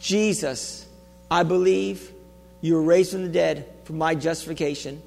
Jesus, 0.00 0.86
I 1.30 1.42
believe 1.42 2.10
you 2.60 2.74
were 2.74 2.82
raised 2.82 3.12
from 3.12 3.22
the 3.22 3.28
dead 3.28 3.68
for 3.84 3.92
my 3.92 4.14
justification. 4.14 5.02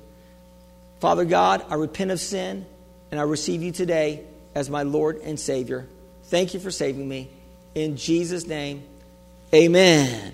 Father 0.99 1.25
God, 1.25 1.65
I 1.69 1.75
repent 1.75 2.11
of 2.11 2.19
sin 2.19 2.65
and 3.11 3.19
I 3.19 3.23
receive 3.23 3.61
you 3.61 3.71
today 3.71 4.23
as 4.53 4.69
my 4.69 4.83
Lord 4.83 5.17
and 5.17 5.39
Savior. 5.39 5.87
Thank 6.25 6.53
you 6.53 6.59
for 6.59 6.71
saving 6.71 7.07
me. 7.07 7.29
In 7.75 7.97
Jesus' 7.97 8.47
name, 8.47 8.83
amen. 9.53 10.33